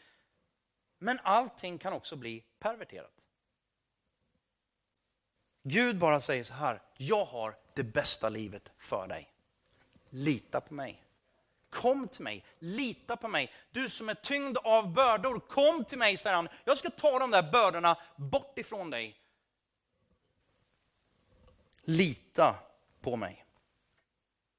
Men 0.97 1.19
allting 1.23 1.77
kan 1.77 1.93
också 1.93 2.15
bli 2.15 2.43
perverterat. 2.59 3.11
Gud 5.63 5.97
bara 5.97 6.21
säger 6.21 6.43
så 6.43 6.53
här, 6.53 6.81
jag 6.97 7.25
har 7.25 7.57
det 7.73 7.83
bästa 7.83 8.29
livet 8.29 8.71
för 8.77 9.07
dig. 9.07 9.31
Lita 10.09 10.61
på 10.61 10.73
mig. 10.73 11.03
Kom 11.69 12.07
till 12.07 12.23
mig, 12.23 12.45
lita 12.59 13.17
på 13.17 13.27
mig. 13.27 13.53
Du 13.71 13.89
som 13.89 14.09
är 14.09 14.13
tyngd 14.13 14.57
av 14.57 14.93
bördor, 14.93 15.39
kom 15.39 15.85
till 15.85 15.97
mig, 15.97 16.17
säger 16.17 16.35
han. 16.35 16.49
Jag 16.65 16.77
ska 16.77 16.89
ta 16.89 17.19
de 17.19 17.31
där 17.31 17.51
bördorna 17.51 17.97
bort 18.15 18.57
ifrån 18.57 18.89
dig. 18.89 19.19
Lita 21.81 22.55
på 23.01 23.15
mig. 23.15 23.44